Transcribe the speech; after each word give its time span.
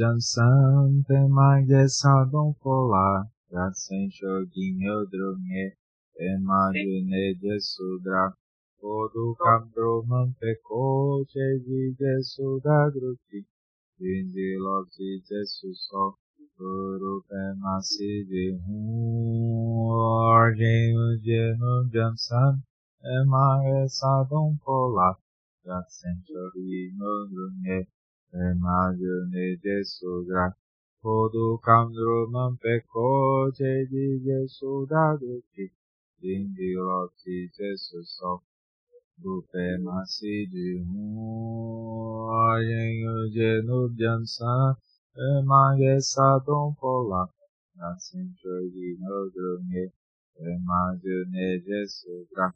Argenho 0.00 0.08
de 0.08 0.08
no 0.08 0.08
jansan, 0.08 1.04
tema 1.06 1.60
de 1.66 1.88
sadon 1.88 2.54
pola, 2.62 3.28
Ratsen 3.52 4.08
shoginho 4.10 5.06
drumye, 5.10 5.76
tema 6.16 6.72
de 6.72 7.60
sudra, 7.60 8.34
Odu 8.82 9.36
kamdro 9.36 10.02
mampeko, 10.06 11.26
cheji 11.28 11.94
de 11.98 12.22
sudra 12.22 12.90
druti, 12.90 13.44
Vindi 13.98 14.56
lovti 14.56 15.20
de 15.28 15.44
suso, 15.44 16.16
Guru 16.56 17.22
pema 17.28 17.82
si 17.82 18.24
de 18.24 18.56
hum, 18.56 19.92
Argenho 20.32 21.18
de 21.22 21.56
no 21.58 21.84
jansan, 21.92 22.62
tema 23.02 23.60
de 23.62 23.88
sadon 23.88 24.58
Imagine 28.32 29.58
Gesù 29.58 30.24
gra. 30.24 30.46
Koducam 31.02 31.90
drumam 31.92 32.52
pe 32.62 32.84
coce 32.86 33.72
di 33.90 34.06
Gesù 34.22 34.86
da 34.86 35.16
duci. 35.18 35.66
Indi 36.22 36.74
roci 36.74 37.50
Gesù 37.50 38.00
so. 38.02 38.42
Dupe 39.20 39.78
masi 39.78 40.46
di 40.46 40.78
muoien 40.92 42.54
genubian 43.34 44.22
sa. 44.24 44.78
Image 45.16 46.00
satum 46.00 46.74
pola. 46.78 47.22
Nasim 47.74 48.32
ciogino 48.38 49.26
drumie. 49.34 49.92
Imagine 50.38 51.60
Gesù 51.66 52.26
gra. 52.30 52.46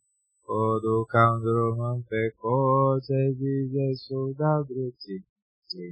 Koducam 0.47 1.43
drumam 1.43 1.99
pe 2.09 2.33
coce 2.41 3.35
di 3.35 3.55
Gesù 3.73 4.33
da 4.39 4.63
duci. 4.63 5.17
Sanjay 5.75 5.91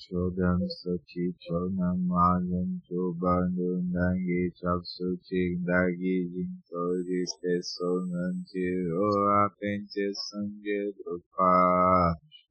Chodam 0.00 0.60
Sachi 0.80 1.34
Chodam 1.42 1.98
Vajan 2.08 2.80
Chobandu 2.88 3.82
Ndangi 3.90 4.42
Chapsu 4.56 5.18
Ching 5.26 5.60
Dagi 5.68 6.16
Jing 6.32 6.56
Toji 6.70 7.22
Te 7.42 7.54
So 7.62 8.06
Nanchi 8.08 8.66
Ho 8.88 9.10
Apenche 9.44 10.06
Sanjay 10.14 10.94
Drupash 10.96 12.43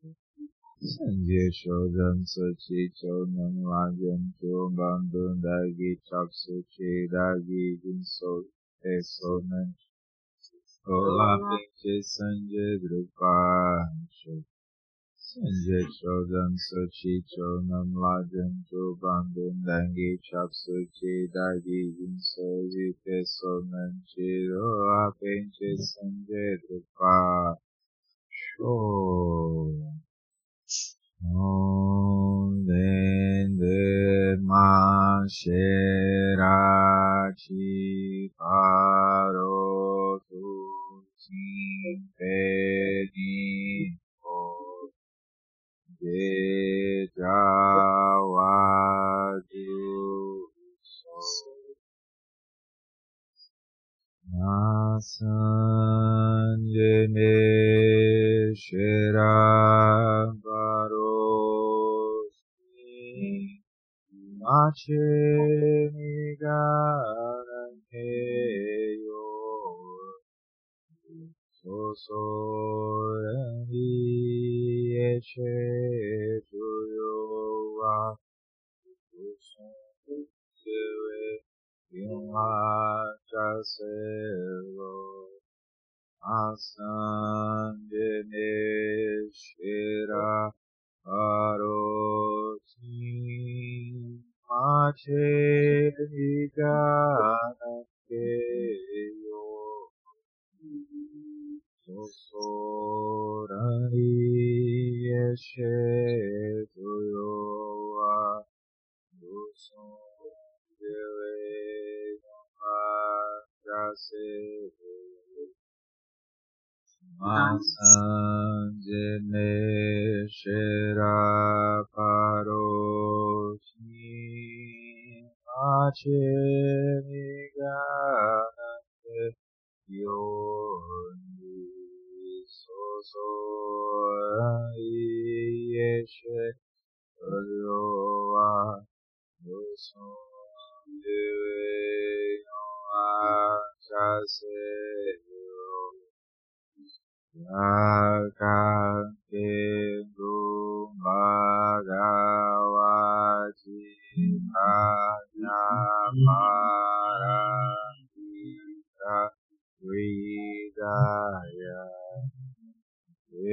Să-mi 0.92 1.24
dieși 1.28 1.70
odănță 1.70 2.44
cei 2.64 2.88
ce 2.98 3.08
bandun 4.80 5.40
dagi 5.46 5.92
chapsu 6.08 6.56
cei 6.74 7.08
dagi 7.16 7.66
din 7.84 8.02
sol 8.16 8.44
pe 8.82 8.96
somen. 9.14 9.70
Scola 10.74 11.32
pe 11.48 11.60
ce 11.80 11.94
sânge 12.14 12.68
drupașe. 12.84 14.36
Sânge 15.28 15.80
ce 15.96 16.06
odănță 16.20 16.80
cei 16.98 17.22
ce 17.32 17.42
bandun 19.04 19.56
dagi 19.68 20.12
chapsu 20.28 20.76
cei 20.98 21.24
dagi 21.36 21.82
din 21.98 22.16
sol 22.32 22.64
pe 23.04 23.18
somen. 23.36 23.94
Ciroa 24.10 25.04
pe 25.20 25.34
ce 25.56 25.70
sânge 25.92 26.46
drupașe. 26.64 27.64
Om 31.26 32.66
the 32.68 34.38
Mashera 34.44 35.32
Chiparo 37.40 38.34
Shri 64.76 65.33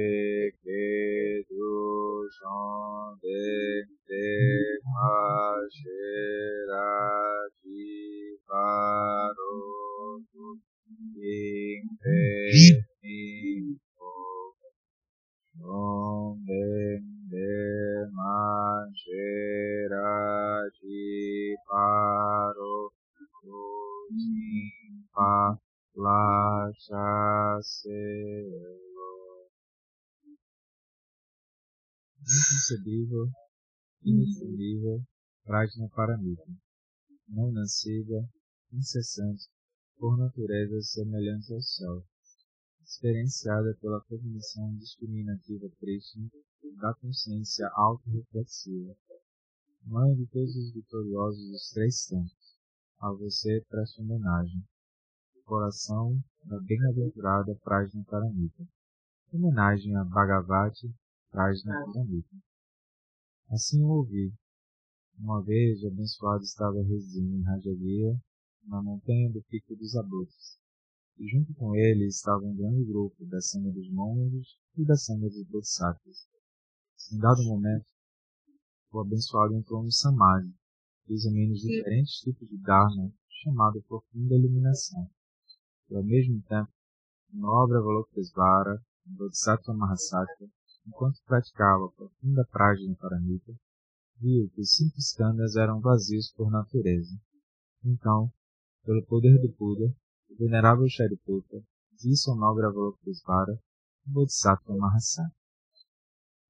eh, 0.03 0.30
inconcebível, 32.71 33.29
inexprimível, 34.03 35.03
Prajna 35.43 35.89
Paramita, 35.89 36.47
não 37.27 37.51
nascida, 37.51 38.29
incessante, 38.71 39.49
por 39.97 40.17
natureza 40.17 40.79
semelhante 40.81 41.53
ao 41.53 41.61
sol, 41.61 42.05
experienciada 42.81 43.77
pela 43.81 44.01
cognição 44.01 44.73
discriminativa 44.77 45.67
Krishna 45.79 46.29
da 46.79 46.93
consciência 46.95 47.69
autorreflexiva, 47.73 48.95
mãe 49.83 50.15
de 50.15 50.25
todos 50.27 50.55
os 50.55 50.73
vitoriosos 50.73 51.51
dos 51.51 51.69
três 51.71 52.05
tempos, 52.05 52.55
A 52.99 53.11
você 53.11 53.65
presto 53.67 54.01
homenagem. 54.01 54.63
Coração 55.43 56.17
da 56.45 56.59
bem-aventurada 56.61 57.53
Prajna 57.63 58.03
Paramita. 58.05 58.63
Homenagem 59.33 59.95
a 59.97 60.03
Bhagavati 60.05 60.93
Prajna 61.31 61.73
Paramita. 61.85 62.50
Assim 63.51 63.83
ouvi. 63.83 64.33
Uma 65.19 65.43
vez 65.43 65.83
o 65.83 65.87
abençoado 65.89 66.41
estava 66.41 66.81
residindo 66.83 67.35
em 67.35 67.43
Rajagira, 67.43 68.17
na 68.63 68.81
montanha 68.81 69.29
do 69.29 69.43
Pico 69.43 69.75
dos 69.75 69.93
Abutres, 69.93 70.57
e 71.17 71.27
junto 71.27 71.53
com 71.55 71.75
ele 71.75 72.05
estava 72.05 72.45
um 72.45 72.55
grande 72.55 72.85
grupo 72.85 73.25
da 73.25 73.41
Sangha 73.41 73.69
dos 73.73 73.91
Monges 73.91 74.55
e 74.77 74.85
da 74.85 74.95
Sangha 74.95 75.27
dos 75.27 75.43
Bodhisattvas. 75.49 76.29
Em 77.11 77.17
dado 77.17 77.43
momento, 77.43 77.85
o 78.89 79.01
abençoado 79.01 79.53
entrou 79.53 79.83
no 79.83 79.91
Samadhi, 79.91 80.55
que 81.05 81.11
examina 81.11 81.51
os 81.51 81.59
diferentes 81.59 82.21
tipos 82.21 82.47
de 82.47 82.57
Dharma, 82.57 83.11
chamado 83.43 83.83
profunda 83.83 84.33
iluminação. 84.33 85.11
E 85.89 85.95
ao 85.97 86.03
mesmo 86.03 86.41
tempo, 86.43 86.71
o 87.33 87.37
nobre 87.37 87.77
Avalokitesvara, 87.77 88.81
Bodhisattva 89.05 89.73
Mahasattva, 89.73 90.49
enquanto 90.85 91.21
praticava 91.25 91.85
a 91.85 91.91
profunda 91.91 92.45
Prajna 92.51 92.95
Paramita, 92.95 93.53
viu 94.17 94.49
que 94.49 94.61
os 94.61 94.75
cinco 94.75 94.97
skandhas 94.99 95.55
eram 95.55 95.79
vazios 95.79 96.31
por 96.31 96.51
natureza. 96.51 97.15
Então, 97.83 98.31
pelo 98.83 99.05
poder 99.05 99.39
do 99.39 99.53
Buda, 99.57 99.93
o 100.29 100.35
venerável 100.37 100.87
Shariputra 100.87 101.61
disse 101.99 102.29
ao 102.29 102.35
nobre 102.35 102.65
Avalokitesvara, 102.65 103.53
o 104.07 104.11
Bodhisattva 104.11 104.75
Mahasattva. 104.75 105.35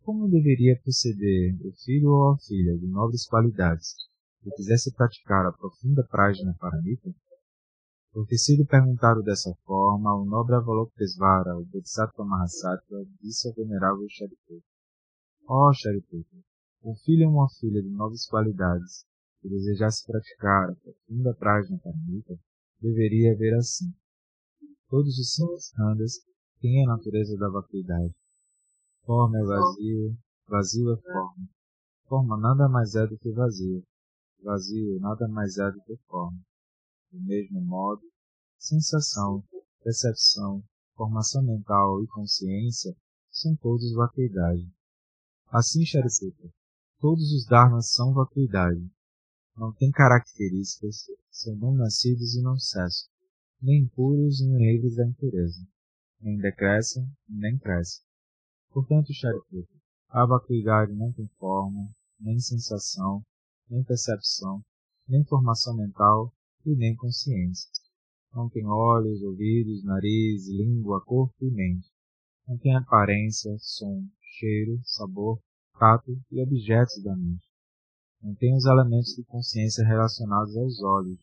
Como 0.01 0.29
deveria 0.29 0.79
proceder 0.81 1.55
o 1.65 1.71
filho 1.83 2.09
ou 2.09 2.33
a 2.33 2.37
filha 2.39 2.77
de 2.77 2.87
nobres 2.87 3.25
qualidades 3.25 3.95
que 4.41 4.49
quisesse 4.51 4.93
praticar 4.93 5.45
a 5.45 5.51
profunda 5.51 6.05
Prajna 6.09 6.55
Paramita? 6.59 7.13
Por 8.13 8.27
ter 8.27 8.37
sido 8.37 8.65
perguntado 8.65 9.23
dessa 9.23 9.55
forma, 9.63 10.13
o 10.15 10.25
nobre 10.25 10.55
Avalokitesvara, 10.55 11.57
o 11.57 11.63
Bodhisattva 11.63 12.25
Mahasattva, 12.25 13.05
disse 13.21 13.47
ao 13.47 13.53
venerável 13.53 14.05
Shariputra, 14.09 14.67
Ó 15.47 15.69
oh, 15.69 15.73
Shariputra, 15.73 16.39
um 16.83 16.93
filho 17.05 17.27
ou 17.27 17.35
uma 17.35 17.49
filha 17.49 17.81
de 17.81 17.89
nobres 17.89 18.27
qualidades 18.27 19.05
que 19.39 19.47
desejasse 19.47 20.05
praticar 20.05 20.71
a 20.71 20.75
profunda 20.75 21.33
Prajna 21.35 21.79
Paramita, 21.79 22.37
deveria 22.81 23.37
ver 23.37 23.55
assim. 23.55 23.93
Todos 24.89 25.17
os 25.17 25.33
cinco 25.33 25.55
skandhas 25.55 26.19
têm 26.59 26.83
a 26.83 26.89
natureza 26.89 27.37
da 27.37 27.49
vacuidade. 27.49 28.13
Forma 29.05 29.39
é 29.39 29.43
vazio, 29.43 30.17
vazio 30.49 30.93
é 30.93 31.01
forma. 31.01 31.49
Forma 32.09 32.37
nada 32.37 32.67
mais 32.67 32.93
é 32.93 33.07
do 33.07 33.17
que 33.17 33.31
vazio. 33.31 33.81
Vazio 34.43 34.99
nada 34.99 35.29
mais 35.29 35.57
é 35.57 35.71
do 35.71 35.81
que 35.83 35.95
forma. 36.07 36.37
Do 37.11 37.19
mesmo 37.19 37.59
modo, 37.59 38.01
sensação, 38.57 39.43
percepção, 39.83 40.63
formação 40.95 41.43
mental 41.43 42.01
e 42.01 42.07
consciência 42.07 42.95
são 43.29 43.53
todos 43.57 43.91
vacuidade. 43.93 44.71
Assim, 45.47 45.85
Shariputra, 45.85 46.49
todos 46.99 47.33
os 47.33 47.45
dharmas 47.45 47.91
são 47.91 48.13
vacuidade. 48.13 48.89
Não 49.57 49.73
têm 49.73 49.91
características, 49.91 51.07
são 51.29 51.53
não 51.57 51.73
nascidos 51.73 52.33
e 52.35 52.41
não 52.41 52.57
cessam, 52.57 53.09
nem 53.61 53.89
puros 53.89 54.39
nem 54.39 54.71
livres 54.71 54.95
da 54.95 55.05
impureza, 55.05 55.67
nem 56.21 56.37
decrescem 56.37 57.05
nem 57.27 57.57
crescem. 57.57 58.05
Portanto, 58.69 59.13
Shariputra, 59.13 59.81
a 60.07 60.25
vacuidade 60.25 60.93
não 60.93 61.11
tem 61.11 61.27
forma, 61.37 61.93
nem 62.17 62.39
sensação, 62.39 63.21
nem 63.69 63.83
percepção, 63.83 64.63
nem 65.09 65.25
formação 65.25 65.75
mental 65.75 66.33
e 66.65 66.75
nem 66.75 66.95
consciência. 66.95 67.69
Não 68.33 68.49
tem 68.49 68.65
olhos, 68.65 69.21
ouvidos, 69.21 69.83
nariz, 69.83 70.47
língua, 70.47 71.01
corpo 71.01 71.35
e 71.41 71.51
mente. 71.51 71.89
Não 72.47 72.57
tem 72.57 72.75
aparência, 72.75 73.55
som, 73.59 74.05
cheiro, 74.39 74.79
sabor, 74.83 75.39
tato 75.77 76.11
e 76.31 76.41
objetos 76.41 77.01
da 77.03 77.15
mente. 77.15 77.47
Não 78.21 78.35
tem 78.35 78.55
os 78.55 78.65
elementos 78.65 79.15
de 79.15 79.23
consciência 79.23 79.85
relacionados 79.85 80.55
aos 80.55 80.81
olhos 80.81 81.19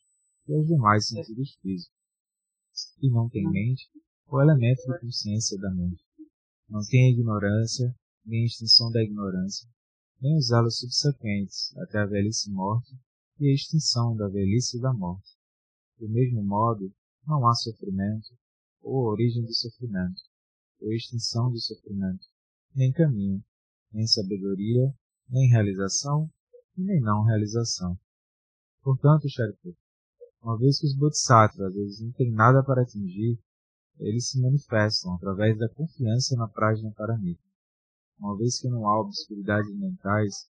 e 0.47 0.55
aos 0.55 0.67
demais 0.67 1.07
sentidos 1.07 1.57
físicos. 1.63 1.97
E 3.03 3.11
não 3.11 3.29
tem 3.29 3.49
mente 3.49 3.89
ou 4.27 4.41
elemento 4.41 4.83
de 4.83 5.01
consciência 5.01 5.59
da 5.59 5.71
mente 5.71 6.09
não 6.69 6.85
tem 6.85 7.13
ignorância, 7.13 7.95
nem 8.27 8.45
extinção 8.45 8.91
da 8.91 9.03
ignorância, 9.03 9.67
nem 10.21 10.37
os 10.37 10.51
elos 10.51 10.79
subsequentes 10.79 11.75
até 11.79 11.99
a 11.99 12.05
velhice 12.05 12.51
morte 12.51 12.95
e 13.39 13.51
a 13.51 13.55
extinção 13.55 14.17
da 14.17 14.29
velhice 14.29 14.79
e 14.79 14.81
da 14.81 14.93
morte. 14.93 15.37
Do 15.99 16.09
mesmo 16.09 16.43
modo, 16.43 16.93
não 17.27 17.47
há 17.47 17.55
sofrimento, 17.55 18.37
ou 18.83 19.07
origem 19.07 19.45
do 19.45 19.53
sofrimento, 19.53 20.21
ou 20.81 20.93
extinção 20.93 21.51
do 21.51 21.59
sofrimento, 21.61 22.27
nem 22.75 22.93
caminho, 22.93 23.43
nem 23.93 24.07
sabedoria, 24.07 24.95
nem 25.29 25.49
realização, 25.49 26.31
nem 26.77 27.01
não 27.01 27.25
realização. 27.25 27.99
Portanto, 28.83 29.29
Shariputra, 29.29 29.81
uma 30.43 30.57
vez 30.57 30.79
que 30.79 30.87
os 30.87 30.97
Bodhisattvas 30.97 31.75
eles 31.75 32.01
não 32.01 32.13
têm 32.13 32.33
nada 32.33 32.63
para 32.63 32.83
atingir, 32.83 33.39
eles 33.99 34.31
se 34.31 34.41
manifestam 34.41 35.15
através 35.15 35.59
da 35.59 35.69
confiança 35.69 36.37
na 36.37 36.49
Prajna 36.49 36.93
Paramita. 36.93 37.43
Uma 38.19 38.37
vez 38.37 38.61
que 38.61 38.69
não 38.69 38.87
há 38.87 39.01
obscuridades 39.01 39.75
mentais, 39.77 40.49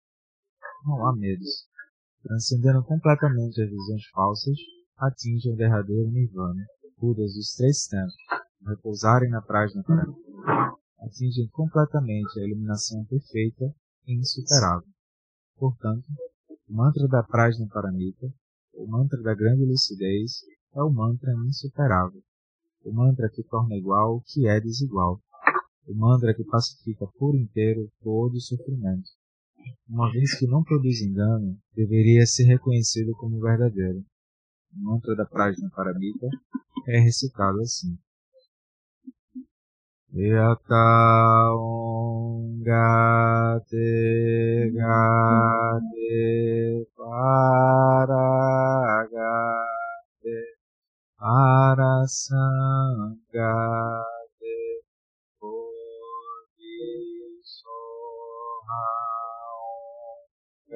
não 0.84 1.06
há 1.06 1.16
medos. 1.16 1.66
Transcendendo 2.22 2.82
completamente 2.84 3.62
as 3.62 3.70
visões 3.70 4.06
falsas, 4.14 4.56
atingem 4.99 5.52
o 5.52 5.56
derradeiro 5.56 6.11
Nirvana. 6.11 6.64
Budas 6.99 7.32
dos 7.34 7.55
três 7.55 7.87
tempos, 7.87 8.14
repousarem 8.67 9.31
na 9.31 9.40
Prajna 9.40 9.82
Paramita, 9.82 10.20
atingem 11.00 11.49
completamente 11.49 12.38
a 12.38 12.46
iluminação 12.46 13.05
perfeita 13.06 13.75
e 14.06 14.20
insuperável. 14.20 14.88
Portanto, 15.56 16.05
o 16.69 16.75
mantra 16.75 17.08
da 17.08 17.22
Prajna 17.22 17.67
Paramita, 17.72 18.26
o 18.75 18.87
mantra 18.87 19.23
da 19.23 19.34
grande 19.34 19.64
lucidez, 19.64 20.43
é 20.75 20.82
o 20.82 20.90
mantra 20.90 21.32
insuperável 21.46 22.23
o 22.84 22.92
mantra 22.92 23.28
que 23.28 23.42
torna 23.42 23.76
igual 23.76 24.16
o 24.16 24.23
que 24.23 24.47
é 24.47 24.59
desigual. 24.61 25.21
O 25.87 25.94
mantra 25.94 26.35
que 26.35 26.44
pacifica 26.44 27.06
por 27.18 27.37
inteiro 27.37 27.90
todo 28.02 28.35
o 28.35 28.40
sofrimento. 28.40 29.11
Uma 29.88 30.11
vez 30.12 30.38
que 30.38 30.47
não 30.47 30.62
produz 30.62 31.00
engano, 31.00 31.59
deveria 31.75 32.25
ser 32.26 32.45
reconhecido 32.45 33.12
como 33.17 33.40
verdadeiro. 33.40 34.05
O 34.73 34.85
mantra 34.85 35.17
da 35.17 35.26
Prajna 35.26 35.69
Paramita 35.75 36.29
é 36.87 37.00
recitado 37.00 37.61
assim. 37.61 37.99
Yata 40.12 41.55
ongate 41.55 42.71
gate 44.75 46.00
paragate 46.97 48.31
Arasangate 51.23 52.11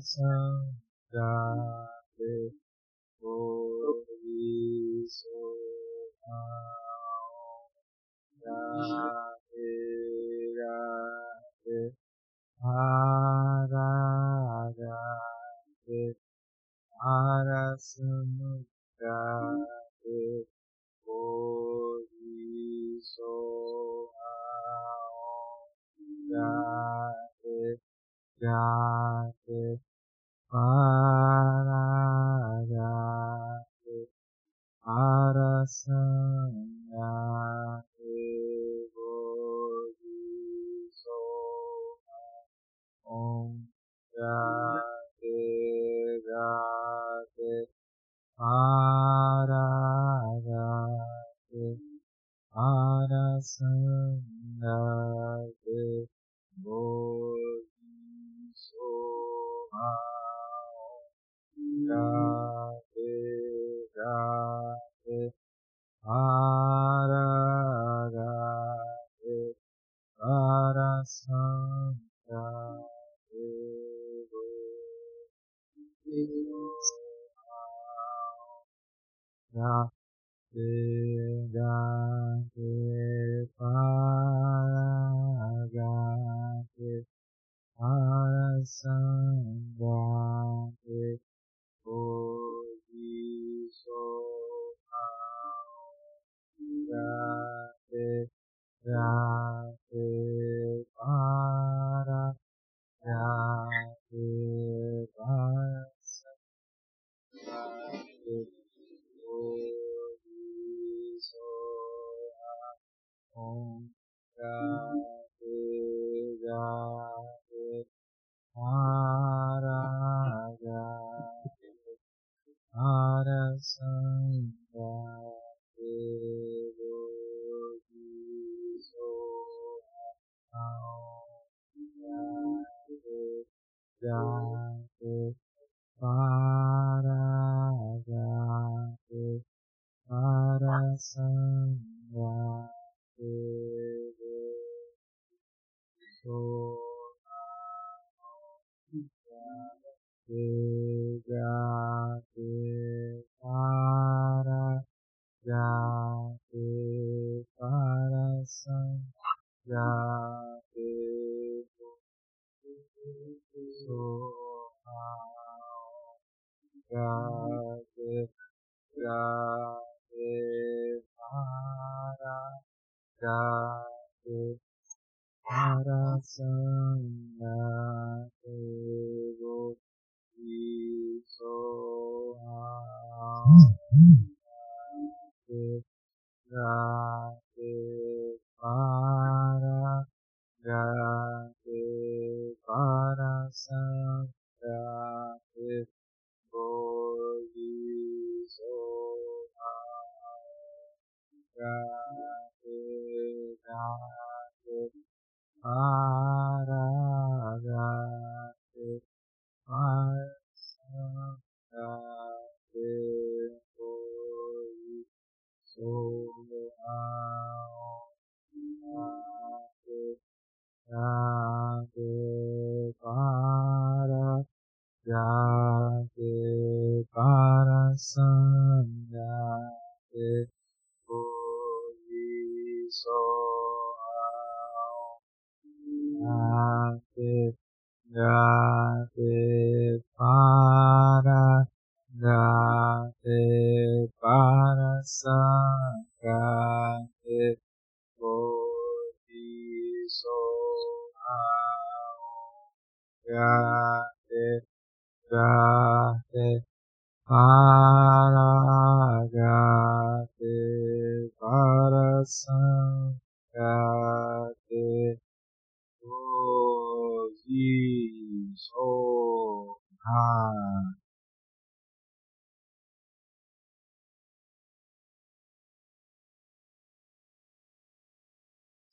so 0.00 0.39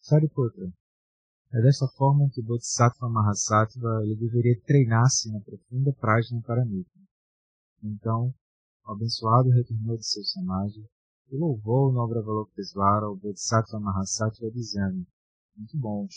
Sariputta. 0.08 0.72
É 1.52 1.62
dessa 1.62 1.86
forma 1.98 2.30
que 2.32 2.42
Bodhisattva 2.42 3.10
Mahasattva 3.10 4.04
ele 4.04 4.16
deveria 4.16 4.58
treinar-se 4.62 5.30
na 5.30 5.42
profunda 5.42 5.92
prajna 6.00 6.42
paramita. 6.44 6.98
Então, 7.84 8.34
o 8.86 8.92
abençoado 8.94 9.50
retornou 9.50 9.98
de 9.98 10.08
seu 10.08 10.24
samadhi 10.24 10.80
e 11.30 11.36
louvou 11.36 11.90
o 11.90 11.92
nobre 11.92 12.20
Avalokitesvara, 12.20 13.10
o 13.10 13.18
Bodhisattva 13.18 13.82
Mahasattva, 13.82 14.50
dizendo, 14.50 15.06
muito 15.58 15.78
bom, 15.78 16.08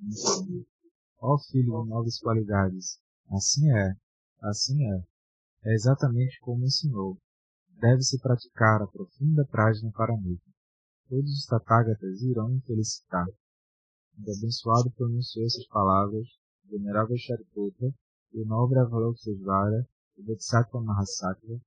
muito 0.00 0.44
bom. 0.44 0.64
Ó 1.20 1.38
filho 1.38 1.84
de 1.84 1.88
nobres 1.90 2.18
qualidades, 2.18 2.98
assim 3.30 3.70
é, 3.70 3.94
assim 4.42 4.84
é. 4.84 5.04
É 5.64 5.74
exatamente 5.74 6.40
como 6.40 6.64
ensinou. 6.64 7.16
Deve-se 7.78 8.18
praticar 8.18 8.82
a 8.82 8.88
profunda 8.88 9.46
prajna 9.46 9.92
paramita. 9.92 10.47
Todos 11.08 11.32
os 11.32 11.46
Tathagatas 11.46 12.20
irão 12.20 12.60
felicitar. 12.66 13.26
O 13.26 14.30
abençoado 14.30 14.90
pronunciou 14.90 15.46
essas 15.46 15.66
palavras, 15.68 16.26
o 16.66 16.70
venerável 16.70 17.16
Shariputra, 17.16 17.94
e 18.32 18.42
o 18.42 18.46
nobre 18.46 18.78
Avalokitesvara, 18.78 19.88
o 20.18 20.22
Bodhisattva 20.22 20.82
Mahasattva, 20.82 21.58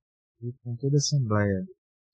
e 0.42 0.52
com 0.62 0.76
toda 0.76 0.96
a 0.96 0.98
Assembleia, 0.98 1.66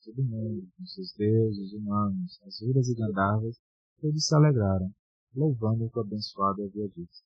todo 0.03 0.25
mundo, 0.25 0.67
com 0.75 0.87
seus 0.87 1.13
deuses, 1.19 1.75
humanos, 1.75 2.41
asuras 2.47 2.89
e 2.89 2.95
gandharvas, 2.95 3.61
todos 4.01 4.27
se 4.27 4.35
alegraram, 4.35 4.91
louvando 5.35 5.85
o 5.85 5.91
que 5.91 5.99
o 5.99 6.03
abençoado 6.03 6.63
havia 6.63 6.89
dito. 6.89 7.19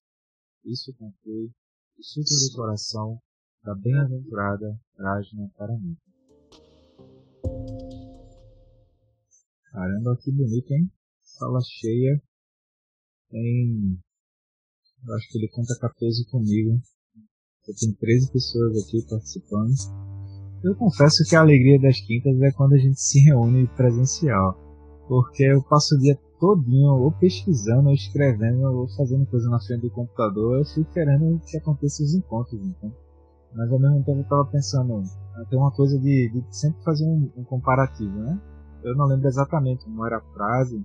Isso 0.65 0.93
conclui 0.95 1.53
o 1.97 2.03
suco 2.03 2.29
do 2.29 2.57
coração 2.57 3.23
da 3.63 3.75
bem-aventurada 3.77 4.77
Prajna 4.97 5.49
Paramita. 5.57 6.12
Caramba, 9.73 10.19
que 10.23 10.31
bonito, 10.31 10.71
hein? 10.73 10.91
Sala 11.23 11.59
cheia. 11.63 12.23
Tem. 13.31 13.99
Eu 15.09 15.15
acho 15.15 15.29
que 15.31 15.39
ele 15.39 15.49
conta 15.49 15.75
14 15.81 16.27
comigo. 16.31 16.79
Eu 17.67 17.75
tenho 17.81 17.97
13 17.97 18.33
pessoas 18.33 18.85
aqui 18.85 19.03
participando. 19.09 19.73
Eu 20.63 20.77
confesso 20.77 21.25
que 21.27 21.35
a 21.35 21.41
alegria 21.41 21.81
das 21.81 21.99
quintas 22.01 22.39
é 22.43 22.53
quando 22.53 22.75
a 22.75 22.79
gente 22.79 23.01
se 23.01 23.19
reúne 23.21 23.67
presencial. 23.69 24.61
Porque 25.09 25.43
eu 25.43 25.63
passo 25.65 25.95
o 25.95 25.99
dia 25.99 26.19
todinho 26.39 26.93
ou 26.93 27.11
pesquisando, 27.13 27.89
ou 27.89 27.95
escrevendo, 27.95 28.63
ou 28.65 28.89
fazendo 28.95 29.25
coisa 29.27 29.49
na 29.49 29.59
frente 29.59 29.83
do 29.83 29.91
computador. 29.91 30.59
Eu 30.59 30.65
fico 30.67 30.93
querendo 30.93 31.41
que 31.47 31.57
aconteça 31.57 32.03
os 32.03 32.15
encontros, 32.15 32.61
então. 32.61 32.95
Mas 33.55 33.73
ao 33.73 33.79
mesmo 33.79 34.05
tempo 34.05 34.21
eu 34.21 34.29
tava 34.29 34.45
pensando, 34.51 35.03
tem 35.49 35.59
uma 35.59 35.73
coisa 35.73 35.99
de, 35.99 36.31
de 36.31 36.57
sempre 36.57 36.83
fazer 36.85 37.07
um, 37.07 37.31
um 37.39 37.45
comparativo, 37.45 38.19
né? 38.19 38.52
Eu 38.83 38.97
não 38.97 39.07
lembro 39.07 39.29
exatamente 39.29 39.85
como 39.85 40.05
era 40.07 40.19
a 40.19 40.33
frase, 40.35 40.85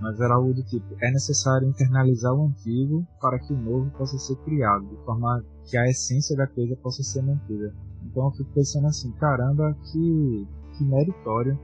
mas 0.00 0.20
era 0.20 0.34
algo 0.34 0.52
do 0.52 0.62
tipo: 0.64 0.86
é 1.00 1.10
necessário 1.10 1.68
internalizar 1.68 2.34
o 2.34 2.46
antigo 2.46 3.06
para 3.20 3.38
que 3.38 3.52
o 3.52 3.58
novo 3.58 3.90
possa 3.96 4.18
ser 4.18 4.36
criado, 4.38 4.86
de 4.86 4.96
forma 5.04 5.44
que 5.64 5.76
a 5.76 5.88
essência 5.88 6.36
da 6.36 6.46
coisa 6.46 6.76
possa 6.76 7.02
ser 7.02 7.22
mantida. 7.22 7.74
Então 8.04 8.24
eu 8.26 8.32
fico 8.32 8.50
pensando 8.52 8.86
assim: 8.86 9.10
caramba, 9.12 9.76
que, 9.90 10.46
que 10.76 10.84
meritório 10.84 11.58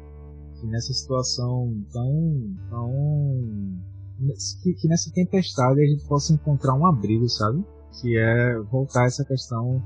que 0.61 0.67
nessa 0.67 0.93
situação 0.93 1.75
tão. 1.93 2.57
tão 2.71 2.91
que, 4.63 4.75
que 4.75 4.89
nessa 4.89 5.13
tempestade 5.13 5.81
a 5.81 5.87
gente 5.87 6.07
possa 6.07 6.33
encontrar 6.33 6.75
um 6.75 6.87
abrigo, 6.87 7.29
sabe? 7.29 7.65
Que 8.01 8.17
é 8.17 8.59
voltar 8.71 9.03
a 9.03 9.07
essa 9.07 9.25
questão 9.25 9.83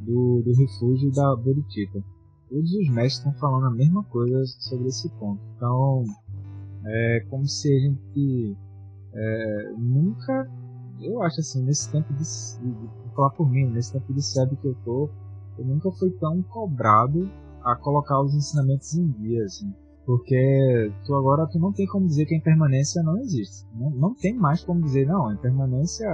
do, 0.00 0.42
do 0.42 0.54
refúgio 0.54 1.12
da 1.12 1.36
Bodhicitta 1.36 2.02
todos 2.48 2.72
os 2.72 2.88
mestres 2.88 3.18
estão 3.18 3.32
falando 3.34 3.66
a 3.66 3.70
mesma 3.70 4.02
coisa 4.04 4.44
sobre 4.46 4.88
esse 4.88 5.08
ponto. 5.10 5.40
Então, 5.56 6.04
é 6.86 7.26
como 7.28 7.46
se 7.46 7.74
a 7.74 7.78
gente 7.78 8.56
é, 9.14 9.72
nunca, 9.76 10.50
eu 11.00 11.22
acho 11.22 11.40
assim, 11.40 11.62
nesse 11.64 11.90
tempo 11.90 12.12
de, 12.14 12.22
de 12.22 13.14
falar 13.14 13.30
por 13.30 13.48
mim, 13.48 13.66
nesse 13.70 13.92
tempo 13.92 14.12
de 14.12 14.22
série 14.22 14.56
que 14.56 14.66
eu 14.66 14.74
tô, 14.84 15.10
eu 15.58 15.64
nunca 15.64 15.90
fui 15.92 16.10
tão 16.12 16.42
cobrado 16.42 17.30
a 17.62 17.74
colocar 17.76 18.20
os 18.22 18.34
ensinamentos 18.34 18.94
em 18.94 19.10
dia, 19.12 19.44
assim. 19.44 19.72
Porque 20.06 20.90
tu 21.04 21.14
agora 21.14 21.46
tu 21.48 21.58
não 21.58 21.72
tem 21.72 21.86
como 21.86 22.06
dizer 22.06 22.24
que 22.24 22.34
a 22.34 22.38
impermanência 22.38 23.02
não 23.02 23.18
existe. 23.18 23.66
Não, 23.74 23.90
não 23.90 24.14
tem 24.14 24.34
mais 24.34 24.64
como 24.64 24.80
dizer, 24.80 25.06
não, 25.06 25.28
a 25.28 25.34
impermanência 25.34 26.08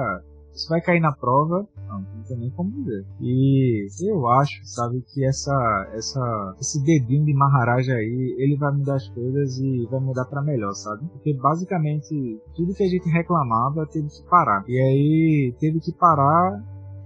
isso 0.55 0.69
vai 0.69 0.81
cair 0.81 1.01
na 1.01 1.13
prova, 1.13 1.67
não, 1.89 2.01
não 2.01 2.23
tem 2.23 2.37
nem 2.37 2.51
como 2.51 2.71
dizer. 2.71 3.05
E 3.21 3.87
eu 4.09 4.27
acho, 4.29 4.65
sabe, 4.65 5.03
que 5.13 5.25
essa, 5.25 5.91
essa, 5.93 6.55
esse 6.61 6.83
dedinho 6.85 7.25
de 7.25 7.35
Maharaja 7.35 7.95
aí, 7.95 8.37
ele 8.39 8.57
vai 8.57 8.73
mudar 8.73 8.95
as 8.95 9.09
coisas 9.09 9.59
e 9.59 9.87
vai 9.91 10.01
mudar 10.01 10.25
para 10.27 10.43
melhor, 10.43 10.73
sabe? 10.75 11.05
Porque 11.09 11.35
basicamente 11.35 12.41
tudo 12.55 12.75
que 12.75 12.85
a 12.85 12.89
gente 12.89 13.09
reclamava 13.11 13.87
teve 13.87 14.09
que 14.09 14.23
parar. 14.31 14.65
E 14.69 14.79
aí 14.79 15.55
teve 15.59 15.81
que 15.81 15.93
parar, 15.93 16.63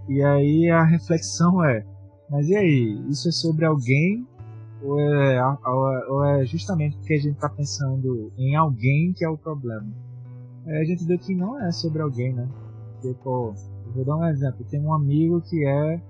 e 0.09 0.23
aí 0.23 0.71
a 0.71 0.85
reflexão 0.85 1.65
é: 1.65 1.85
mas 2.31 2.49
e 2.49 2.57
aí? 2.57 3.05
Isso 3.09 3.29
é 3.29 3.33
sobre 3.33 3.65
alguém 3.65 4.27
ou 4.83 5.01
é, 5.01 5.43
ou 6.09 6.25
é 6.25 6.45
justamente 6.45 6.97
porque 6.99 7.15
a 7.15 7.19
gente 7.19 7.35
está 7.35 7.49
pensando 7.49 8.31
em 8.39 8.55
alguém 8.55 9.13
que 9.13 9.25
é 9.25 9.29
o 9.29 9.37
problema? 9.37 9.87
É, 10.67 10.81
a 10.81 10.85
gente 10.85 11.05
vê 11.05 11.17
que 11.17 11.35
não 11.35 11.59
é 11.61 11.73
sobre 11.73 12.03
alguém, 12.03 12.33
né? 12.33 12.47
Tipo, 13.01 13.55
vou 13.95 14.05
dar 14.05 14.17
um 14.17 14.25
exemplo. 14.27 14.65
Tem 14.69 14.81
um 14.81 14.93
amigo 14.93 15.41
que 15.43 15.67
é. 15.67 16.03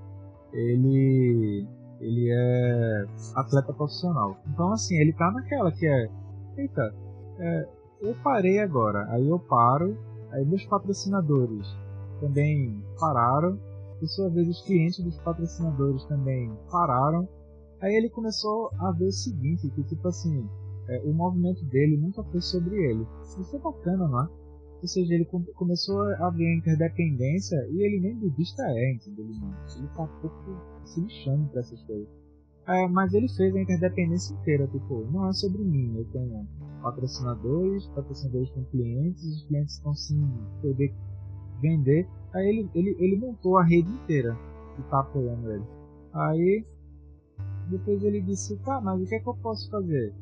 Ele. 0.53 1.67
Ele 2.01 2.31
é 2.31 3.05
atleta 3.35 3.73
profissional. 3.73 4.37
Então, 4.47 4.73
assim, 4.73 4.97
ele 4.97 5.13
tá 5.13 5.31
naquela 5.33 5.73
que 5.73 5.87
é. 5.87 6.09
Eita, 6.57 6.95
é, 7.39 7.69
eu 8.01 8.15
parei 8.23 8.61
agora. 8.61 9.07
Aí 9.11 9.29
eu 9.29 9.39
paro. 9.39 9.97
Aí 10.31 10.45
meus 10.45 10.65
patrocinadores 10.67 11.67
também 12.21 12.83
pararam. 12.99 13.59
Por 13.99 14.09
sua 14.09 14.31
vez, 14.31 14.49
os 14.49 14.63
clientes 14.63 15.03
dos 15.03 15.19
patrocinadores 15.19 16.05
também 16.05 16.57
pararam. 16.71 17.29
Aí 17.81 17.95
ele 17.95 18.09
começou 18.11 18.71
a 18.79 18.93
ver 18.93 19.07
o 19.07 19.13
seguinte: 19.13 19.69
que 19.71 19.83
tipo 19.85 20.09
assim. 20.09 20.49
É, 20.89 21.03
o 21.05 21.13
movimento 21.13 21.63
dele 21.67 21.99
nunca 21.99 22.23
foi 22.25 22.41
sobre 22.41 22.75
ele. 22.75 23.07
Isso 23.23 23.55
é 23.55 23.59
bacana, 23.59 24.09
não 24.09 24.23
é? 24.23 24.29
Ou 24.81 24.87
seja, 24.87 25.15
ele 25.15 25.25
começou 25.25 26.01
a 26.03 26.31
ver 26.31 26.47
a 26.47 26.57
interdependência 26.57 27.57
e 27.71 27.83
ele 27.83 28.01
nem 28.01 28.17
budista 28.17 28.63
é, 28.63 28.93
entendeu? 28.93 29.27
Ele 29.27 29.89
tá 29.89 30.03
um 30.03 30.21
pouco 30.21 30.85
se 30.85 31.01
lixando 31.01 31.49
pra 31.49 31.61
essas 31.61 31.83
coisas. 31.83 32.09
É, 32.69 32.87
mas 32.87 33.13
ele 33.15 33.29
fez 33.31 33.55
a 33.57 33.61
interdependência 33.61 34.35
inteira, 34.35 34.67
tipo, 34.69 35.05
não 35.11 35.29
é 35.29 35.33
sobre 35.33 35.65
mim, 35.65 35.97
eu 35.97 36.05
tenho 36.13 36.47
patrocinadores, 36.83 37.87
patrocinadores 37.89 38.51
com 38.51 38.63
clientes, 38.67 39.25
os 39.25 39.45
clientes 39.47 39.75
estão 39.77 39.95
sem 39.95 40.19
poder 40.61 40.95
vender. 41.63 42.07
Aí 42.35 42.47
ele, 42.47 42.71
ele, 42.75 42.97
ele 43.01 43.17
montou 43.17 43.57
a 43.57 43.65
rede 43.65 43.91
inteira 43.91 44.37
que 44.77 44.83
tá 44.91 45.01
apoiando 45.01 45.51
ele. 45.51 45.65
Aí 46.13 46.65
depois 47.71 48.03
ele 48.03 48.21
disse, 48.21 48.57
tá, 48.59 48.81
mas 48.81 49.01
o 49.01 49.07
que 49.07 49.15
é 49.15 49.19
que 49.19 49.29
eu 49.29 49.37
posso 49.37 49.71
fazer? 49.71 50.15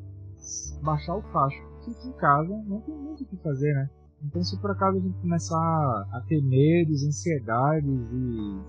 Baixar 0.82 1.16
o 1.16 1.22
facho. 1.22 1.62
Fique 1.84 2.08
em 2.08 2.12
casa, 2.12 2.56
não 2.66 2.80
tem 2.80 2.94
muito 2.94 3.24
o 3.24 3.26
que 3.26 3.36
fazer, 3.36 3.74
né? 3.74 3.90
Então, 4.24 4.42
se 4.42 4.58
por 4.60 4.70
acaso 4.70 4.98
a 4.98 5.00
gente 5.00 5.18
começar 5.18 5.56
a 6.12 6.20
ter 6.26 6.42
medos, 6.42 7.04
ansiedades 7.04 8.10
e 8.12 8.60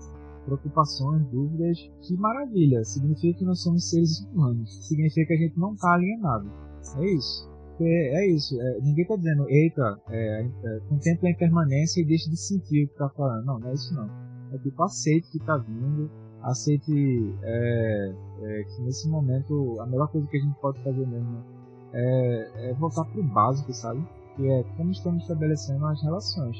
preocupações, 0.44 1.26
dúvidas, 1.26 1.78
que 2.02 2.16
maravilha! 2.16 2.84
Significa 2.84 3.38
que 3.38 3.44
nós 3.44 3.62
somos 3.62 3.88
seres 3.88 4.20
humanos. 4.32 4.86
Significa 4.86 5.26
que 5.26 5.34
a 5.34 5.36
gente 5.36 5.58
não 5.58 5.74
está 5.74 5.94
alienado. 5.94 6.50
É 6.98 7.14
isso. 7.14 7.48
É, 7.80 8.24
é 8.24 8.30
isso. 8.30 8.60
É, 8.60 8.80
ninguém 8.80 9.02
está 9.02 9.16
dizendo, 9.16 9.48
eita, 9.48 10.00
é, 10.10 10.48
é, 10.64 10.80
contemple 10.88 11.28
a 11.28 11.30
impermanência 11.30 12.00
e 12.00 12.04
deixe 12.04 12.28
de 12.30 12.36
sentir 12.36 12.84
o 12.84 12.88
que 12.88 12.92
está 12.92 13.08
falando. 13.10 13.44
Não, 13.44 13.58
não 13.58 13.68
é 13.68 13.74
isso 13.74 13.94
não. 13.94 14.08
É 14.52 14.58
tipo, 14.58 14.82
aceite 14.82 15.28
o 15.28 15.30
que 15.32 15.38
está 15.38 15.56
vindo, 15.58 16.10
aceite 16.42 17.34
é, 17.42 18.14
é, 18.42 18.64
que 18.64 18.82
nesse 18.82 19.08
momento 19.08 19.78
a 19.80 19.86
melhor 19.86 20.08
coisa 20.08 20.26
que 20.28 20.36
a 20.36 20.40
gente 20.40 20.58
pode 20.60 20.82
fazer 20.82 21.06
mesmo 21.06 21.44
é, 21.92 22.70
é 22.70 22.74
voltar 22.74 23.04
pro 23.04 23.22
básico, 23.22 23.72
sabe? 23.72 24.02
Que 24.38 24.48
é 24.48 24.62
como 24.76 24.92
estamos 24.92 25.22
estabelecendo 25.22 25.84
as 25.86 26.00
relações. 26.02 26.56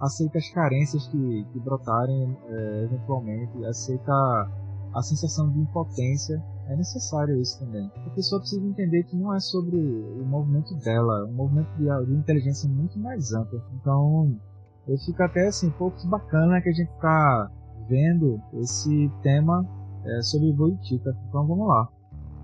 Aceita 0.00 0.38
as 0.38 0.48
carências 0.50 1.08
que, 1.08 1.44
que 1.52 1.60
brotarem 1.60 2.36
é, 2.48 2.84
eventualmente, 2.84 3.64
aceita 3.64 4.12
a 4.94 5.02
sensação 5.02 5.50
de 5.50 5.58
impotência. 5.58 6.42
É 6.68 6.76
necessário 6.76 7.40
isso 7.40 7.58
também. 7.58 7.90
A 8.06 8.10
pessoa 8.10 8.40
precisa 8.40 8.64
entender 8.64 9.04
que 9.04 9.16
não 9.16 9.34
é 9.34 9.40
sobre 9.40 9.76
o 9.76 10.24
movimento 10.24 10.74
dela, 10.76 11.20
é 11.20 11.24
um 11.24 11.34
movimento 11.34 11.68
de, 11.76 11.84
de 12.06 12.14
inteligência 12.14 12.68
muito 12.68 12.98
mais 12.98 13.32
amplo. 13.32 13.62
Então, 13.74 14.36
eu 14.86 14.96
fico 14.98 15.22
até 15.22 15.48
assim, 15.48 15.70
pô, 15.70 15.90
que 15.90 16.06
bacana 16.06 16.60
que 16.60 16.68
a 16.68 16.72
gente 16.72 16.90
está 16.90 17.50
vendo 17.88 18.40
esse 18.54 19.10
tema 19.22 19.66
é, 20.04 20.22
sobre 20.22 20.52
Boitica. 20.52 21.16
Então 21.28 21.46
vamos 21.46 21.68
lá. 21.68 21.88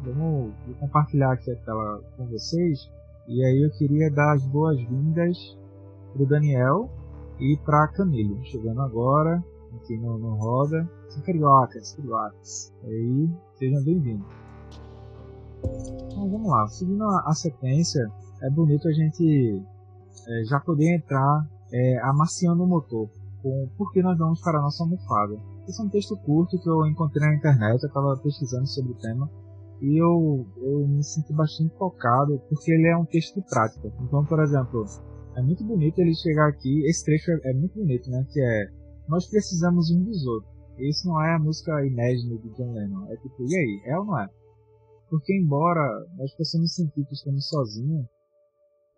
Vamos 0.04 0.52
compartilhar 0.80 1.32
aqui 1.32 1.50
a 1.50 1.56
tela 1.56 2.00
com 2.16 2.26
vocês 2.26 2.90
e 3.28 3.44
aí 3.44 3.62
eu 3.62 3.70
queria 3.70 4.10
dar 4.10 4.32
as 4.34 4.44
boas-vindas 4.46 5.56
pro 6.12 6.26
Daniel 6.26 6.90
e 7.38 7.56
pra 7.64 7.88
Camille, 7.88 8.44
chegando 8.44 8.80
agora 8.82 9.42
aqui 9.76 9.96
no, 9.96 10.18
no 10.18 10.34
Roda. 10.34 10.88
São 11.08 11.22
cariocas, 11.22 11.94
cariocas. 11.94 12.72
Aí, 12.84 13.30
sejam 13.54 13.82
bem-vindos. 13.84 14.26
Então 16.06 16.28
vamos 16.28 16.50
lá, 16.50 16.66
seguindo 16.68 17.04
a, 17.04 17.24
a, 17.26 17.34
sequência, 17.34 18.00
é 18.42 18.50
bonito 18.50 18.88
a 18.88 18.92
gente 18.92 19.62
é, 20.28 20.44
já 20.44 20.58
poder 20.60 20.96
entrar 20.96 21.48
é, 21.72 21.98
amaciando 22.02 22.64
o 22.64 22.66
motor 22.66 23.08
com 23.42 23.68
por 23.76 23.92
que 23.92 24.02
nós 24.02 24.18
vamos 24.18 24.40
para 24.40 24.58
a 24.58 24.62
nossa 24.62 24.82
almofada. 24.82 25.38
Esse 25.68 25.80
é 25.80 25.84
um 25.84 25.88
texto 25.88 26.16
curto 26.16 26.58
que 26.60 26.68
eu 26.68 26.86
encontrei 26.86 27.28
na 27.28 27.34
internet, 27.34 27.82
eu 27.82 27.88
estava 27.88 28.16
pesquisando 28.16 28.66
sobre 28.66 28.92
o 28.92 28.96
tema 28.96 29.30
e 29.82 30.00
eu, 30.00 30.46
eu 30.58 30.86
me 30.86 31.02
sinto 31.02 31.34
bastante 31.34 31.76
focado 31.76 32.38
porque 32.48 32.70
ele 32.70 32.86
é 32.86 32.96
um 32.96 33.04
texto 33.04 33.42
prático. 33.42 33.92
Então, 34.00 34.24
por 34.24 34.40
exemplo, 34.40 34.84
é 35.36 35.42
muito 35.42 35.64
bonito 35.64 35.98
ele 35.98 36.14
chegar 36.14 36.48
aqui, 36.48 36.86
esse 36.86 37.04
trecho 37.04 37.32
é, 37.32 37.50
é 37.50 37.52
muito 37.52 37.74
bonito, 37.74 38.08
né? 38.08 38.24
Que 38.30 38.40
é 38.40 38.70
Nós 39.08 39.28
precisamos 39.28 39.90
um 39.90 40.04
dos 40.04 40.24
outros. 40.24 40.52
Isso 40.78 41.08
não 41.08 41.20
é 41.20 41.34
a 41.34 41.38
música 41.38 41.84
Imagine 41.84 42.38
de 42.38 42.50
John 42.50 42.72
Lennon. 42.72 43.10
É 43.10 43.16
tipo, 43.16 43.42
e 43.42 43.56
aí? 43.56 43.82
É 43.86 43.98
ou 43.98 44.04
não 44.04 44.20
é? 44.20 44.28
Porque 45.10 45.36
embora 45.36 45.82
nós 46.16 46.32
possamos 46.36 46.72
sentir 46.74 47.04
que 47.04 47.14
estamos 47.14 47.48
sozinhos, 47.48 48.06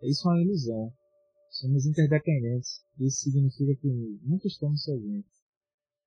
isso 0.03 0.29
é 0.29 0.33
uma 0.33 0.41
ilusão. 0.41 0.93
Somos 1.49 1.87
interdependentes. 1.87 2.85
Isso 2.99 3.23
significa 3.23 3.73
que 3.81 4.19
nunca 4.23 4.47
estamos 4.47 4.83
sozinhos. 4.83 5.25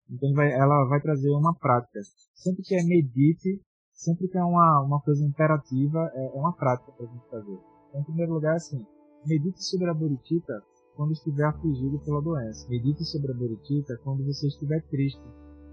Então 0.09 0.33
vai, 0.35 0.53
ela 0.53 0.89
vai 0.89 1.01
trazer 1.01 1.31
uma 1.31 1.55
prática. 1.59 2.01
Sempre 2.35 2.63
que 2.63 2.77
é 2.77 2.83
medite 2.85 3.61
sempre 3.99 4.29
que 4.29 4.39
é 4.39 4.45
uma, 4.45 4.81
uma 4.81 5.01
coisa 5.01 5.25
imperativa, 5.25 6.11
é, 6.15 6.37
é 6.37 6.39
uma 6.39 6.53
prática 6.53 6.93
para 6.93 7.05
a 7.05 7.09
gente 7.09 7.29
fazer. 7.29 7.59
Então, 7.89 8.01
em 8.01 8.05
primeiro 8.05 8.33
lugar, 8.33 8.55
assim, 8.55 8.87
medite 9.27 9.63
sobre 9.63 9.91
a 9.91 9.95
buritita 9.95 10.63
quando 10.97 11.13
estiver 11.13 11.45
afligido 11.45 11.99
pela 12.01 12.23
doença. 12.23 12.69
Medite 12.69 13.05
sobre 13.05 13.33
a 13.33 13.35
buritita 13.35 13.99
quando 14.05 14.25
você 14.25 14.47
estiver 14.47 14.81
triste. 14.89 15.23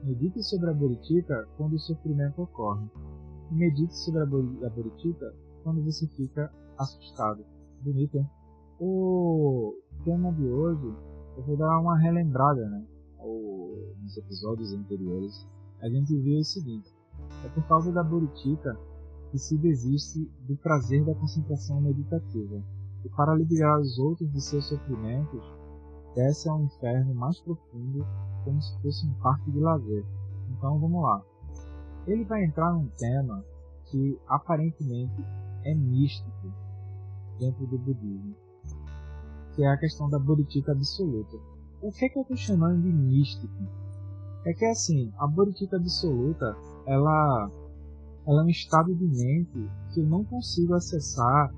Medite 0.03 0.43
sobre 0.43 0.69
a 0.69 0.73
Bodhicitta 0.73 1.47
quando 1.57 1.73
o 1.73 1.79
sofrimento 1.79 2.43
ocorre. 2.43 2.87
Medite 3.49 3.97
sobre 3.97 4.21
a 4.21 4.25
Bodhicitta 4.25 5.33
quando 5.63 5.83
você 5.83 6.07
fica 6.09 6.51
assustado. 6.77 7.43
Bonito, 7.81 8.17
hein? 8.17 8.29
O 8.79 9.73
tema 10.03 10.31
de 10.33 10.45
hoje, 10.45 10.93
eu 11.37 11.43
vou 11.43 11.57
dar 11.57 11.79
uma 11.79 11.97
relembrada, 11.97 12.69
né? 12.69 12.85
nos 14.05 14.15
episódios 14.17 14.71
anteriores, 14.73 15.47
a 15.81 15.89
gente 15.89 16.15
viu 16.15 16.39
o 16.39 16.43
seguinte: 16.43 16.87
é 17.43 17.49
por 17.49 17.63
causa 17.67 17.91
da 17.91 18.03
Bodhicitta 18.03 18.77
que 19.31 19.37
se 19.37 19.57
desiste 19.57 20.31
do 20.47 20.55
prazer 20.57 21.03
da 21.03 21.13
concentração 21.13 21.81
meditativa, 21.81 22.63
e 23.03 23.09
para 23.09 23.35
liberar 23.35 23.79
os 23.79 23.99
outros 23.99 24.31
de 24.31 24.41
seus 24.41 24.65
sofrimentos, 24.67 25.43
desce 26.15 26.49
ao 26.49 26.61
inferno 26.61 27.13
mais 27.13 27.39
profundo 27.41 28.05
como 28.43 28.61
se 28.61 28.81
fosse 28.81 29.05
um 29.05 29.13
parque 29.15 29.51
de 29.51 29.59
lazer. 29.59 30.05
Então 30.49 30.79
vamos 30.79 31.03
lá. 31.03 31.21
Ele 32.07 32.23
vai 32.23 32.45
entrar 32.45 32.71
num 32.71 32.87
tema 32.97 33.43
que 33.85 34.17
aparentemente 34.27 35.23
é 35.63 35.75
místico 35.75 36.51
dentro 37.39 37.67
do 37.67 37.77
budismo, 37.77 38.35
que 39.53 39.63
é 39.63 39.67
a 39.67 39.77
questão 39.77 40.09
da 40.09 40.17
bodhicitta 40.17 40.71
absoluta. 40.71 41.37
O 41.81 41.91
que 41.91 42.05
é 42.05 42.09
que 42.09 42.17
eu 42.17 42.21
estou 42.21 42.37
chamando 42.37 42.81
de 42.81 42.91
místico? 42.91 43.53
É 44.45 44.53
que 44.53 44.65
assim, 44.65 45.11
a 45.17 45.27
bodhicitta 45.27 45.75
absoluta, 45.75 46.55
ela, 46.85 47.51
ela 48.27 48.41
é 48.41 48.45
um 48.45 48.49
estado 48.49 48.93
de 48.95 49.05
mente 49.05 49.69
que 49.93 50.01
eu 50.01 50.05
não 50.05 50.23
consigo 50.23 50.73
acessar 50.73 51.53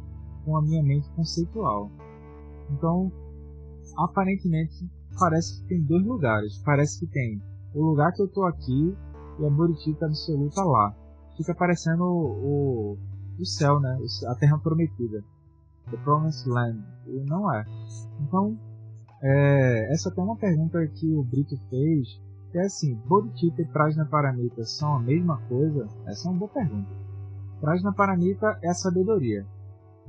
com 0.45 0.57
a 0.57 0.61
minha 0.61 0.83
mente 0.83 1.09
conceitual. 1.11 1.91
Então, 2.71 3.11
aparentemente, 3.97 4.89
parece 5.19 5.61
que 5.61 5.67
tem 5.67 5.83
dois 5.83 6.05
lugares. 6.05 6.61
Parece 6.63 6.99
que 6.99 7.07
tem 7.07 7.41
o 7.73 7.83
lugar 7.83 8.11
que 8.13 8.21
eu 8.21 8.27
estou 8.27 8.45
aqui 8.45 8.95
e 9.39 9.45
a 9.45 9.49
bodhicitta 9.49 10.05
absoluta 10.05 10.63
lá. 10.63 10.95
Fica 11.35 11.53
parecendo 11.53 12.03
o, 12.03 12.93
o, 12.93 12.97
o 13.39 13.45
céu, 13.45 13.79
né? 13.79 13.97
A 14.27 14.35
terra 14.35 14.57
prometida. 14.59 15.23
The 15.91 15.97
Promised 15.97 16.47
Land. 16.49 16.83
E 17.07 17.23
não 17.29 17.53
é. 17.53 17.63
Então, 18.21 18.57
é, 19.21 19.93
essa 19.93 20.13
é 20.15 20.21
uma 20.21 20.35
pergunta 20.35 20.85
que 20.87 21.13
o 21.13 21.23
Brito 21.23 21.57
fez, 21.69 22.19
é 22.60 22.65
assim, 22.65 22.96
Bodhicitta 23.06 23.62
e 23.62 23.65
Prajna 23.65 24.06
Paramita 24.06 24.63
são 24.63 24.96
a 24.96 25.00
mesma 25.00 25.38
coisa? 25.48 25.88
Essa 26.06 26.28
é 26.28 26.32
uma 26.32 26.39
boa 26.39 26.52
pergunta. 26.52 26.89
Prajna 27.60 27.93
Paramita 27.93 28.60
é 28.62 28.70
a 28.70 28.74
sabedoria. 28.74 29.46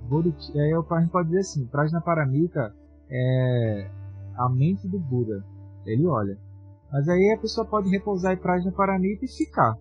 Bodhicitta, 0.08 0.58
é, 0.58 0.72
a 0.74 1.00
gente 1.00 1.10
pode 1.10 1.28
dizer 1.28 1.40
assim, 1.40 1.66
Prajna 1.66 2.00
Paramita 2.00 2.74
é 3.10 3.90
a 4.36 4.48
mente 4.48 4.86
do 4.86 4.98
Buda. 4.98 5.44
Ele 5.84 6.06
olha. 6.06 6.38
Mas 6.92 7.08
aí 7.08 7.34
a 7.36 7.40
pessoa 7.40 7.66
pode 7.66 7.90
repousar 7.90 8.32
em 8.32 8.38
Prajna 8.38 8.72
Paramita 8.72 9.24
e 9.24 9.28
ficar. 9.28 9.74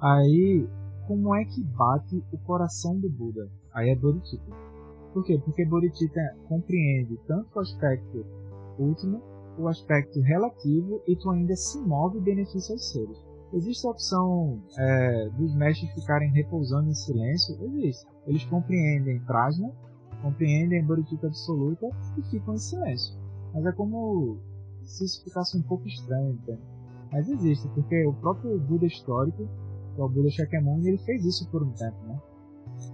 Aí, 0.00 0.68
como 1.06 1.34
é 1.34 1.44
que 1.44 1.62
bate 1.62 2.24
o 2.32 2.38
coração 2.38 2.98
do 2.98 3.08
Buda? 3.08 3.48
Aí 3.74 3.90
é 3.90 3.96
Bodhicitta. 3.96 4.50
Por 5.12 5.24
quê? 5.24 5.40
Porque 5.44 5.64
Bodhicitta 5.66 6.20
compreende 6.48 7.18
tanto 7.26 7.48
o 7.54 7.60
aspecto 7.60 8.24
último, 8.78 9.20
o 9.58 9.68
aspecto 9.68 10.20
relativo 10.20 11.02
e 11.06 11.16
tu 11.16 11.30
ainda 11.30 11.54
se 11.56 11.78
move 11.80 12.18
e 12.18 12.22
beneficia 12.22 12.74
os 12.74 12.90
seres. 12.90 13.18
Existe 13.52 13.86
a 13.86 13.90
opção 13.90 14.62
é, 14.78 15.28
dos 15.30 15.54
mestres 15.54 15.92
ficarem 15.92 16.30
repousando 16.30 16.88
em 16.88 16.94
silêncio? 16.94 17.56
Existe. 17.64 18.06
Eles 18.26 18.44
compreendem 18.44 19.20
Prajna, 19.24 19.72
compreendem 20.22 20.84
Bodhicitta 20.84 21.26
absoluta 21.26 21.88
e 22.16 22.22
ficam 22.30 22.54
em 22.54 22.58
silêncio. 22.58 23.18
Mas 23.52 23.66
é 23.66 23.72
como 23.72 24.38
se 24.82 25.04
isso 25.04 25.24
ficasse 25.24 25.58
um 25.58 25.62
pouco 25.62 25.86
estranho, 25.86 26.32
entende? 26.34 26.62
Mas 27.12 27.28
existe, 27.28 27.68
porque 27.70 28.06
o 28.06 28.14
próprio 28.14 28.58
Buda 28.60 28.86
histórico, 28.86 29.48
que 29.94 30.00
é 30.00 30.04
o 30.04 30.08
Buda 30.08 30.30
Shakyamuni, 30.30 30.88
ele 30.88 30.98
fez 30.98 31.24
isso 31.24 31.50
por 31.50 31.62
um 31.62 31.72
tempo, 31.72 31.96
né? 32.06 32.20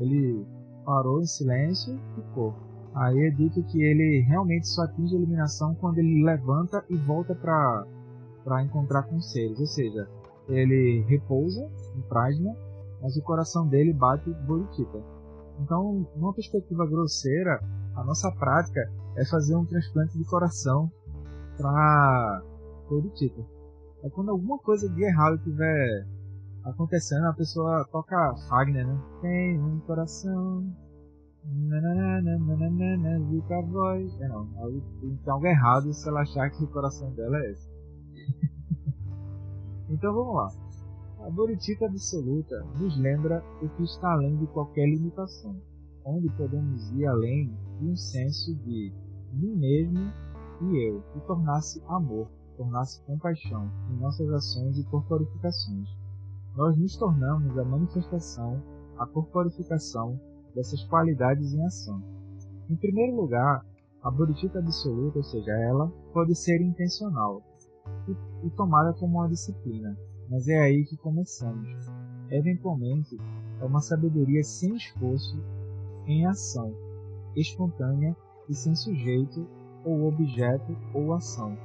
Ele 0.00 0.46
parou 0.86 1.20
em 1.20 1.26
silêncio 1.26 2.00
ficou. 2.14 2.54
Aí 2.96 3.26
é 3.26 3.30
dito 3.30 3.62
que 3.64 3.82
ele 3.82 4.24
realmente 4.26 4.66
só 4.68 4.82
atinge 4.84 5.14
a 5.14 5.18
iluminação 5.18 5.74
quando 5.74 5.98
ele 5.98 6.24
levanta 6.24 6.82
e 6.88 6.96
volta 6.96 7.34
para 7.34 7.86
para 8.42 8.62
encontrar 8.62 9.02
com 9.02 9.16
os 9.16 9.32
seres, 9.32 9.58
ou 9.58 9.66
seja, 9.66 10.08
ele 10.48 11.04
repousa 11.08 11.68
em 11.96 12.00
Prajna, 12.02 12.56
mas 13.02 13.16
o 13.16 13.22
coração 13.22 13.66
dele 13.66 13.92
bate 13.92 14.32
Bodhicitta. 14.46 15.02
Então, 15.58 16.06
numa 16.14 16.32
perspectiva 16.32 16.86
grosseira, 16.86 17.60
a 17.96 18.04
nossa 18.04 18.30
prática 18.30 18.80
é 19.16 19.24
fazer 19.26 19.56
um 19.56 19.64
transplante 19.64 20.16
de 20.16 20.24
coração 20.26 20.88
para 21.56 22.42
Bodhicitta. 22.88 23.44
É 24.04 24.10
quando 24.10 24.30
alguma 24.30 24.58
coisa 24.58 24.88
de 24.88 25.02
errado 25.02 25.34
estiver 25.38 26.06
acontecendo, 26.64 27.26
a 27.26 27.32
pessoa 27.32 27.84
toca 27.90 28.32
Fagner, 28.48 28.86
né? 28.86 28.96
Tem 29.22 29.60
um 29.60 29.80
coração 29.80 30.64
Zica 33.30 33.62
voz. 33.62 34.20
É 34.20 34.28
não, 34.28 34.46
tem 35.00 35.18
algo 35.26 35.46
errado 35.46 35.92
se 35.92 36.08
ela 36.08 36.22
achar 36.22 36.50
que 36.50 36.64
o 36.64 36.68
coração 36.68 37.12
dela 37.14 37.38
é 37.38 37.50
esse. 37.50 37.70
então 39.90 40.12
vamos 40.12 40.34
lá. 40.34 40.66
A 41.26 41.30
Bodhicitta 41.30 41.86
absoluta 41.86 42.64
nos 42.78 42.96
lembra 42.98 43.42
o 43.62 43.68
que 43.68 43.82
está 43.82 44.12
além 44.12 44.36
de 44.36 44.46
qualquer 44.48 44.86
limitação, 44.86 45.60
onde 46.04 46.28
podemos 46.36 46.90
ir 46.92 47.06
além 47.06 47.52
de 47.80 47.86
um 47.88 47.96
senso 47.96 48.54
de 48.64 48.92
mim 49.32 49.56
mesmo 49.56 50.12
e 50.62 50.88
eu, 50.88 51.02
e 51.16 51.20
tornar-se 51.26 51.82
amor, 51.88 52.28
tornar-se 52.56 53.02
compaixão 53.04 53.70
em 53.90 53.96
nossas 53.96 54.28
ações 54.30 54.78
e 54.78 54.84
corporificações. 54.84 55.88
Nós 56.56 56.76
nos 56.78 56.96
tornamos 56.96 57.58
a 57.58 57.64
manifestação, 57.64 58.62
a 58.98 59.06
corporificação 59.06 60.18
dessas 60.56 60.82
qualidades 60.84 61.52
em 61.52 61.64
ação. 61.64 62.02
Em 62.68 62.74
primeiro 62.74 63.14
lugar, 63.14 63.64
a 64.02 64.10
bodhicitta 64.10 64.58
absoluta, 64.58 65.18
ou 65.18 65.24
seja, 65.24 65.52
ela, 65.52 65.88
pode 66.12 66.34
ser 66.34 66.60
intencional 66.60 67.42
e, 68.08 68.46
e 68.46 68.50
tomada 68.50 68.92
como 68.94 69.18
uma 69.18 69.28
disciplina, 69.28 69.96
mas 70.30 70.48
é 70.48 70.58
aí 70.58 70.84
que 70.84 70.96
começamos. 70.96 71.68
Eventualmente, 72.30 73.16
é 73.60 73.64
uma 73.64 73.80
sabedoria 73.80 74.42
sem 74.42 74.74
esforço, 74.74 75.38
em 76.06 76.26
ação, 76.26 76.72
espontânea 77.36 78.16
e 78.48 78.54
sem 78.54 78.74
sujeito 78.74 79.46
ou 79.84 80.08
objeto 80.08 80.76
ou 80.94 81.12
ação. 81.14 81.56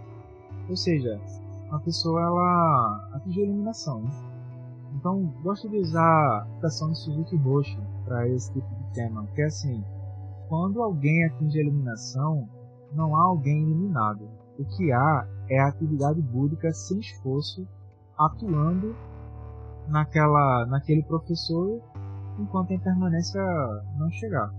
Ou 0.69 0.75
seja, 0.75 1.19
a 1.71 1.80
pessoa 1.80 2.21
ela 2.21 3.10
atinge 3.13 3.41
a 3.41 3.45
iluminação. 3.45 4.01
Né? 4.01 4.12
Então, 4.95 5.34
gosto 5.41 5.69
de 5.69 5.77
usar 5.77 6.41
a 6.41 6.45
citação 6.56 6.91
de 6.91 6.99
Suzuki 6.99 7.36
Roshi 7.38 7.80
para 8.04 8.27
esse 8.27 8.51
tipo 8.51 8.67
de 8.75 8.81
tema, 8.93 9.27
que 9.34 9.41
é 9.41 9.45
assim, 9.45 9.84
quando 10.47 10.82
alguém 10.82 11.25
atinge 11.25 11.60
a 11.60 11.63
iluminação, 11.63 12.47
não 12.93 13.15
há 13.15 13.23
alguém 13.23 13.63
iluminado. 13.63 14.30
O 14.60 14.65
que 14.65 14.91
há 14.91 15.27
é 15.49 15.60
a 15.60 15.67
atividade 15.67 16.21
búdica 16.21 16.71
sem 16.73 16.99
esforço, 16.99 17.67
atuando 18.17 18.95
naquela, 19.88 20.65
naquele 20.65 21.04
professor 21.04 21.82
enquanto 22.39 22.71
a 22.71 22.75
impermanência 22.75 23.41
não 23.97 24.10
chegar. 24.12 24.51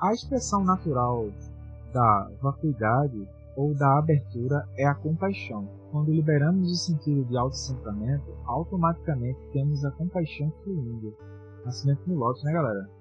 A 0.00 0.12
expressão 0.12 0.64
natural 0.64 1.28
da 1.92 2.30
vacuidade 2.42 3.28
ou 3.56 3.74
da 3.74 3.98
abertura 3.98 4.68
é 4.76 4.86
a 4.86 4.94
compaixão. 4.94 5.66
Quando 5.90 6.12
liberamos 6.12 6.70
o 6.70 6.74
sentido 6.74 7.24
de 7.24 7.36
autocentramento, 7.36 8.36
automaticamente 8.44 9.38
temos 9.52 9.84
a 9.84 9.90
compaixão 9.92 10.52
fluindo. 10.62 11.14
Nascimento 11.64 12.02
no 12.06 12.16
Lotus, 12.16 12.44
né, 12.44 12.52
galera? 12.52 12.95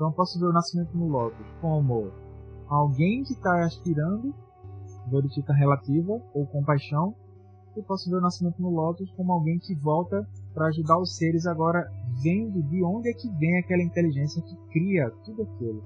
Então 0.00 0.10
posso 0.12 0.40
ver 0.40 0.46
o 0.46 0.52
nascimento 0.52 0.96
no 0.96 1.08
Lotus 1.08 1.46
como 1.60 2.10
alguém 2.66 3.22
que 3.22 3.34
está 3.34 3.66
aspirando 3.66 4.34
Bodhicitta 5.08 5.52
relativa 5.52 6.22
ou 6.32 6.46
compaixão, 6.46 7.14
e 7.76 7.82
posso 7.82 8.08
ver 8.08 8.16
o 8.16 8.20
nascimento 8.22 8.62
no 8.62 8.70
Lotus 8.70 9.10
como 9.10 9.30
alguém 9.30 9.58
que 9.58 9.74
volta 9.74 10.26
para 10.54 10.68
ajudar 10.68 10.98
os 10.98 11.18
seres 11.18 11.46
agora 11.46 11.86
vendo 12.22 12.62
de 12.62 12.82
onde 12.82 13.10
é 13.10 13.12
que 13.12 13.28
vem 13.32 13.58
aquela 13.58 13.82
inteligência 13.82 14.40
que 14.40 14.56
cria 14.72 15.10
tudo 15.22 15.42
aquilo. 15.42 15.84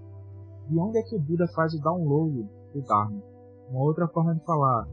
De 0.68 0.78
onde 0.78 0.98
é 0.98 1.02
que 1.02 1.16
o 1.16 1.20
Buda 1.20 1.48
faz 1.48 1.74
o 1.74 1.82
download 1.82 2.48
do 2.72 2.82
Dharma. 2.82 3.20
Uma 3.68 3.82
outra 3.82 4.06
forma 4.06 4.36
de 4.36 4.44
falar, 4.44 4.86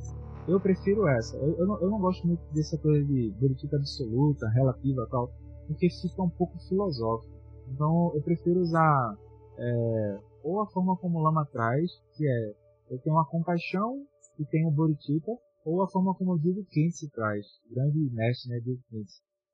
eu 0.47 0.59
prefiro 0.59 1.07
essa. 1.07 1.37
Eu, 1.37 1.59
eu, 1.59 1.67
não, 1.67 1.79
eu 1.79 1.91
não 1.91 1.99
gosto 1.99 2.25
muito 2.25 2.41
dessa 2.55 2.75
coisa 2.79 3.05
de 3.05 3.31
Bodhicitta 3.39 3.77
absoluta, 3.77 4.49
relativa 4.49 5.07
tal, 5.11 5.31
porque 5.67 5.91
fica 5.91 6.23
um 6.23 6.29
pouco 6.29 6.57
filosófico. 6.67 7.40
Então 7.71 8.11
eu 8.13 8.21
prefiro 8.21 8.59
usar 8.59 9.17
é, 9.57 10.19
ou 10.43 10.61
a 10.61 10.67
forma 10.67 10.97
como 10.97 11.19
o 11.19 11.21
Lama 11.21 11.45
traz, 11.45 11.89
que 12.15 12.27
é 12.27 12.61
eu 12.91 12.99
tenho 12.99 13.15
uma 13.15 13.25
compaixão 13.25 14.05
e 14.37 14.45
tenho 14.45 14.67
o 14.67 14.71
Bodhicitta, 14.71 15.31
ou 15.63 15.81
a 15.81 15.87
forma 15.87 16.13
como 16.15 16.33
o 16.33 16.39
Diego 16.39 16.65
Kentse 16.65 17.09
traz, 17.11 17.45
grande 17.69 17.99
mestre, 18.13 18.49
né, 18.49 18.59
Diego. 18.59 18.81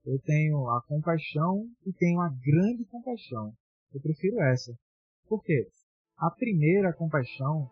Eu 0.06 0.20
tenho 0.22 0.70
a 0.70 0.82
compaixão 0.88 1.68
e 1.86 1.94
tenho 1.94 2.20
a 2.22 2.30
grande 2.30 2.86
compaixão. 2.86 3.54
Eu 3.94 4.02
prefiro 4.02 4.42
essa. 4.42 4.74
Por 5.28 5.44
quê? 5.44 5.68
A 6.18 6.32
primeira 6.32 6.94
compaixão, 6.94 7.70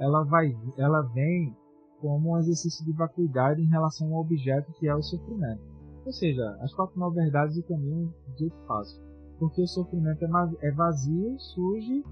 ela 0.00 0.24
vai, 0.24 0.46
ela 0.78 1.02
vem 1.12 1.54
como 2.00 2.32
um 2.32 2.38
exercício 2.38 2.84
de 2.84 2.92
vacuidade 2.92 3.60
em 3.60 3.68
relação 3.68 4.12
ao 4.12 4.22
objeto 4.22 4.72
que 4.72 4.88
é 4.88 4.94
o 4.94 5.02
sofrimento. 5.02 5.62
Ou 6.04 6.12
seja, 6.12 6.56
as 6.60 6.74
quatro 6.74 6.98
nove 6.98 7.16
verdades 7.16 7.56
do 7.56 7.62
caminho 7.62 8.12
de 8.36 8.50
fácil. 8.66 9.13
Porque 9.38 9.62
o 9.62 9.66
sofrimento 9.66 10.24
é, 10.24 10.68
é 10.68 10.70
vazio, 10.72 11.38
surge 11.38 12.04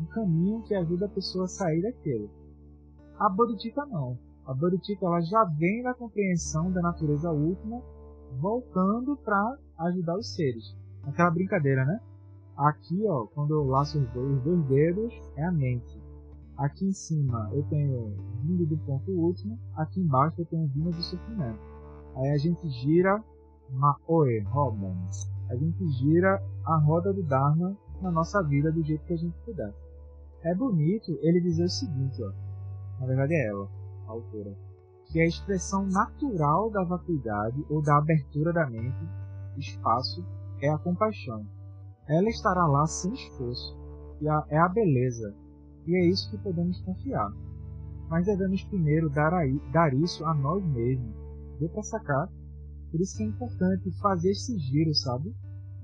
um 0.00 0.06
caminho 0.06 0.62
que 0.62 0.74
ajuda 0.74 1.06
a 1.06 1.10
pessoa 1.10 1.44
a 1.44 1.48
sair 1.48 1.82
daquilo. 1.82 2.30
A 3.18 3.28
Bodhicitta 3.28 3.84
não. 3.86 4.18
A 4.46 4.54
Bodhicitta 4.54 5.04
ela 5.04 5.20
já 5.20 5.44
vem 5.44 5.82
da 5.82 5.94
compreensão 5.94 6.72
da 6.72 6.80
natureza 6.80 7.30
última, 7.30 7.82
voltando 8.38 9.16
para 9.16 9.58
ajudar 9.78 10.16
os 10.16 10.34
seres. 10.34 10.74
Aquela 11.02 11.30
brincadeira, 11.30 11.84
né? 11.84 12.00
Aqui, 12.56 13.06
ó, 13.06 13.26
quando 13.26 13.54
eu 13.54 13.64
laço 13.64 13.98
os 13.98 14.08
dois, 14.10 14.36
os 14.36 14.42
dois 14.42 14.64
dedos, 14.66 15.14
é 15.36 15.44
a 15.44 15.52
mente. 15.52 16.00
Aqui 16.56 16.84
em 16.84 16.92
cima 16.92 17.48
eu 17.54 17.62
tenho 17.64 18.14
vindo 18.42 18.66
do 18.66 18.76
ponto 18.84 19.10
último, 19.10 19.58
aqui 19.74 19.98
embaixo 19.98 20.42
eu 20.42 20.44
tenho 20.44 20.66
vindo 20.68 20.90
do 20.90 21.02
sofrimento. 21.02 21.58
Aí 22.16 22.30
a 22.30 22.36
gente 22.36 22.68
gira 22.68 23.24
Maoe 23.70 24.40
Roman. 24.40 24.94
A 25.50 25.56
gente 25.56 25.84
gira 25.98 26.40
a 26.64 26.76
roda 26.78 27.12
do 27.12 27.24
Dharma 27.24 27.76
na 28.00 28.10
nossa 28.10 28.40
vida 28.42 28.70
do 28.70 28.84
jeito 28.84 29.04
que 29.04 29.12
a 29.12 29.16
gente 29.16 29.36
puder. 29.44 29.74
É 30.44 30.54
bonito 30.54 31.18
ele 31.20 31.40
dizer 31.40 31.64
o 31.64 31.68
seguinte, 31.68 32.22
ó. 32.22 32.32
Na 33.00 33.06
verdade 33.06 33.34
é 33.34 33.48
ela, 33.48 33.68
a 34.06 34.12
autora. 34.12 34.54
Que 35.06 35.20
a 35.20 35.26
expressão 35.26 35.86
natural 35.86 36.70
da 36.70 36.84
vacuidade 36.84 37.66
ou 37.68 37.82
da 37.82 37.98
abertura 37.98 38.52
da 38.52 38.70
mente, 38.70 39.08
espaço, 39.58 40.24
é 40.62 40.68
a 40.68 40.78
compaixão. 40.78 41.44
Ela 42.08 42.28
estará 42.28 42.64
lá 42.66 42.86
sem 42.86 43.12
esforço. 43.12 43.76
E 44.20 44.28
a, 44.28 44.44
é 44.50 44.58
a 44.58 44.68
beleza, 44.68 45.34
e 45.84 45.96
é 45.96 46.06
isso 46.06 46.30
que 46.30 46.38
podemos 46.38 46.80
confiar. 46.82 47.32
Mas 48.08 48.26
devemos 48.26 48.62
primeiro 48.64 49.10
dar, 49.10 49.34
aí, 49.34 49.58
dar 49.72 49.92
isso 49.94 50.24
a 50.24 50.32
nós 50.32 50.64
mesmos. 50.64 51.14
Deu 51.58 51.68
para 51.70 51.82
sacar? 51.82 52.28
Por 52.90 53.00
isso 53.00 53.16
que 53.16 53.22
é 53.22 53.26
importante 53.26 53.90
fazer 54.00 54.30
esse 54.30 54.58
giro, 54.58 54.94
sabe? 54.94 55.34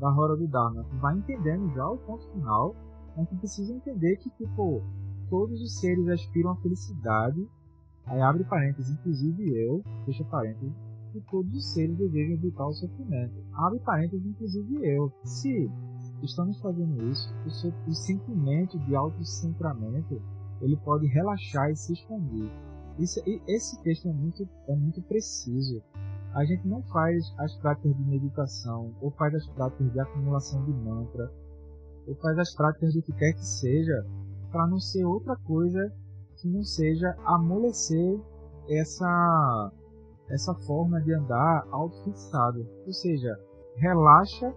Da 0.00 0.10
roda 0.10 0.36
do 0.36 0.48
Dharma. 0.48 0.82
Vai 1.00 1.16
entendendo 1.16 1.72
já 1.74 1.88
o 1.88 1.98
ponto 1.98 2.26
final, 2.32 2.74
mas 3.16 3.28
tu 3.28 3.36
precisa 3.36 3.72
entender 3.72 4.16
que, 4.16 4.30
tipo, 4.30 4.82
todos 5.30 5.60
os 5.60 5.78
seres 5.78 6.08
aspiram 6.08 6.50
à 6.50 6.56
felicidade. 6.56 7.46
Aí 8.04 8.20
abre 8.20 8.44
parênteses, 8.44 8.92
inclusive 8.92 9.48
eu, 9.56 9.82
fecha 10.04 10.24
parênteses, 10.24 10.72
e 11.14 11.20
todos 11.30 11.52
os 11.54 11.72
seres 11.72 11.96
desejam 11.96 12.34
evitar 12.34 12.66
o 12.66 12.72
sofrimento. 12.72 13.34
Abre 13.54 13.80
parênteses, 13.80 14.26
inclusive 14.26 14.86
eu. 14.86 15.10
Se 15.24 15.70
estamos 16.22 16.60
fazendo 16.60 17.10
isso, 17.10 17.32
o 17.86 17.94
sentimento 17.94 18.78
de 18.80 18.94
autocentramento 18.94 20.20
ele 20.60 20.76
pode 20.76 21.06
relaxar 21.06 21.70
e 21.70 21.76
se 21.76 21.92
expandir. 21.92 22.50
Isso, 22.98 23.20
esse 23.46 23.82
texto 23.82 24.08
é 24.08 24.12
muito, 24.12 24.48
é 24.68 24.74
muito 24.74 25.02
preciso. 25.02 25.82
A 26.36 26.44
gente 26.44 26.68
não 26.68 26.82
faz 26.82 27.34
as 27.38 27.56
práticas 27.56 27.96
de 27.96 28.04
meditação, 28.04 28.94
ou 29.00 29.10
faz 29.12 29.34
as 29.34 29.46
práticas 29.46 29.90
de 29.90 29.98
acumulação 29.98 30.62
de 30.66 30.70
mantra, 30.70 31.32
ou 32.06 32.14
faz 32.16 32.38
as 32.38 32.54
práticas 32.54 32.92
do 32.92 33.00
que 33.00 33.12
quer 33.14 33.32
que 33.32 33.42
seja, 33.42 34.06
para 34.52 34.66
não 34.66 34.78
ser 34.78 35.02
outra 35.06 35.34
coisa 35.34 35.90
que 36.36 36.46
não 36.46 36.62
seja 36.62 37.16
amolecer 37.24 38.20
essa, 38.68 39.72
essa 40.28 40.54
forma 40.66 41.00
de 41.00 41.14
andar 41.14 41.66
autofixado. 41.70 42.68
Ou 42.86 42.92
seja, 42.92 43.34
relaxa 43.76 44.54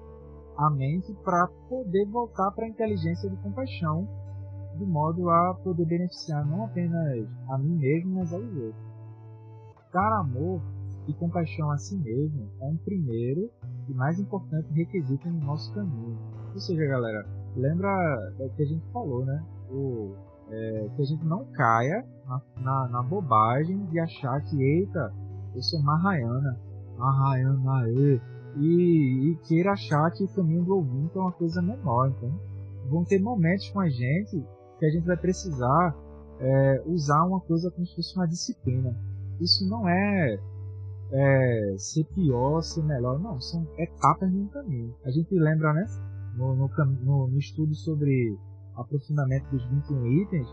a 0.57 0.69
mente 0.69 1.13
para 1.23 1.47
poder 1.69 2.05
voltar 2.07 2.51
para 2.51 2.65
a 2.65 2.69
inteligência 2.69 3.29
de 3.29 3.37
compaixão, 3.37 4.05
de 4.77 4.85
modo 4.85 5.29
a 5.29 5.53
poder 5.63 5.85
beneficiar 5.85 6.45
não 6.45 6.65
apenas 6.65 7.25
a 7.47 7.57
mim 7.57 7.77
mesmo, 7.77 8.15
mas 8.15 8.33
aos 8.33 8.43
outros. 8.43 8.89
Dar 9.93 10.19
amor 10.19 10.61
e 11.09 11.13
compaixão 11.13 11.71
a 11.71 11.77
si 11.77 11.95
mesmo 11.97 12.49
é 12.61 12.65
um 12.65 12.77
primeiro 12.77 13.49
e 13.87 13.93
mais 13.93 14.19
importante 14.19 14.71
requisito 14.73 15.27
no 15.29 15.45
nosso 15.45 15.73
caminho. 15.73 16.17
Ou 16.53 16.59
seja, 16.59 16.85
galera, 16.85 17.25
lembra 17.55 18.33
do 18.37 18.49
que 18.51 18.63
a 18.63 18.65
gente 18.65 18.85
falou, 18.91 19.25
né? 19.25 19.43
O, 19.71 20.15
é, 20.49 20.89
que 20.95 21.01
a 21.01 21.05
gente 21.05 21.25
não 21.25 21.45
caia 21.51 22.05
na, 22.25 22.41
na, 22.61 22.87
na, 22.89 23.03
bobagem 23.03 23.85
de 23.87 23.99
achar 23.99 24.41
que, 24.41 24.61
eita, 24.61 25.13
eu 25.55 25.61
sou 25.61 25.81
Mahayana, 25.81 26.59
Mahayana, 26.97 27.89
e 27.89 28.21
e, 28.57 29.31
e 29.31 29.35
queira 29.47 29.73
achar 29.73 30.09
que 30.11 30.23
o 30.23 30.27
caminho 30.27 30.63
do 30.63 30.75
ouvinte 30.75 31.17
é 31.17 31.21
uma 31.21 31.31
coisa 31.31 31.61
menor. 31.61 32.09
Então, 32.09 32.31
vão 32.89 33.03
ter 33.03 33.19
momentos 33.19 33.69
com 33.69 33.79
a 33.79 33.89
gente 33.89 34.43
que 34.79 34.85
a 34.85 34.89
gente 34.89 35.05
vai 35.05 35.17
precisar 35.17 35.95
é, 36.39 36.83
usar 36.85 37.23
uma 37.25 37.39
coisa 37.41 37.69
como 37.71 37.85
se 37.85 37.95
fosse 37.95 38.15
uma 38.15 38.27
disciplina. 38.27 38.95
Isso 39.39 39.67
não 39.69 39.87
é, 39.87 40.39
é 41.11 41.75
ser 41.77 42.05
pior, 42.05 42.61
ser 42.61 42.83
melhor, 42.83 43.19
não, 43.19 43.39
são 43.39 43.67
etapas 43.77 44.29
de 44.31 44.37
um 44.37 44.47
caminho. 44.47 44.95
A 45.03 45.11
gente 45.11 45.33
lembra, 45.33 45.73
né, 45.73 45.85
no, 46.35 46.55
no, 46.55 46.69
no, 47.03 47.27
no 47.27 47.37
estudo 47.37 47.73
sobre 47.73 48.37
aprofundamento 48.75 49.49
dos 49.49 49.65
21 49.69 50.05
itens, 50.21 50.47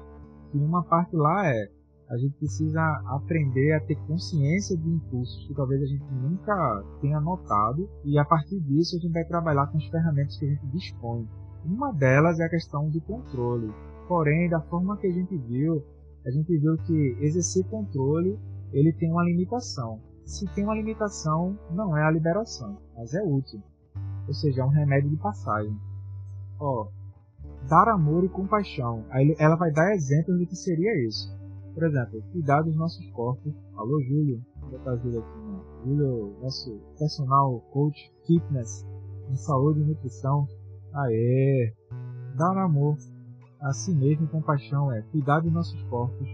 que 0.50 0.58
uma 0.58 0.82
parte 0.84 1.14
lá 1.14 1.46
é 1.48 1.70
a 2.08 2.16
gente 2.16 2.36
precisa 2.36 2.80
aprender 3.06 3.72
a 3.72 3.80
ter 3.80 3.96
consciência 4.06 4.76
de 4.76 4.88
impulsos 4.88 5.44
que 5.48 5.54
talvez 5.54 5.82
a 5.82 5.86
gente 5.86 6.04
nunca 6.14 6.84
tenha 7.00 7.20
notado 7.20 7.90
e 8.04 8.16
a 8.16 8.24
partir 8.24 8.60
disso 8.60 8.96
a 8.96 9.00
gente 9.00 9.12
vai 9.12 9.24
trabalhar 9.24 9.66
com 9.66 9.76
as 9.76 9.86
ferramentas 9.86 10.38
que 10.38 10.44
a 10.44 10.48
gente 10.48 10.66
dispõe. 10.68 11.28
Uma 11.64 11.92
delas 11.92 12.38
é 12.38 12.44
a 12.44 12.48
questão 12.48 12.88
do 12.88 13.00
controle. 13.00 13.72
Porém, 14.06 14.48
da 14.48 14.60
forma 14.60 14.96
que 14.98 15.08
a 15.08 15.12
gente 15.12 15.36
viu, 15.36 15.84
a 16.24 16.30
gente 16.30 16.56
viu 16.56 16.76
que 16.78 17.16
exercer 17.20 17.64
controle 17.64 18.38
ele 18.72 18.92
tem 18.92 19.10
uma 19.10 19.24
limitação. 19.24 20.00
Se 20.26 20.44
tem 20.54 20.64
uma 20.64 20.74
limitação, 20.74 21.56
não 21.70 21.96
é 21.96 22.02
a 22.02 22.10
liberação, 22.10 22.76
mas 22.96 23.14
é 23.14 23.22
útil. 23.22 23.62
Ou 24.26 24.34
seja, 24.34 24.60
é 24.60 24.64
um 24.64 24.70
remédio 24.70 25.08
de 25.08 25.16
passagem. 25.16 25.78
Ó, 26.58 26.88
dar 27.68 27.88
amor 27.88 28.24
e 28.24 28.28
compaixão. 28.28 29.04
Aí 29.10 29.36
ela 29.38 29.54
vai 29.54 29.70
dar 29.70 29.94
exemplos 29.94 30.36
do 30.36 30.46
que 30.48 30.56
seria 30.56 31.06
isso. 31.06 31.32
Por 31.72 31.84
exemplo, 31.84 32.20
cuidar 32.32 32.62
dos 32.62 32.74
nossos 32.74 33.08
corpos. 33.12 33.54
Alô, 33.76 34.02
Júlio. 34.02 34.42
Vou 34.62 34.70
botar 34.70 34.96
Júlio 34.96 35.20
aqui, 35.20 35.38
né? 35.38 35.60
Júlio, 35.84 36.36
nosso 36.42 36.76
personal 36.98 37.60
coach 37.70 38.12
fitness 38.26 38.84
em 39.30 39.36
saúde 39.36 39.80
e 39.80 39.84
nutrição. 39.84 40.48
Aê! 40.92 41.72
Dar 42.36 42.58
amor 42.58 42.96
a 43.60 43.72
si 43.72 43.94
mesmo 43.94 44.24
e 44.24 44.28
compaixão 44.28 44.90
é 44.90 45.02
cuidar 45.02 45.38
dos 45.38 45.52
nossos 45.52 45.80
corpos, 45.84 46.28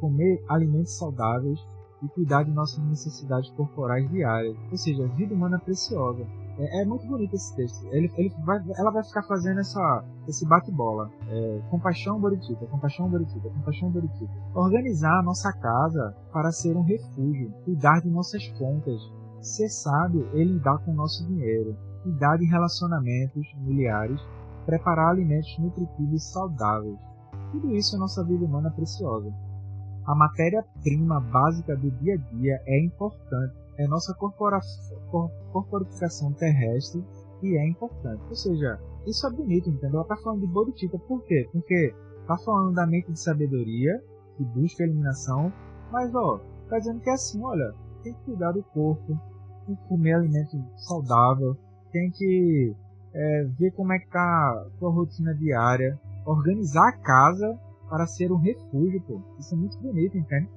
comer 0.00 0.44
alimentos 0.48 0.98
saudáveis 0.98 1.58
e 2.02 2.08
cuidar 2.08 2.44
de 2.44 2.50
nossas 2.50 2.78
necessidades 2.84 3.50
corporais 3.50 4.08
diárias. 4.10 4.56
Ou 4.70 4.76
seja, 4.76 5.06
vida 5.08 5.34
humana 5.34 5.58
preciosa. 5.58 6.26
É, 6.58 6.82
é, 6.82 6.84
muito 6.84 7.06
bonito 7.06 7.34
esse 7.34 7.54
texto. 7.54 7.86
Ele, 7.92 8.10
ele 8.16 8.34
vai, 8.44 8.60
ela 8.76 8.90
vai 8.90 9.04
ficar 9.04 9.22
fazendo 9.22 9.60
essa, 9.60 10.04
esse 10.26 10.46
bate-bola. 10.46 11.08
É, 11.28 11.60
compaixão 11.70 12.20
Boritita, 12.20 12.66
compaixão 12.66 13.08
Boritita, 13.08 13.48
compaixão 13.48 13.90
Boritita. 13.90 14.32
Organizar 14.54 15.20
a 15.20 15.22
nossa 15.22 15.52
casa 15.52 16.16
para 16.32 16.50
ser 16.50 16.76
um 16.76 16.82
refúgio. 16.82 17.52
Cuidar 17.64 18.00
de 18.00 18.10
nossas 18.10 18.46
contas. 18.58 19.00
Ser 19.40 19.68
sábio 19.68 20.28
e 20.34 20.44
lidar 20.44 20.78
com 20.78 20.90
o 20.90 20.94
nosso 20.94 21.24
dinheiro. 21.28 21.76
Cuidar 22.02 22.36
de 22.36 22.46
relacionamentos 22.46 23.48
familiares. 23.52 24.20
Preparar 24.66 25.10
alimentos 25.10 25.56
nutritivos 25.58 26.22
e 26.22 26.32
saudáveis. 26.32 26.98
Tudo 27.52 27.74
isso 27.74 27.94
é 27.94 27.98
nossa 27.98 28.24
vida 28.24 28.44
humana 28.44 28.70
preciosa. 28.70 29.32
A 30.08 30.14
matéria-prima 30.14 31.20
básica 31.20 31.76
do 31.76 31.90
dia 31.90 32.14
a 32.14 32.34
dia 32.34 32.62
é 32.66 32.84
importante 32.84 33.54
é 33.78 33.86
nossa 33.86 34.12
corporificação 35.52 36.32
terrestre 36.32 37.04
e 37.42 37.56
é 37.56 37.68
importante. 37.68 38.22
Ou 38.28 38.34
seja, 38.34 38.78
isso 39.06 39.26
é 39.26 39.30
bonito, 39.30 39.70
entendeu? 39.70 40.00
Ela 40.00 40.02
está 40.02 40.16
falando 40.16 40.40
de 40.40 40.46
Bodhicitta, 40.48 40.98
por 40.98 41.22
quê? 41.24 41.48
Porque 41.52 41.94
está 42.20 42.36
falando 42.38 42.74
da 42.74 42.86
mente 42.86 43.12
de 43.12 43.20
sabedoria, 43.20 44.02
que 44.36 44.44
busca 44.44 44.82
a 44.82 44.86
eliminação, 44.86 45.52
mas 45.92 46.12
ó, 46.14 46.40
está 46.64 46.78
dizendo 46.78 47.00
que 47.00 47.10
é 47.10 47.12
assim, 47.12 47.40
olha, 47.42 47.72
tem 48.02 48.12
que 48.14 48.24
cuidar 48.24 48.52
do 48.52 48.64
corpo, 48.64 49.16
tem 49.66 49.76
que 49.76 49.88
comer 49.88 50.14
alimento 50.14 50.56
saudável, 50.76 51.56
tem 51.92 52.10
que 52.10 52.74
é, 53.14 53.44
ver 53.58 53.70
como 53.72 53.92
é 53.92 53.98
que 53.98 54.08
tá 54.10 54.20
a 54.20 54.66
sua 54.78 54.90
rotina 54.90 55.34
diária, 55.34 55.98
organizar 56.26 56.88
a 56.88 56.98
casa 56.98 57.58
para 57.88 58.06
ser 58.06 58.30
um 58.30 58.36
refúgio, 58.36 59.02
pô. 59.06 59.20
Isso 59.38 59.54
é 59.54 59.58
muito 59.58 59.78
bonito, 59.78 60.16
entende? 60.16 60.48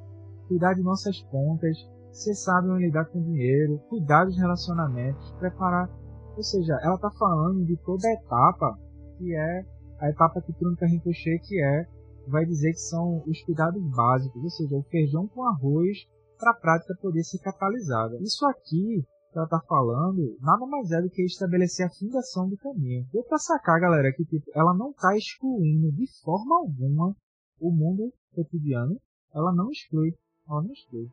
Cuidar 0.48 0.74
de 0.74 0.82
nossas 0.82 1.22
contas, 1.24 1.78
ser 2.12 2.34
sábio 2.36 2.78
em 2.78 2.86
lidar 2.86 3.06
com 3.06 3.22
dinheiro, 3.22 3.80
cuidar 3.89 4.26
dos 4.26 4.38
relacionamentos, 4.38 5.32
preparar. 5.39 5.89
Ou 6.36 6.44
seja, 6.44 6.78
ela 6.84 6.96
está 6.96 7.10
falando 7.12 7.65
de 7.65 7.78
toda 7.78 8.08
a 8.08 8.13
etapa 8.13 8.78
que 9.22 9.36
é 9.36 9.65
a 10.00 10.10
etapa 10.10 10.41
que 10.41 10.54
Trunca 10.54 10.88
Rinpoche, 10.88 11.39
que 11.39 11.63
é, 11.63 11.86
vai 12.28 12.44
dizer 12.44 12.72
que 12.72 12.80
são 12.80 13.24
os 13.28 13.39
cuidados 13.44 13.84
básicos, 13.96 14.44
ou 14.44 14.50
seja, 14.50 14.76
o 14.76 14.84
feijão 14.84 15.28
com 15.28 15.44
arroz 15.44 15.98
para 16.39 16.52
a 16.52 16.56
prática 16.56 16.96
poder 17.00 17.24
ser 17.24 17.38
catalisada. 17.39 18.17
Isso 18.20 18.44
aqui 18.48 19.06
que 19.32 19.38
ela 19.38 19.46
está 19.46 19.60
falando 19.62 20.38
nada 20.41 20.65
mais 20.65 20.91
é 20.91 21.02
do 21.02 21.10
que 21.10 21.24
estabelecer 21.24 21.86
a 21.86 21.89
fundação 21.89 22.50
do 22.50 22.58
caminho. 22.58 23.08
Deu 23.12 23.24
para 23.24 23.38
sacar, 23.38 23.80
galera, 23.80 24.12
que 24.13 24.26
tipo, 24.26 24.52
ela 24.54 24.74
não 24.74 24.91
está 24.91 25.15
excluindo 25.15 25.91
de 25.94 26.06
forma 26.22 26.58
alguma 26.58 27.15
o 27.60 27.72
mundo 27.72 28.12
cotidiano. 28.36 29.00
Ela 29.34 29.54
não 29.54 29.70
exclui. 29.72 30.13
Ela 30.48 30.63
não 30.63 30.72
exclui. 30.72 31.10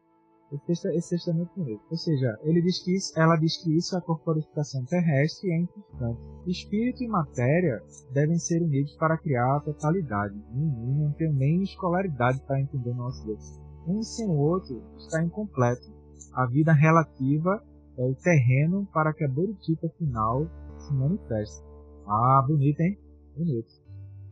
Esse 0.95 1.31
é 1.31 1.33
muito 1.35 1.55
bonito. 1.55 1.83
Ou 1.91 1.97
seja, 1.97 2.39
ele 2.43 2.63
diz 2.63 2.83
que 2.83 2.97
isso, 2.97 3.13
ela 3.21 3.37
diz 3.37 3.63
que 3.63 3.77
isso 3.77 3.95
é 3.95 3.99
a 3.99 4.03
corporificação 4.03 4.83
terrestre 4.87 5.51
é 5.51 5.59
importante. 5.59 6.21
Espírito 6.47 7.05
e 7.05 7.09
matéria 7.09 7.83
devem 8.15 8.39
ser 8.39 8.63
unidos 8.63 8.97
para 8.97 9.19
criar 9.19 9.57
a 9.57 9.61
totalidade. 9.61 10.35
Nenhum 10.51 11.05
não 11.05 11.13
tem 11.13 11.31
nem 11.35 11.63
escolaridade 11.63 12.41
para 12.47 12.61
entender 12.61 12.95
nosso 12.95 13.27
Deus. 13.27 13.61
Um 13.87 14.03
sem 14.03 14.27
o 14.27 14.39
outro 14.39 14.83
está 14.97 15.23
incompleto. 15.23 15.87
A 16.33 16.47
vida 16.47 16.73
relativa 16.73 17.63
é 17.99 18.03
o 18.03 18.15
terreno 18.15 18.87
para 18.93 19.13
que 19.13 19.25
a 19.25 19.29
Boritipa 19.29 19.89
final 19.99 20.47
se 20.79 20.95
manifeste. 20.95 21.63
Ah, 22.07 22.45
bonito, 22.47 22.81
hein? 22.81 22.99
Bonito. 23.37 23.69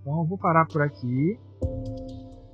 Então 0.01 0.21
eu 0.21 0.25
vou 0.25 0.39
parar 0.39 0.67
por 0.67 0.81
aqui. 0.83 1.39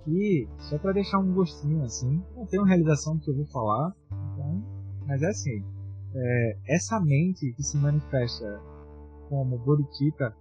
E 0.07 0.48
só 0.59 0.79
para 0.79 0.92
deixar 0.92 1.18
um 1.18 1.33
gostinho 1.33 1.85
assim, 1.85 2.20
não 2.35 2.46
tem 2.46 2.59
uma 2.59 2.68
realização 2.68 3.16
do 3.16 3.22
que 3.22 3.31
eu 3.31 3.37
vou 3.37 3.46
falar, 3.46 3.94
então, 4.11 4.61
mas 5.07 5.22
é 5.22 5.29
assim, 5.29 5.64
é, 6.14 6.59
essa 6.68 6.98
mente 6.98 7.53
que 7.53 7.62
se 7.62 7.77
manifesta 7.77 8.61
como 9.29 9.59
Bodhicitta, 9.59 10.35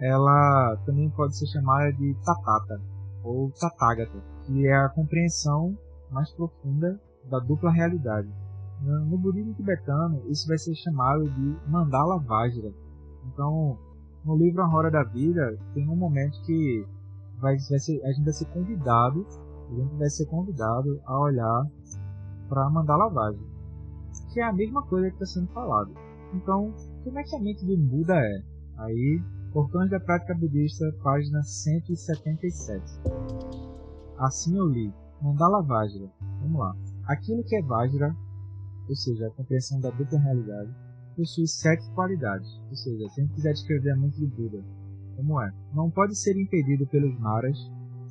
ela 0.00 0.76
também 0.86 1.10
pode 1.10 1.36
ser 1.36 1.46
chamada 1.46 1.92
de 1.92 2.14
Tatata 2.24 2.80
ou 3.22 3.50
Tathagata, 3.52 4.18
que 4.46 4.66
é 4.66 4.74
a 4.74 4.88
compreensão 4.88 5.76
mais 6.10 6.30
profunda 6.32 6.98
da 7.28 7.38
dupla 7.38 7.70
realidade. 7.70 8.28
No, 8.82 9.04
no 9.06 9.18
budismo 9.18 9.54
tibetano, 9.54 10.22
isso 10.28 10.46
vai 10.48 10.58
ser 10.58 10.74
chamado 10.74 11.28
de 11.30 11.56
Mandala 11.68 12.18
Vajra. 12.18 12.72
Então, 13.26 13.78
no 14.24 14.36
livro 14.36 14.62
A 14.62 14.74
Hora 14.74 14.90
da 14.90 15.04
Vida, 15.04 15.56
tem 15.74 15.88
um 15.88 15.96
momento 15.96 16.40
que 16.42 16.86
vai, 17.38 17.56
vai 17.56 17.78
ser, 17.78 18.04
a 18.04 18.12
gente 18.12 18.24
vai 18.24 18.32
ser 18.32 18.46
convidado, 18.46 19.26
a 19.70 19.74
gente 19.74 19.94
vai 19.96 20.08
ser 20.08 20.26
convidado 20.26 21.00
a 21.04 21.18
olhar 21.18 21.66
para 22.48 22.70
mandar 22.70 22.96
lavagem, 22.96 23.42
que 24.32 24.40
é 24.40 24.44
a 24.44 24.52
mesma 24.52 24.82
coisa 24.82 25.08
que 25.08 25.14
está 25.14 25.26
sendo 25.26 25.48
falado. 25.52 25.92
Então, 26.34 26.72
como 27.04 27.18
é 27.18 27.22
que 27.22 27.36
a 27.36 27.40
mente 27.40 27.64
do 27.64 27.76
Buda 27.76 28.14
é? 28.14 28.42
Aí, 28.78 29.22
Portões 29.52 29.90
da 29.90 30.00
Prática 30.00 30.34
Budista, 30.34 30.84
página 31.02 31.42
177. 31.42 32.82
Assim 34.18 34.56
eu 34.56 34.66
li, 34.66 34.92
Mandala 35.20 35.62
Vajra. 35.62 36.10
Vamos 36.40 36.58
lá. 36.58 36.74
Aquilo 37.06 37.44
que 37.44 37.56
é 37.56 37.62
Vajra, 37.62 38.16
ou 38.92 38.96
seja, 38.96 39.26
a 39.26 39.30
compreensão 39.30 39.80
da 39.80 39.88
dupla 39.90 40.18
realidade, 40.18 40.70
possui 41.16 41.46
sete 41.46 41.90
qualidades. 41.94 42.60
Ou 42.68 42.76
seja, 42.76 43.08
se 43.08 43.20
a 43.20 43.24
gente 43.24 43.34
quiser 43.34 43.52
descrever 43.54 43.90
a 43.92 43.96
mente 43.96 44.20
do 44.20 44.28
Buda, 44.28 44.62
como 45.16 45.40
é. 45.40 45.50
Não 45.74 45.90
pode 45.90 46.14
ser 46.14 46.38
impedido 46.38 46.86
pelos 46.86 47.18
maras, 47.18 47.58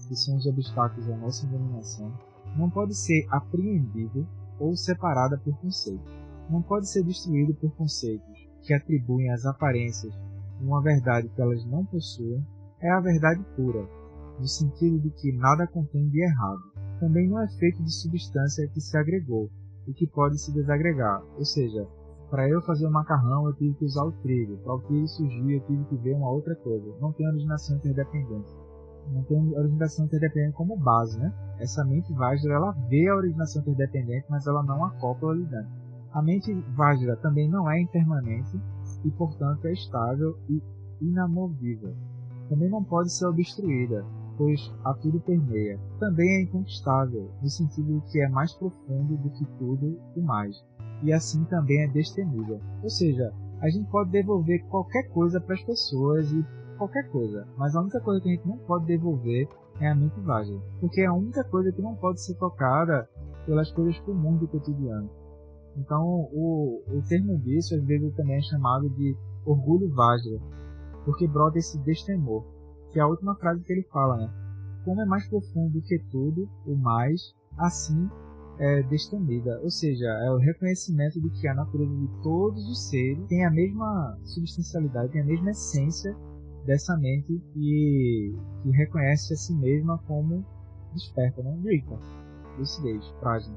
que 0.08 0.16
são 0.16 0.38
os 0.38 0.46
obstáculos 0.48 1.08
à 1.08 1.18
nossa 1.18 1.46
iluminação. 1.46 2.12
Não 2.58 2.68
pode 2.68 2.96
ser 2.96 3.28
apreendido 3.30 4.28
ou 4.60 4.76
separada 4.76 5.38
por 5.38 5.56
conceitos. 5.60 6.12
Não 6.50 6.64
pode 6.64 6.90
ser 6.90 7.04
destruído 7.04 7.54
por 7.54 7.72
conceitos 7.76 8.50
que 8.64 8.74
atribuem 8.74 9.32
às 9.32 9.46
aparências 9.46 10.14
uma 10.60 10.82
verdade 10.82 11.30
que 11.30 11.42
elas 11.42 11.64
não 11.66 11.86
possuem. 11.86 12.44
É 12.80 12.90
a 12.90 13.00
verdade 13.00 13.44
pura, 13.56 13.88
no 14.40 14.48
sentido 14.48 15.00
de 15.00 15.12
que 15.12 15.32
nada 15.32 15.68
contém 15.68 16.10
de 16.10 16.24
errado. 16.24 16.72
Também 17.00 17.30
não 17.30 17.40
é 17.40 17.48
feito 17.48 17.84
de 17.84 17.94
substância 17.94 18.68
que 18.68 18.82
se 18.82 18.98
agregou 18.98 19.50
e 19.88 19.94
que 19.94 20.08
pode 20.08 20.40
se 20.40 20.54
desagregar, 20.54 21.24
ou 21.38 21.46
seja, 21.46 21.88
para 22.32 22.48
eu 22.48 22.62
fazer 22.62 22.88
o 22.88 22.92
macarrão, 22.92 23.46
eu 23.46 23.54
tive 23.54 23.76
que 23.76 23.84
usar 23.84 24.06
o 24.06 24.12
trigo. 24.14 24.56
Para 24.60 24.76
o 24.76 24.82
trigo 24.82 25.06
surgir, 25.06 25.56
eu 25.56 25.60
tive 25.66 25.84
que 25.84 25.98
ver 25.98 26.16
uma 26.16 26.32
outra 26.32 26.56
coisa. 26.56 26.96
Não 27.02 27.12
tem 27.12 27.28
originação 27.28 27.76
interdependente. 27.76 28.50
Não 29.12 29.22
tem 29.24 29.58
originação 29.58 30.06
interdependente 30.06 30.56
como 30.56 30.78
base, 30.78 31.20
né? 31.20 31.34
Essa 31.60 31.84
mente 31.84 32.14
Vajra, 32.14 32.54
ela 32.54 32.72
vê 32.88 33.10
a 33.10 33.16
originação 33.18 33.62
interdependente, 33.62 34.26
mas 34.30 34.48
ela 34.48 34.64
não 34.64 34.86
acopla 34.86 35.32
ali 35.32 35.44
dentro. 35.44 35.70
A 36.14 36.22
mente 36.22 36.54
Vajra 36.74 37.18
também 37.18 37.50
não 37.50 37.70
é 37.70 37.82
impermanente 37.82 38.58
e, 39.04 39.12
portanto, 39.12 39.66
é 39.66 39.74
estável 39.74 40.38
e 40.48 40.62
inamovível. 41.02 41.94
Também 42.48 42.70
não 42.70 42.82
pode 42.82 43.12
ser 43.12 43.26
obstruída, 43.26 44.06
pois 44.38 44.74
a 44.84 44.94
tudo 44.94 45.20
permeia. 45.20 45.80
Também 46.00 46.38
é 46.38 46.42
inconquistável, 46.42 47.32
no 47.42 47.50
sentido 47.50 48.04
que 48.12 48.22
é 48.22 48.30
mais 48.30 48.54
profundo 48.54 49.18
do 49.18 49.30
que 49.32 49.46
tudo 49.58 50.00
o 50.16 50.22
mais 50.22 50.64
e 51.04 51.12
assim 51.12 51.44
também 51.46 51.84
é 51.84 51.88
destemida. 51.88 52.60
Ou 52.84 52.90
seja, 52.90 53.34
a 53.62 53.70
gente 53.70 53.90
pode 53.90 54.12
devolver 54.12 54.64
qualquer 54.68 55.10
coisa 55.10 55.40
para 55.40 55.56
as 55.56 55.64
pessoas 55.64 56.32
e 56.32 56.46
qualquer 56.78 57.10
coisa, 57.12 57.48
mas 57.58 57.76
a 57.76 57.82
única 57.82 58.00
coisa 58.02 58.22
que 58.22 58.30
a 58.30 58.32
gente 58.32 58.48
não 58.48 58.58
pode 58.58 58.86
devolver 58.86 59.48
é 59.80 59.88
a 59.88 59.96
mente 59.96 60.20
vaga, 60.22 60.60
porque 60.80 61.02
é 61.02 61.06
a 61.06 61.14
única 61.14 61.44
coisa 61.44 61.72
que 61.72 61.82
não 61.82 61.96
pode 61.96 62.22
ser 62.22 62.36
tocada 62.36 63.08
pelas 63.46 63.72
coisas 63.72 63.98
comuns 64.00 64.40
do 64.40 64.48
cotidiano. 64.48 65.10
Então, 65.78 66.28
o, 66.34 66.84
o 66.90 67.02
termo 67.08 67.38
disso 67.40 67.76
às 67.76 67.84
vezes 67.86 68.14
também 68.16 68.38
é 68.38 68.42
chamado 68.42 68.90
de 68.90 69.16
orgulho 69.46 69.90
vajra, 69.94 70.40
porque 71.06 71.28
brota 71.28 71.58
esse 71.58 71.80
destemor, 71.80 72.44
que 72.92 73.00
é 73.00 73.02
a 73.02 73.08
última 73.08 73.36
frase 73.36 73.64
que 73.64 73.74
ele 73.74 73.88
fala, 73.92 74.18
né? 74.18 74.30
Como 74.84 75.02
é 75.02 75.06
mais 75.06 75.28
profundo 75.28 75.82
que 75.82 76.00
tudo, 76.12 76.50
o 76.66 76.76
mais, 76.76 77.34
assim 77.58 78.10
é, 78.60 78.84
destemida, 78.84 79.60
ou 79.64 79.70
seja, 79.70 80.06
é 80.06 80.32
o 80.32 80.38
reconhecimento 80.38 81.20
de 81.20 81.30
que 81.30 81.48
a 81.48 81.54
natureza 81.54 81.96
de 81.96 82.08
todos 82.22 82.64
os 82.70 82.90
seres 82.90 83.26
tem 83.28 83.46
a 83.46 83.50
mesma 83.50 84.18
substancialidade, 84.24 85.12
tem 85.12 85.22
a 85.22 85.26
mesma 85.26 85.52
essência 85.52 86.16
dessa 86.66 86.96
mente 86.98 87.42
que, 87.54 88.36
que 88.62 88.70
reconhece 88.72 89.34
a 89.34 89.38
si 89.38 89.54
mesma 89.56 89.98
como 90.08 90.46
desperta, 90.94 91.42
né? 91.42 91.60
Rita, 91.64 91.98
lucidez, 92.58 93.04
prajna. 93.20 93.56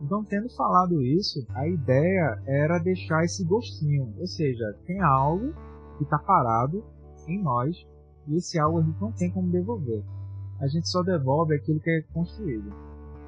Então, 0.00 0.24
tendo 0.24 0.48
falado 0.56 1.02
isso, 1.02 1.46
a 1.50 1.66
ideia 1.68 2.42
era 2.46 2.78
deixar 2.78 3.24
esse 3.24 3.44
gostinho, 3.44 4.14
ou 4.18 4.26
seja, 4.26 4.64
tem 4.86 5.00
algo 5.00 5.52
que 5.98 6.04
está 6.04 6.18
parado 6.18 6.84
em 7.26 7.42
nós 7.42 7.76
e 8.28 8.36
esse 8.36 8.58
algo 8.58 8.78
a 8.78 8.82
gente 8.82 9.00
não 9.00 9.12
tem 9.12 9.30
como 9.30 9.50
devolver. 9.50 10.02
A 10.60 10.66
gente 10.66 10.88
só 10.88 11.02
devolve 11.02 11.54
aquilo 11.54 11.80
que 11.80 11.90
é 11.90 12.02
construído. 12.12 12.72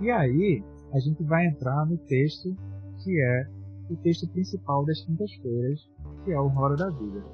E 0.01 0.11
aí, 0.11 0.63
a 0.93 0.99
gente 0.99 1.23
vai 1.23 1.47
entrar 1.47 1.85
no 1.87 1.99
texto 1.99 2.57
que 3.03 3.21
é 3.21 3.49
o 3.91 3.97
texto 3.97 4.29
principal 4.29 4.85
das 4.85 5.01
quintas-feiras, 5.03 5.89
que 6.25 6.33
é 6.33 6.41
o 6.41 6.49
Roda 6.49 6.77
da 6.77 6.91
Vida. 6.91 7.25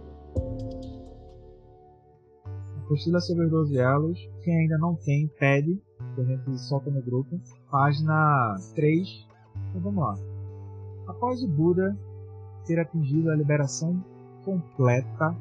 Apostila 2.84 3.20
sobre 3.20 3.46
os 3.46 3.50
12 3.50 3.78
elos, 3.78 4.18
quem 4.42 4.58
ainda 4.58 4.76
não 4.78 4.94
tem, 4.94 5.28
pede, 5.38 5.80
que 6.14 6.20
a 6.20 6.24
gente 6.24 6.58
solta 6.58 6.90
no 6.90 7.02
grupo. 7.02 7.40
Página 7.70 8.56
3. 8.74 9.26
Então 9.70 9.80
vamos 9.80 10.02
lá. 10.02 10.14
Após 11.06 11.42
o 11.42 11.48
Buda 11.48 11.96
ter 12.66 12.78
atingido 12.78 13.30
a 13.30 13.36
liberação 13.36 14.02
completa, 14.44 15.34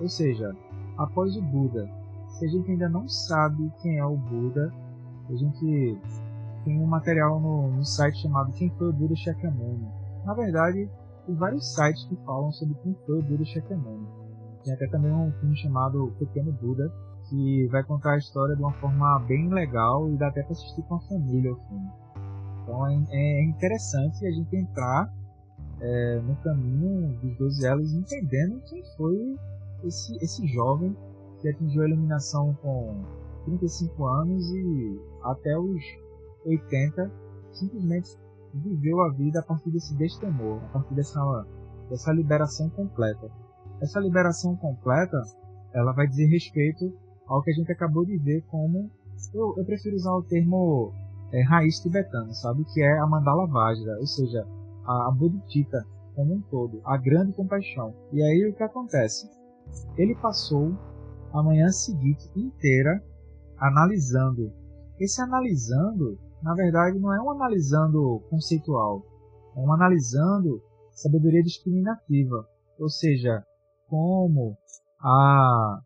ou 0.00 0.08
seja, 0.08 0.54
após 1.00 1.34
o 1.36 1.42
Buda, 1.42 1.88
se 2.28 2.44
a 2.44 2.48
gente 2.48 2.70
ainda 2.70 2.88
não 2.88 3.08
sabe 3.08 3.72
quem 3.80 3.98
é 3.98 4.04
o 4.04 4.16
Buda, 4.16 4.72
a 5.28 5.34
gente 5.34 5.98
tem 6.64 6.78
um 6.78 6.86
material 6.86 7.40
no, 7.40 7.70
no 7.70 7.84
site 7.84 8.20
chamado 8.20 8.52
Quem 8.52 8.70
foi 8.70 8.90
o 8.90 8.92
Buda 8.92 9.16
Shakyamuni. 9.16 9.88
Na 10.24 10.34
verdade, 10.34 10.88
tem 11.26 11.34
vários 11.34 11.74
sites 11.74 12.04
que 12.04 12.16
falam 12.24 12.52
sobre 12.52 12.74
quem 12.82 12.94
foi 13.06 13.18
o 13.18 13.22
Buda 13.22 13.44
Shakyamuni. 13.44 14.06
Tem 14.62 14.74
até 14.74 14.86
também 14.88 15.10
um 15.10 15.32
filme 15.32 15.56
chamado 15.56 16.12
Pequeno 16.18 16.52
Buda, 16.52 16.92
que 17.28 17.66
vai 17.68 17.82
contar 17.82 18.12
a 18.12 18.18
história 18.18 18.54
de 18.54 18.62
uma 18.62 18.72
forma 18.74 19.18
bem 19.20 19.48
legal 19.48 20.10
e 20.10 20.16
dá 20.18 20.28
até 20.28 20.42
para 20.42 20.52
assistir 20.52 20.82
com 20.82 20.96
a 20.96 21.00
família 21.00 21.52
o 21.52 21.56
filme. 21.56 21.90
Então 22.62 22.86
é, 22.86 22.94
é 23.10 23.44
interessante 23.44 24.26
a 24.26 24.30
gente 24.30 24.54
entrar 24.54 25.10
é, 25.80 26.20
no 26.20 26.36
caminho 26.36 27.16
dos 27.20 27.38
12 27.38 27.66
elos 27.66 27.94
entendendo 27.94 28.60
quem 28.68 28.82
foi 28.96 29.38
esse, 29.84 30.16
esse 30.22 30.46
jovem 30.46 30.96
que 31.40 31.48
atingiu 31.48 31.82
a 31.82 31.88
iluminação 31.88 32.54
com 32.62 33.02
35 33.44 34.06
anos 34.06 34.50
e 34.50 35.00
até 35.22 35.58
os 35.58 35.82
80 36.44 37.10
simplesmente 37.52 38.16
viveu 38.54 39.00
a 39.02 39.10
vida 39.10 39.40
a 39.40 39.42
partir 39.42 39.70
desse 39.70 39.94
destemor, 39.96 40.60
a 40.64 40.68
partir 40.68 40.94
dessa, 40.94 41.46
dessa 41.88 42.12
liberação 42.12 42.68
completa. 42.70 43.30
Essa 43.80 44.00
liberação 44.00 44.56
completa, 44.56 45.20
ela 45.72 45.92
vai 45.92 46.06
dizer 46.06 46.26
respeito 46.26 46.92
ao 47.26 47.42
que 47.42 47.50
a 47.50 47.54
gente 47.54 47.70
acabou 47.72 48.04
de 48.04 48.18
ver 48.18 48.42
como, 48.50 48.90
eu, 49.32 49.54
eu 49.56 49.64
prefiro 49.64 49.96
usar 49.96 50.12
o 50.12 50.22
termo 50.22 50.92
é, 51.32 51.42
raiz 51.44 51.78
tibetano, 51.78 52.34
sabe? 52.34 52.64
Que 52.64 52.82
é 52.82 52.98
a 52.98 53.06
Mandala 53.06 53.46
Vajra, 53.46 53.98
ou 53.98 54.06
seja, 54.06 54.46
a, 54.84 55.08
a 55.08 55.10
Bodhicitta 55.12 55.86
como 56.14 56.34
um 56.34 56.40
todo, 56.42 56.80
a 56.84 56.96
grande 56.96 57.32
compaixão. 57.32 57.94
E 58.12 58.22
aí 58.22 58.50
o 58.50 58.54
que 58.54 58.62
acontece? 58.62 59.28
Ele 59.96 60.14
passou 60.16 60.72
a 61.32 61.42
manhã 61.42 61.68
seguinte 61.68 62.30
inteira 62.36 63.02
analisando. 63.58 64.52
Esse 64.98 65.20
analisando 65.20 66.18
na 66.42 66.54
verdade, 66.54 66.98
não 66.98 67.12
é 67.12 67.20
um 67.20 67.30
analisando 67.30 68.20
conceitual, 68.30 69.04
é 69.54 69.60
um 69.60 69.72
analisando 69.72 70.62
sabedoria 70.92 71.42
discriminativa, 71.42 72.46
ou 72.78 72.88
seja, 72.88 73.44
como 73.86 74.56
a 75.00 75.80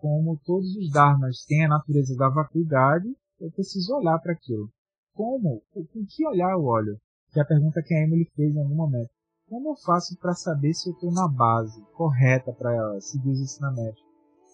como 0.00 0.40
todos 0.44 0.74
os 0.76 0.90
dharmas 0.90 1.44
têm 1.44 1.66
a 1.66 1.68
natureza 1.68 2.16
da 2.16 2.30
vacuidade, 2.30 3.06
eu 3.38 3.50
preciso 3.52 3.94
olhar 3.94 4.18
para 4.18 4.32
aquilo. 4.32 4.70
Como? 5.14 5.62
Com 5.72 5.84
que 6.06 6.26
olhar 6.26 6.52
eu 6.52 6.64
olho? 6.64 6.98
que 7.30 7.38
é 7.38 7.42
a 7.42 7.46
pergunta 7.46 7.82
que 7.84 7.94
a 7.94 8.02
Emily 8.02 8.24
fez 8.34 8.56
em 8.56 8.58
algum 8.58 8.74
momento. 8.74 9.10
Como 9.50 9.70
eu 9.70 9.76
faço 9.84 10.16
para 10.16 10.32
saber 10.32 10.72
se 10.74 10.88
eu 10.88 10.94
estou 10.94 11.10
na 11.12 11.26
base 11.26 11.82
correta 11.94 12.52
para 12.52 13.00
seguir 13.00 13.30
os 13.30 13.40
ensinamentos? 13.40 14.00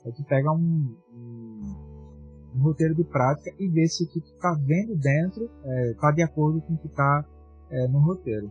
É 0.07 0.11
que 0.11 0.24
pega 0.24 0.51
um, 0.51 0.97
um, 1.12 2.55
um, 2.55 2.62
roteiro 2.62 2.94
de 2.94 3.05
prática 3.05 3.55
e 3.59 3.68
vê 3.68 3.86
se 3.88 4.05
o 4.05 4.09
que 4.09 4.20
está 4.20 4.55
vendo 4.55 4.97
dentro 4.97 5.51
está 5.90 6.09
é, 6.09 6.12
de 6.12 6.22
acordo 6.22 6.62
com 6.62 6.74
o 6.74 6.78
que 6.78 6.86
está 6.86 7.26
é, 7.70 7.88
no 7.88 7.99
roteiro. 7.99 8.51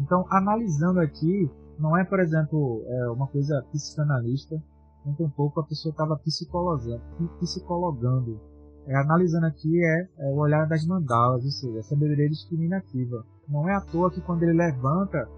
Então, 0.00 0.26
analisando 0.30 0.98
aqui, 0.98 1.48
não 1.78 1.96
é, 1.96 2.02
por 2.02 2.18
exemplo, 2.18 2.82
é 2.88 3.10
uma 3.10 3.28
coisa 3.28 3.64
psicanalista, 3.70 4.60
nem 5.04 5.14
tampouco 5.14 5.60
a 5.60 5.64
pessoa 5.64 5.92
estava 5.92 6.16
psicologando, 6.16 7.00
psicologando. 7.38 8.40
É, 8.88 8.96
analisando 8.96 9.46
aqui 9.46 9.84
é, 9.84 10.08
é, 10.18 10.32
o 10.32 10.38
olhar 10.38 10.66
das 10.66 10.84
mandalas, 10.84 11.44
ou 11.44 11.50
seja, 11.50 11.78
a 11.78 11.82
sabedoria 11.84 12.28
discriminativa. 12.28 13.24
Não 13.46 13.68
é 13.68 13.74
à 13.76 13.80
toa 13.80 14.10
que 14.10 14.20
quando 14.20 14.42
ele 14.42 14.54
levanta 14.54 15.28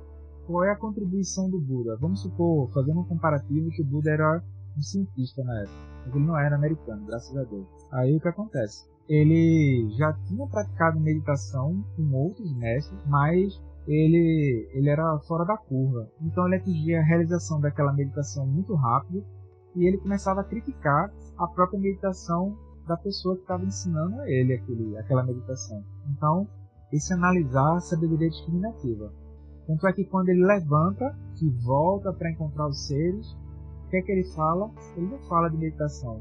qual 0.53 0.65
é 0.65 0.71
a 0.71 0.77
contribuição 0.77 1.49
do 1.49 1.59
Buda? 1.59 1.97
Vamos 1.97 2.21
supor, 2.21 2.71
fazendo 2.75 3.01
um 3.01 3.05
comparativo, 3.05 3.71
que 3.71 3.81
o 3.81 3.87
Buda 3.87 4.11
era 4.11 4.43
um 4.77 4.83
cientista 4.83 5.43
na 5.43 5.61
época, 5.61 5.77
ele 6.15 6.27
não 6.27 6.39
era 6.39 6.57
americano, 6.57 7.07
graças 7.07 7.35
a 7.35 7.43
Deus. 7.45 7.67
Aí 7.91 8.15
o 8.15 8.21
que 8.21 8.29
acontece? 8.29 8.87
Ele 9.09 9.89
já 9.97 10.13
tinha 10.29 10.47
praticado 10.47 11.01
meditação 11.01 11.83
com 11.97 12.13
outros 12.13 12.55
mestres, 12.59 13.01
mas 13.07 13.59
ele, 13.89 14.69
ele 14.75 14.91
era 14.91 15.19
fora 15.21 15.45
da 15.47 15.57
curva. 15.57 16.07
Então 16.21 16.47
ele 16.47 16.57
atingia 16.57 17.01
a 17.01 17.05
realização 17.05 17.59
daquela 17.59 17.93
meditação 17.95 18.47
muito 18.47 18.75
rápido 18.75 19.25
e 19.75 19.87
ele 19.87 19.97
começava 19.99 20.43
a 20.43 20.45
criticar 20.45 21.11
a 21.39 21.47
própria 21.47 21.81
meditação 21.81 22.57
da 22.87 22.97
pessoa 22.99 23.37
que 23.37 23.43
estava 23.43 23.65
ensinando 23.65 24.21
a 24.21 24.31
ele 24.31 24.53
aquele, 24.53 24.99
aquela 24.99 25.23
meditação. 25.23 25.83
Então, 26.11 26.47
esse 26.93 27.13
analisar 27.15 27.77
a 27.77 27.81
sabedoria 27.81 28.29
discriminativa. 28.29 29.22
Tanto 29.67 29.87
é 29.87 29.93
que 29.93 30.05
quando 30.05 30.29
ele 30.29 30.45
levanta, 30.45 31.17
que 31.37 31.49
volta 31.65 32.13
para 32.13 32.31
encontrar 32.31 32.69
os 32.69 32.87
seres, 32.87 33.33
o 33.87 33.91
que 33.91 33.97
é 33.97 34.03
que 34.03 34.13
ele 34.13 34.25
fala? 34.35 34.71
Ele 34.97 35.07
não 35.07 35.19
fala 35.29 35.49
de 35.49 35.57
meditação. 35.57 36.21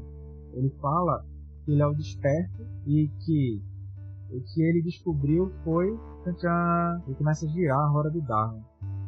Ele 0.52 0.70
fala 0.80 1.24
que 1.64 1.72
ele 1.72 1.82
é 1.82 1.86
o 1.86 1.94
desperto 1.94 2.66
e 2.86 3.08
que 3.24 3.62
o 4.30 4.40
que 4.40 4.62
ele 4.62 4.82
descobriu 4.82 5.50
foi 5.64 5.98
ele 6.24 7.16
começa 7.16 7.46
a 7.46 7.48
girar 7.48 7.80
a 7.80 7.88
roda 7.88 8.08
do 8.08 8.20
Dharma. 8.22 8.64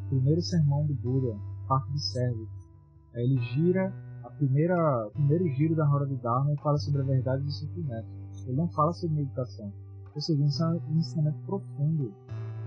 Primeiro 0.09 0.43
sermão 0.43 0.85
do 0.85 0.95
Buda, 0.95 1.39
parte 1.69 1.93
de 1.93 2.03
servo. 2.03 2.49
Aí 3.15 3.23
ele 3.23 3.41
gira 3.41 3.93
a 4.25 4.31
primeira, 4.31 5.07
o 5.07 5.11
primeiro 5.13 5.49
giro 5.51 5.77
da 5.77 5.87
roda 5.87 6.07
do 6.07 6.17
Dharma 6.17 6.53
e 6.53 6.57
fala 6.57 6.77
sobre 6.77 7.03
a 7.03 7.05
verdade 7.05 7.45
do 7.45 7.53
sofrimento. 7.53 8.09
Ele 8.47 8.57
não 8.57 8.69
fala 8.69 8.93
sobre 8.93 9.17
meditação. 9.17 9.73
Ou 10.13 10.21
seja, 10.21 10.45
isso 10.45 10.65
é 10.65 10.69
um 10.69 10.99
ensinamento 10.99 11.39
profundo. 11.47 12.13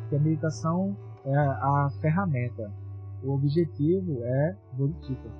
Que 0.09 0.15
a 0.15 0.20
meditação 0.20 0.95
é 1.28 1.38
a 1.38 1.89
ferramenta. 2.01 2.71
O 3.23 3.32
objetivo 3.32 4.23
é 4.23 4.57
Bodhisattva. 4.73 5.32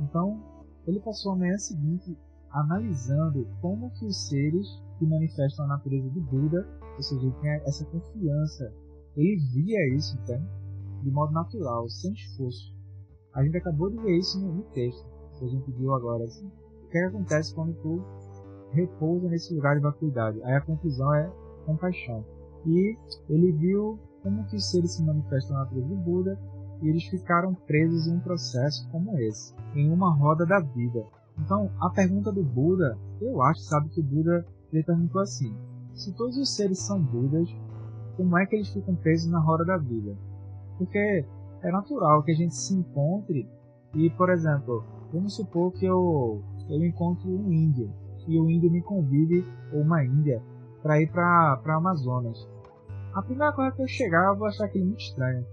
Então, 0.00 0.42
ele 0.86 1.00
passou 1.00 1.32
a 1.32 1.36
manhã 1.36 1.56
seguinte 1.58 2.16
analisando 2.50 3.46
como 3.60 3.90
que 3.90 4.06
os 4.06 4.28
seres 4.28 4.66
que 4.98 5.06
manifestam 5.06 5.64
a 5.64 5.68
natureza 5.68 6.08
do 6.10 6.20
Buda, 6.20 6.66
ou 6.96 7.02
seja, 7.02 7.20
ele 7.20 7.34
tinha 7.40 7.54
essa 7.66 7.84
confiança, 7.86 8.72
ele 9.16 9.36
via 9.52 9.96
isso, 9.96 10.16
então, 10.22 10.40
de 11.02 11.10
modo 11.10 11.32
natural, 11.32 11.88
sem 11.88 12.12
esforço. 12.12 12.72
A 13.34 13.42
gente 13.42 13.56
acabou 13.56 13.90
de 13.90 13.98
ver 13.98 14.16
isso 14.16 14.40
no, 14.40 14.62
texto 14.72 15.04
que 15.38 15.44
a 15.44 15.48
gente 15.48 15.70
viu 15.72 15.92
agora. 15.92 16.24
Assim. 16.24 16.46
O 16.46 16.88
que, 16.88 16.98
é 16.98 17.00
que 17.00 17.06
acontece 17.08 17.54
quando 17.54 17.74
tu 17.82 18.00
repousa 18.70 19.28
nesse 19.28 19.52
lugar 19.52 19.74
de 19.74 19.82
vacuidade? 19.82 20.40
Aí 20.44 20.54
a 20.54 20.60
conclusão 20.60 21.12
é 21.14 21.30
compaixão. 21.66 22.24
E 22.64 22.96
ele 23.28 23.52
viu 23.52 23.98
como 24.24 24.44
que 24.46 24.56
os 24.56 24.70
seres 24.70 24.94
se 24.94 25.04
manifestam 25.04 25.54
na 25.54 25.64
natureza 25.64 25.86
do 25.86 25.96
Buda 25.96 26.38
e 26.82 26.88
eles 26.88 27.04
ficaram 27.04 27.54
presos 27.54 28.08
em 28.08 28.16
um 28.16 28.20
processo 28.20 28.88
como 28.90 29.16
esse, 29.18 29.54
em 29.74 29.90
uma 29.92 30.12
roda 30.12 30.44
da 30.46 30.58
vida. 30.58 31.04
Então, 31.38 31.70
a 31.80 31.90
pergunta 31.90 32.32
do 32.32 32.42
Buda, 32.42 32.98
eu 33.20 33.42
acho, 33.42 33.60
sabe, 33.60 33.90
que 33.90 34.00
o 34.00 34.04
Buda 34.04 34.44
ele 34.72 34.82
perguntou 34.82 35.20
assim: 35.20 35.54
se 35.92 36.12
todos 36.14 36.36
os 36.38 36.56
seres 36.56 36.78
são 36.80 37.00
Budas, 37.00 37.48
como 38.16 38.38
é 38.38 38.46
que 38.46 38.56
eles 38.56 38.70
ficam 38.70 38.96
presos 38.96 39.30
na 39.30 39.38
roda 39.38 39.64
da 39.64 39.76
vida? 39.76 40.16
Porque 40.78 41.24
é 41.62 41.70
natural 41.70 42.22
que 42.22 42.32
a 42.32 42.34
gente 42.34 42.54
se 42.54 42.74
encontre 42.74 43.48
e, 43.94 44.10
por 44.10 44.30
exemplo, 44.30 44.84
vamos 45.12 45.36
supor 45.36 45.72
que 45.72 45.84
eu, 45.84 46.42
eu 46.68 46.84
encontro 46.84 47.28
um 47.28 47.52
índio 47.52 47.92
e 48.26 48.38
o 48.38 48.50
índio 48.50 48.70
me 48.70 48.80
convide, 48.80 49.44
ou 49.72 49.82
uma 49.82 50.02
índia, 50.02 50.42
para 50.82 51.00
ir 51.00 51.10
para 51.10 51.60
Amazonas. 51.66 52.48
A 53.14 53.22
primeira 53.22 53.52
coisa 53.52 53.70
que 53.70 53.80
eu 53.80 53.86
chegar, 53.86 54.32
eu 54.32 54.36
vou 54.36 54.48
achar 54.48 54.64
aquilo 54.64 54.86
muito 54.86 55.00
estranho. 55.00 55.46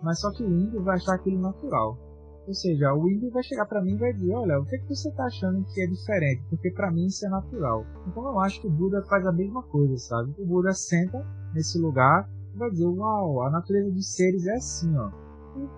Mas 0.00 0.20
só 0.20 0.30
que 0.30 0.44
o 0.44 0.48
índio 0.48 0.84
vai 0.84 0.94
achar 0.94 1.14
aquilo 1.14 1.40
natural. 1.40 1.98
Ou 2.46 2.54
seja, 2.54 2.94
o 2.94 3.10
índio 3.10 3.30
vai 3.32 3.42
chegar 3.42 3.66
para 3.66 3.82
mim 3.82 3.94
e 3.94 3.98
vai 3.98 4.12
dizer: 4.12 4.32
Olha, 4.32 4.60
o 4.60 4.64
que, 4.64 4.76
é 4.76 4.78
que 4.78 4.86
você 4.86 5.08
está 5.08 5.24
achando 5.24 5.64
que 5.64 5.80
é 5.80 5.86
diferente? 5.88 6.44
Porque 6.48 6.70
para 6.70 6.92
mim 6.92 7.06
isso 7.06 7.26
é 7.26 7.28
natural. 7.28 7.84
Então 8.06 8.24
eu 8.24 8.38
acho 8.38 8.60
que 8.60 8.68
o 8.68 8.70
Buda 8.70 9.02
faz 9.06 9.26
a 9.26 9.32
mesma 9.32 9.64
coisa, 9.64 9.96
sabe? 9.96 10.32
O 10.38 10.46
Buda 10.46 10.72
senta 10.72 11.26
nesse 11.52 11.76
lugar 11.76 12.30
e 12.54 12.58
vai 12.58 12.70
dizer: 12.70 12.86
Uau, 12.86 13.42
a 13.42 13.50
natureza 13.50 13.90
dos 13.90 14.14
seres 14.14 14.46
é 14.46 14.54
assim, 14.54 14.96
ó. 14.96 15.10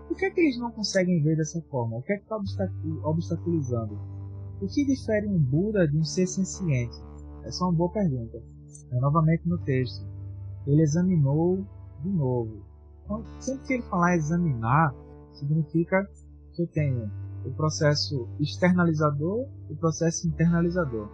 Por 0.06 0.16
que, 0.18 0.26
é 0.26 0.30
que 0.30 0.40
eles 0.40 0.58
não 0.58 0.70
conseguem 0.72 1.22
ver 1.22 1.36
dessa 1.36 1.60
forma? 1.70 1.96
O 1.96 2.02
que 2.02 2.12
é 2.12 2.16
que 2.16 2.22
está 2.22 2.36
obstaculizando? 2.36 3.98
O 4.60 4.66
que 4.66 4.84
difere 4.84 5.26
um 5.26 5.38
Buda 5.38 5.88
de 5.88 5.96
um 5.96 6.04
ser 6.04 6.26
senciente? 6.26 6.96
Essa 7.44 7.64
é 7.64 7.66
uma 7.66 7.74
boa 7.74 7.90
pergunta. 7.90 8.42
É 8.92 9.00
novamente 9.00 9.48
no 9.48 9.58
texto 9.58 10.13
ele 10.66 10.82
examinou 10.82 11.64
de 12.02 12.10
novo. 12.10 12.62
Então, 13.04 13.22
sempre 13.38 13.66
que 13.66 13.72
ele 13.74 13.82
falar 13.84 14.16
examinar, 14.16 14.94
significa 15.32 16.08
que 16.54 16.62
eu 16.62 16.66
tenho 16.68 17.10
o 17.44 17.50
processo 17.52 18.28
externalizador 18.40 19.46
e 19.68 19.72
o 19.72 19.76
processo 19.76 20.26
internalizador. 20.26 21.08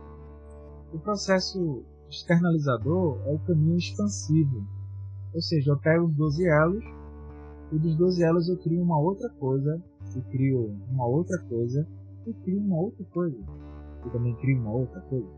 O 0.93 0.99
processo 0.99 1.83
externalizador 2.09 3.21
é 3.27 3.35
o 3.35 3.39
caminho 3.41 3.77
expansivo, 3.77 4.67
ou 5.33 5.41
seja, 5.41 5.71
eu 5.71 5.79
pego 5.79 6.07
os 6.07 6.15
12 6.15 6.47
elos 6.47 6.85
e 7.73 7.79
dos 7.79 7.97
12 7.97 8.23
elos 8.23 8.49
eu 8.49 8.57
crio 8.59 8.83
uma 8.83 8.99
outra 8.99 9.29
coisa, 9.31 9.81
e 10.17 10.21
crio 10.23 10.75
uma 10.91 11.07
outra 11.07 11.39
coisa, 11.49 11.87
e 12.27 12.33
crio 12.35 12.61
uma 12.61 12.77
outra 12.77 13.05
coisa, 13.07 13.39
e 14.05 14.11
também 14.11 14.35
crio 14.37 14.59
uma 14.59 14.73
outra 14.73 15.01
coisa, 15.03 15.29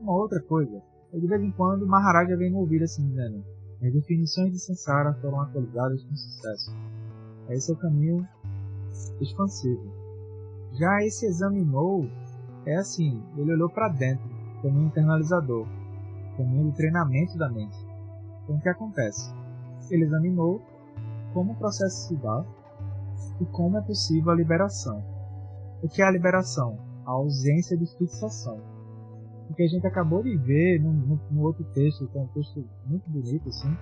uma 0.00 0.12
outra 0.12 0.40
coisa. 0.42 0.82
De 1.12 1.26
vez 1.26 1.42
em 1.42 1.50
quando 1.50 1.86
Maharaja 1.86 2.36
vem 2.38 2.50
me 2.50 2.56
ouvir 2.56 2.82
assim 2.82 3.06
dizendo: 3.06 3.44
as 3.82 3.92
definições 3.92 4.50
de 4.50 4.58
Sansara 4.58 5.12
foram 5.20 5.42
atualizadas 5.42 6.02
com 6.04 6.16
sucesso. 6.16 6.74
Esse 7.50 7.70
é 7.70 7.74
o 7.74 7.78
caminho 7.78 8.26
expansivo. 9.20 9.92
Já 10.72 11.02
esse 11.02 11.26
examinou 11.26 12.08
é 12.64 12.76
assim, 12.76 13.22
ele 13.36 13.52
olhou 13.52 13.68
para 13.68 13.88
dentro, 13.88 14.26
caminho 14.62 14.86
internalizador, 14.86 15.66
caminho 16.38 16.70
do 16.70 16.72
treinamento 16.72 17.36
da 17.36 17.50
mente. 17.50 17.76
Então 18.42 18.56
o 18.56 18.60
que 18.60 18.68
acontece? 18.70 19.30
Ele 19.90 20.04
examinou 20.04 20.62
como 21.34 21.52
o 21.52 21.56
processo 21.56 22.08
se 22.08 22.16
dá 22.16 22.42
e 23.38 23.44
como 23.46 23.76
é 23.76 23.82
possível 23.82 24.32
a 24.32 24.34
liberação. 24.34 25.04
O 25.82 25.88
que 25.88 26.00
é 26.00 26.06
a 26.06 26.10
liberação? 26.10 26.78
A 27.04 27.10
ausência 27.10 27.76
de 27.76 27.84
fixação 27.98 28.71
que 29.52 29.62
a 29.62 29.68
gente 29.68 29.86
acabou 29.86 30.22
de 30.22 30.36
ver 30.36 30.80
no, 30.80 31.42
outro 31.42 31.64
texto, 31.72 32.06
que 32.08 32.18
é 32.18 32.20
um 32.20 32.26
texto 32.28 32.64
muito 32.86 33.08
bonito, 33.08 33.48
assim, 33.48 33.76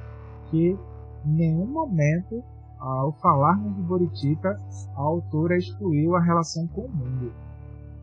que 0.50 0.78
em 1.24 1.32
nenhum 1.32 1.66
momento, 1.66 2.42
ao 2.78 3.12
falarmos 3.20 3.76
de 3.76 3.82
Boritita, 3.82 4.56
a 4.96 5.00
autora 5.00 5.56
excluiu 5.56 6.16
a 6.16 6.20
relação 6.20 6.66
com 6.68 6.82
o 6.82 6.88
mundo. 6.88 7.32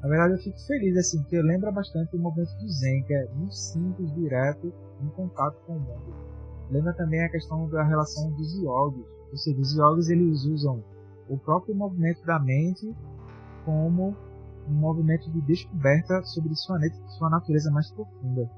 Na 0.01 0.09
verdade, 0.09 0.33
eu 0.33 0.39
fico 0.39 0.59
feliz, 0.67 0.95
assim, 0.97 1.19
porque 1.21 1.41
lembra 1.41 1.71
bastante 1.71 2.15
o 2.15 2.19
movimento 2.19 2.55
do 2.59 2.69
Zen, 2.69 3.03
que 3.03 3.13
é 3.13 3.27
muito 3.33 3.55
simples, 3.55 4.13
direto, 4.13 4.71
em 5.01 5.07
contato 5.09 5.57
com 5.65 5.73
o 5.73 5.79
mundo. 5.79 6.13
Lembra 6.69 6.93
também 6.93 7.23
a 7.23 7.29
questão 7.29 7.67
da 7.69 7.83
relação 7.83 8.31
dos 8.31 8.53
yogis, 8.59 9.05
ou 9.31 9.37
seja, 9.37 9.59
os 9.59 9.75
yogis 9.75 10.09
eles 10.09 10.45
usam 10.45 10.83
o 11.29 11.37
próprio 11.37 11.75
movimento 11.75 12.25
da 12.25 12.39
mente 12.39 12.93
como 13.65 14.15
um 14.67 14.73
movimento 14.73 15.29
de 15.31 15.41
descoberta 15.41 16.21
sobre 16.23 16.55
sua, 16.55 16.79
sua 17.17 17.29
natureza 17.29 17.71
mais 17.71 17.89
profunda. 17.91 18.49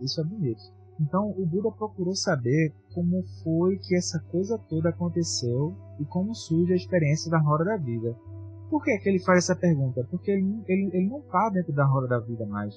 Isso 0.00 0.20
é 0.20 0.24
bonito. 0.24 0.62
Então 1.00 1.30
o 1.30 1.44
Buda 1.44 1.70
procurou 1.72 2.14
saber 2.14 2.72
como 2.92 3.22
foi 3.42 3.78
que 3.78 3.96
essa 3.96 4.20
coisa 4.30 4.58
toda 4.68 4.90
aconteceu 4.90 5.74
e 5.98 6.04
como 6.04 6.34
surge 6.34 6.72
a 6.72 6.76
experiência 6.76 7.30
da 7.30 7.38
roda 7.38 7.64
da 7.64 7.76
vida. 7.76 8.16
Por 8.70 8.82
que, 8.82 8.96
que 8.98 9.08
ele 9.08 9.18
faz 9.20 9.44
essa 9.44 9.56
pergunta? 9.56 10.06
Porque 10.10 10.30
ele, 10.30 10.62
ele, 10.66 10.90
ele 10.92 11.08
não 11.08 11.18
está 11.18 11.50
dentro 11.50 11.72
da 11.72 11.84
roda 11.84 12.08
da 12.08 12.20
vida 12.20 12.46
mais. 12.46 12.74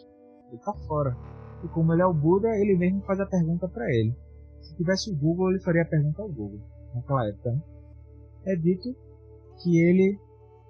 Ele 0.47 0.57
está 0.57 0.74
fora. 0.88 1.15
E 1.63 1.68
como 1.70 1.93
ele 1.93 2.01
é 2.01 2.05
o 2.05 2.13
Buda, 2.13 2.49
ele 2.49 2.78
mesmo 2.78 3.01
faz 3.01 3.20
a 3.20 3.26
pergunta 3.26 3.68
para 3.68 3.86
ele. 3.89 4.15
Se 4.61 4.76
tivesse 4.76 5.11
o 5.11 5.15
Google, 5.15 5.51
ele 5.51 5.59
faria 5.59 5.84
a 5.84 5.88
pergunta 5.88 6.22
ao 6.22 6.30
Google 6.30 6.59
naquela 6.93 7.28
época. 7.28 7.51
Né? 7.51 7.61
É 8.45 8.55
dito 8.55 8.95
que 9.61 9.80
ele 9.80 10.20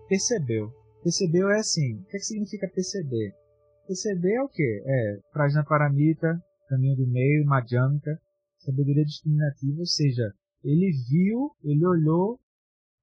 percebeu 0.08 0.72
Percebeu 1.04 1.50
é 1.50 1.60
assim. 1.60 2.00
O 2.00 2.06
que, 2.06 2.18
é 2.18 2.20
que 2.20 2.26
significa 2.26 2.68
perceber? 2.68 3.34
Perceber 3.88 4.34
é 4.34 4.44
o 4.44 4.50
quê? 4.50 4.84
É 4.86 5.20
Prajna 5.32 5.64
Paramita, 5.64 6.42
caminho 6.68 6.98
do 6.98 7.08
meio, 7.08 7.46
Madhyamika, 7.46 8.20
sabedoria 8.60 9.06
discriminativa, 9.06 9.80
ou 9.80 9.86
seja, 9.86 10.34
ele 10.64 10.92
viu, 11.10 11.52
ele 11.64 11.86
olhou 11.86 12.40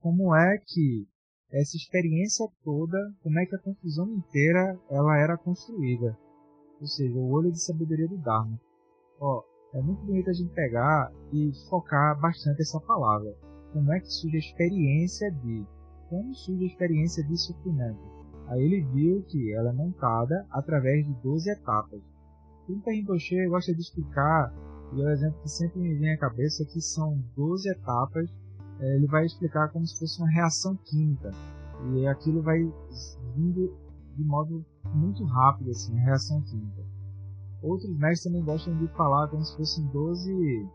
como 0.01 0.35
é 0.35 0.59
que 0.59 1.07
essa 1.51 1.77
experiência 1.77 2.47
toda, 2.63 2.99
como 3.23 3.39
é 3.39 3.47
que 3.47 3.55
a 3.55 3.61
confusão 3.61 4.11
inteira 4.11 4.79
ela 4.91 5.17
era 5.19 5.39
construída. 5.39 6.19
Ou 6.81 6.87
seja, 6.87 7.17
o 7.17 7.31
olho 7.31 7.51
de 7.51 7.63
sabedoria 7.63 8.09
do 8.09 8.19
Dharma. 8.19 8.61
Ó, 9.21 9.43
é 9.73 9.81
muito 9.81 10.05
bonito 10.05 10.29
a 10.29 10.33
gente 10.33 10.53
pegar 10.53 11.11
e 11.33 11.53
focar 11.71 12.21
bastante 12.21 12.61
essa 12.61 12.81
palavra. 12.81 13.35
Como 13.73 13.93
é 13.93 14.01
que 14.01 14.09
surge 14.09 14.37
a 14.37 14.41
experiência 14.41 15.31
de? 15.31 15.67
Como 16.09 16.35
surge 16.35 16.65
a 16.65 16.67
experiência 16.67 17.25
de 17.25 17.37
sofrimento? 17.37 18.01
Aí 18.49 18.63
ele 18.63 18.83
viu 18.93 19.23
que 19.23 19.53
ela 19.55 19.71
é 19.71 19.73
montada 19.73 20.47
através 20.51 21.07
de 21.07 21.15
12 21.23 21.51
etapas. 21.51 22.01
O 22.69 22.91
Rinpoche 22.91 23.47
gosta 23.49 23.75
de 23.75 23.81
explicar, 23.81 24.55
e 24.95 25.03
é 25.03 25.05
o 25.05 25.11
exemplo 25.11 25.41
que 25.43 25.51
sempre 25.51 25.81
me 25.81 25.95
vem 25.95 26.13
à 26.13 26.19
cabeça, 26.19 26.65
que 26.65 26.81
são 26.81 27.23
12 27.37 27.71
etapas 27.71 28.31
é, 28.81 28.97
ele 28.97 29.07
vai 29.07 29.25
explicar 29.25 29.69
como 29.69 29.87
se 29.87 29.99
fosse 29.99 30.21
uma 30.21 30.31
reação 30.31 30.77
química. 30.85 31.31
E 31.93 32.07
aquilo 32.07 32.43
vai 32.43 32.59
vindo 33.35 33.77
de 34.17 34.25
modo 34.25 34.65
muito 34.93 35.25
rápido, 35.25 35.71
assim, 35.71 35.97
a 35.99 36.05
reação 36.05 36.41
química. 36.43 36.83
Outros 37.63 37.97
mestres 37.97 38.25
também 38.25 38.45
gostam 38.45 38.77
de 38.79 38.89
falar 38.89 39.29
como 39.29 39.45
se 39.45 39.57
fossem 39.57 39.87
12, 39.87 40.69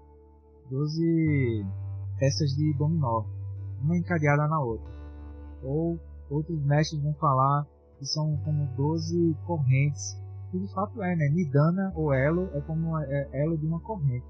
12 0.69 1.65
peças 2.17 2.49
de 2.51 2.73
dominó, 2.77 3.25
uma 3.81 3.97
encadeada 3.97 4.47
na 4.47 4.59
outra. 4.59 4.98
Ou 5.63 5.99
outros 6.29 6.61
mestres 6.63 7.01
vão 7.01 7.13
falar 7.15 7.65
que 7.97 8.05
são 8.05 8.37
como 8.45 8.65
12 8.75 9.35
correntes, 9.45 10.17
que 10.51 10.59
de 10.59 10.73
fato 10.73 11.01
é, 11.03 11.15
né? 11.15 11.29
Nidana 11.29 11.91
ou 11.95 12.13
elo 12.13 12.49
é 12.53 12.61
como 12.61 12.97
é, 12.97 13.29
elo 13.33 13.57
de 13.57 13.65
uma 13.65 13.79
corrente. 13.79 14.25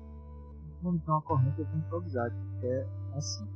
Quando 0.81 0.99
tem 0.99 1.13
uma 1.13 1.21
corrente 1.21 1.59
eu 1.59 1.65
tenho 1.65 1.81
que 1.81 1.87
improvisar, 1.87 2.31
que 2.59 2.65
é 2.65 2.87
assim. 3.15 3.47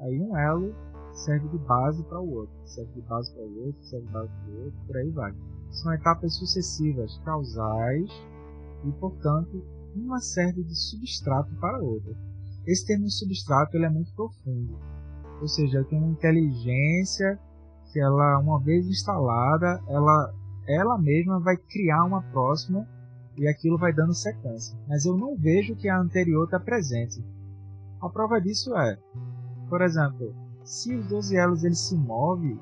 Aí 0.00 0.20
um 0.20 0.36
elo 0.36 0.74
serve 1.12 1.48
de 1.48 1.58
base 1.58 2.02
para 2.04 2.20
o 2.20 2.34
outro, 2.34 2.54
serve 2.64 2.92
de 2.92 3.02
base 3.02 3.32
para 3.32 3.44
o 3.44 3.66
outro, 3.66 3.84
serve 3.84 4.06
de 4.06 4.12
base 4.12 4.28
para 4.28 4.50
o 4.50 4.64
outro, 4.64 4.80
por 4.86 4.96
aí 4.96 5.10
vai. 5.10 5.34
São 5.70 5.92
etapas 5.92 6.36
sucessivas, 6.36 7.18
causais 7.24 8.10
e, 8.84 8.92
portanto, 8.92 9.64
uma 9.94 10.20
serve 10.20 10.62
de 10.62 10.74
substrato 10.74 11.54
para 11.56 11.78
a 11.78 11.80
outra. 11.80 12.14
Esse 12.66 12.86
termo 12.86 13.08
substrato 13.08 13.76
ele 13.76 13.86
é 13.86 13.90
muito 13.90 14.12
profundo, 14.14 14.78
ou 15.44 15.48
seja, 15.48 15.84
tem 15.84 15.98
uma 15.98 16.10
inteligência 16.10 17.38
que 17.92 18.00
ela, 18.00 18.38
uma 18.38 18.58
vez 18.60 18.86
instalada, 18.86 19.78
ela, 19.88 20.34
ela 20.66 20.98
mesma 20.98 21.38
vai 21.38 21.54
criar 21.56 22.02
uma 22.04 22.22
próxima 22.22 22.88
e 23.36 23.46
aquilo 23.46 23.76
vai 23.76 23.92
dando 23.92 24.14
sequência. 24.14 24.74
Mas 24.88 25.04
eu 25.04 25.16
não 25.18 25.36
vejo 25.36 25.76
que 25.76 25.86
a 25.86 26.00
anterior 26.00 26.44
está 26.44 26.58
presente. 26.58 27.22
A 28.00 28.08
prova 28.08 28.40
disso 28.40 28.74
é 28.74 28.98
por 29.68 29.82
exemplo, 29.82 30.34
se 30.64 30.94
os 30.94 31.06
12 31.08 31.36
elos 31.36 31.64
ele 31.64 31.74
se 31.74 31.94
move, 31.94 32.58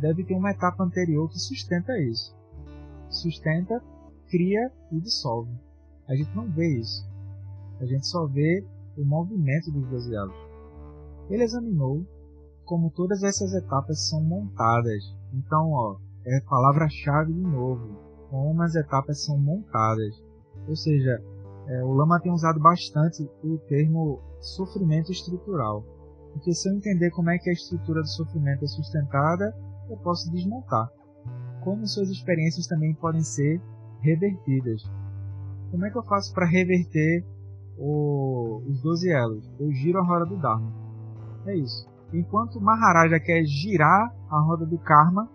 deve 0.00 0.22
ter 0.24 0.34
uma 0.34 0.50
etapa 0.50 0.84
anterior 0.84 1.30
que 1.30 1.38
sustenta 1.38 1.98
isso. 1.98 2.36
Sustenta, 3.08 3.82
cria 4.28 4.70
e 4.92 5.00
dissolve. 5.00 5.50
A 6.06 6.14
gente 6.14 6.34
não 6.34 6.50
vê 6.50 6.78
isso. 6.78 7.08
A 7.80 7.86
gente 7.86 8.06
só 8.06 8.26
vê 8.26 8.66
o 8.98 9.04
movimento 9.04 9.70
dos 9.70 9.86
12 9.88 10.14
elos. 10.14 10.49
Ele 11.30 11.44
examinou 11.44 12.04
como 12.64 12.90
todas 12.90 13.22
essas 13.22 13.54
etapas 13.54 14.08
são 14.08 14.22
montadas. 14.22 15.02
Então, 15.32 15.70
ó, 15.72 15.96
é 16.26 16.40
palavra-chave 16.40 17.32
de 17.32 17.40
novo. 17.40 17.96
Como 18.28 18.62
as 18.62 18.74
etapas 18.74 19.24
são 19.24 19.38
montadas. 19.38 20.22
Ou 20.68 20.76
seja, 20.76 21.22
é, 21.66 21.84
o 21.84 21.92
Lama 21.92 22.20
tem 22.20 22.32
usado 22.32 22.60
bastante 22.60 23.28
o 23.44 23.58
termo 23.68 24.20
sofrimento 24.40 25.10
estrutural. 25.12 25.84
Porque 26.32 26.52
se 26.52 26.68
eu 26.68 26.74
entender 26.74 27.10
como 27.10 27.30
é 27.30 27.38
que 27.38 27.50
a 27.50 27.52
estrutura 27.52 28.02
do 28.02 28.08
sofrimento 28.08 28.64
é 28.64 28.68
sustentada, 28.68 29.54
eu 29.88 29.96
posso 29.98 30.30
desmontar. 30.30 30.88
Como 31.62 31.86
suas 31.86 32.08
experiências 32.08 32.66
também 32.66 32.94
podem 32.94 33.22
ser 33.22 33.60
revertidas. 34.00 34.82
Como 35.70 35.86
é 35.86 35.90
que 35.90 35.98
eu 35.98 36.02
faço 36.02 36.32
para 36.32 36.46
reverter 36.46 37.24
o, 37.78 38.62
os 38.66 38.80
12 38.82 39.10
elos? 39.10 39.50
Eu 39.58 39.70
giro 39.72 39.98
a 39.98 40.04
roda 40.04 40.26
do 40.26 40.36
Dharma. 40.36 40.89
É 41.46 41.56
isso. 41.56 41.88
Enquanto 42.12 42.60
Maharaja 42.60 43.20
quer 43.20 43.44
girar 43.44 44.12
a 44.28 44.40
roda 44.40 44.66
do 44.66 44.78
Karma, 44.78 45.28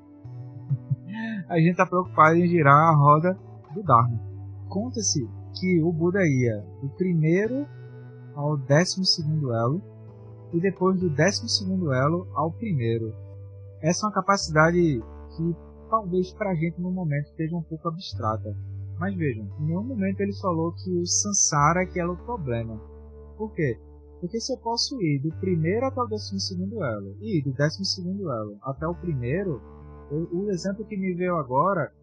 a 1.49 1.57
gente 1.57 1.71
está 1.71 1.85
preocupado 1.85 2.35
em 2.35 2.47
girar 2.47 2.75
a 2.75 2.95
roda 2.95 3.37
do 3.73 3.83
Dharma. 3.83 4.19
Conta-se 4.67 5.27
que 5.59 5.81
o 5.81 5.91
Buda 5.91 6.25
ia 6.25 6.65
do 6.81 6.89
primeiro 6.89 7.65
ao 8.35 8.57
décimo 8.57 9.05
segundo 9.05 9.53
elo 9.53 9.81
e 10.53 10.59
depois 10.59 10.99
do 10.99 11.09
décimo 11.09 11.47
segundo 11.47 11.93
elo 11.93 12.27
ao 12.33 12.51
primeiro. 12.51 13.13
Essa 13.81 14.05
é 14.05 14.07
uma 14.07 14.13
capacidade 14.13 15.03
que 15.35 15.55
talvez 15.89 16.33
para 16.33 16.51
a 16.51 16.55
gente 16.55 16.81
no 16.81 16.91
momento 16.91 17.27
esteja 17.27 17.55
um 17.55 17.63
pouco 17.63 17.87
abstrata. 17.87 18.55
Mas 18.99 19.15
vejam, 19.15 19.45
em 19.59 19.65
nenhum 19.65 19.83
momento 19.83 20.21
ele 20.21 20.33
falou 20.41 20.71
que 20.71 20.89
o 20.91 21.05
Sansara 21.05 21.83
é 21.83 21.85
que 21.85 21.99
era 21.99 22.11
o 22.11 22.17
problema. 22.17 22.79
Por 23.37 23.53
quê? 23.53 23.77
Porque 24.26 24.41
se 24.41 24.51
eu 24.51 24.57
posso 24.57 24.99
ir 25.03 25.19
do 25.19 25.30
primeiro 25.36 25.86
até 25.86 26.01
o 26.01 26.07
décimo 26.07 26.39
segundo 26.39 26.84
elo 26.84 27.15
e 27.21 27.43
do 27.43 27.53
décimo 27.53 27.86
segundo 27.86 28.32
elo 28.32 28.57
até 28.63 28.88
o 28.88 28.95
primeiro, 28.95 29.61
eu, 30.09 30.28
o 30.34 30.49
exemplo 30.49 30.84
que 30.84 30.97
me 30.97 31.13
veio 31.13 31.36
agora, 31.36 31.93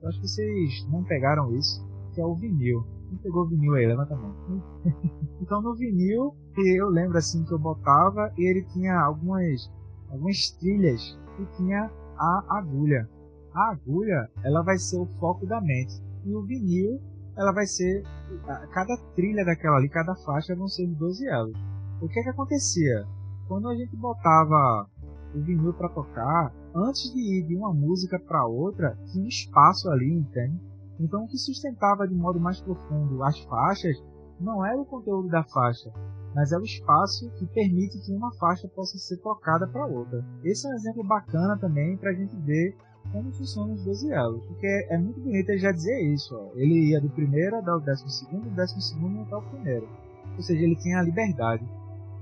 eu 0.00 0.08
acho 0.08 0.20
que 0.20 0.28
vocês 0.28 0.86
não 0.92 1.02
pegaram 1.02 1.52
isso, 1.56 1.84
que 2.14 2.20
é 2.20 2.24
o 2.24 2.36
vinil. 2.36 2.86
Quem 3.08 3.18
pegou 3.18 3.48
vinil 3.48 3.74
aí? 3.74 3.84
Levanta 3.84 4.14
a 4.14 4.16
mão. 4.16 4.32
então 5.42 5.60
no 5.60 5.74
vinil, 5.74 6.36
eu 6.56 6.88
lembro 6.88 7.18
assim 7.18 7.44
que 7.44 7.52
eu 7.52 7.58
botava 7.58 8.32
e 8.38 8.48
ele 8.48 8.62
tinha 8.66 8.94
algumas, 9.00 9.68
algumas 10.08 10.52
trilhas 10.60 11.18
e 11.40 11.56
tinha 11.56 11.90
a 12.16 12.58
agulha. 12.58 13.10
A 13.52 13.72
agulha, 13.72 14.30
ela 14.44 14.62
vai 14.62 14.78
ser 14.78 15.00
o 15.00 15.06
foco 15.18 15.46
da 15.46 15.60
mente. 15.60 16.00
E 16.24 16.32
o 16.32 16.42
vinil, 16.42 17.00
ela 17.36 17.52
vai 17.52 17.66
ser. 17.66 18.04
Cada 18.72 18.96
trilha 19.16 19.44
daquela 19.44 19.78
ali, 19.78 19.88
cada 19.88 20.14
faixa 20.14 20.54
vão 20.54 20.68
ser 20.68 20.86
12 20.86 21.26
elos. 21.26 21.71
O 22.02 22.08
que 22.08 22.18
é 22.18 22.22
que 22.24 22.30
acontecia? 22.30 23.06
Quando 23.46 23.68
a 23.68 23.76
gente 23.76 23.94
botava 23.96 24.90
o 25.32 25.40
vinil 25.40 25.72
para 25.72 25.88
tocar, 25.88 26.52
antes 26.74 27.12
de 27.14 27.20
ir 27.20 27.46
de 27.46 27.54
uma 27.54 27.72
música 27.72 28.18
para 28.18 28.44
outra, 28.44 28.98
tinha 29.06 29.24
um 29.24 29.28
espaço 29.28 29.88
ali, 29.88 30.12
entende? 30.12 30.60
Então, 30.98 31.22
o 31.22 31.28
que 31.28 31.38
sustentava 31.38 32.08
de 32.08 32.14
modo 32.16 32.40
mais 32.40 32.60
profundo 32.60 33.22
as 33.22 33.38
faixas 33.44 34.02
não 34.40 34.66
era 34.66 34.80
o 34.80 34.84
conteúdo 34.84 35.28
da 35.28 35.44
faixa, 35.44 35.92
mas 36.34 36.50
é 36.50 36.58
o 36.58 36.64
espaço 36.64 37.30
que 37.38 37.46
permite 37.46 38.00
que 38.04 38.12
uma 38.12 38.34
faixa 38.34 38.66
possa 38.66 38.98
ser 38.98 39.18
tocada 39.18 39.68
para 39.68 39.86
outra. 39.86 40.24
Esse 40.42 40.66
é 40.66 40.70
um 40.70 40.74
exemplo 40.74 41.04
bacana 41.04 41.56
também 41.56 41.96
para 41.96 42.10
a 42.10 42.14
gente 42.14 42.36
ver 42.38 42.76
como 43.12 43.32
funcionam 43.32 43.74
os 43.74 43.84
12 43.84 44.10
elos, 44.10 44.44
porque 44.46 44.66
é 44.90 44.98
muito 44.98 45.20
bonito 45.20 45.50
ele 45.50 45.58
já 45.58 45.70
dizer 45.70 46.00
isso. 46.12 46.34
Ó. 46.34 46.50
Ele 46.56 46.90
ia 46.90 47.00
do 47.00 47.10
primeiro 47.10 47.56
ao 47.70 47.78
décimo 47.78 48.10
segundo, 48.10 48.50
do 48.50 48.56
décimo 48.56 48.80
segundo 48.80 49.20
até 49.20 49.36
o 49.36 49.42
primeiro. 49.42 49.88
Ou 50.36 50.42
seja, 50.42 50.64
ele 50.64 50.74
tinha 50.74 50.98
a 50.98 51.02
liberdade. 51.02 51.64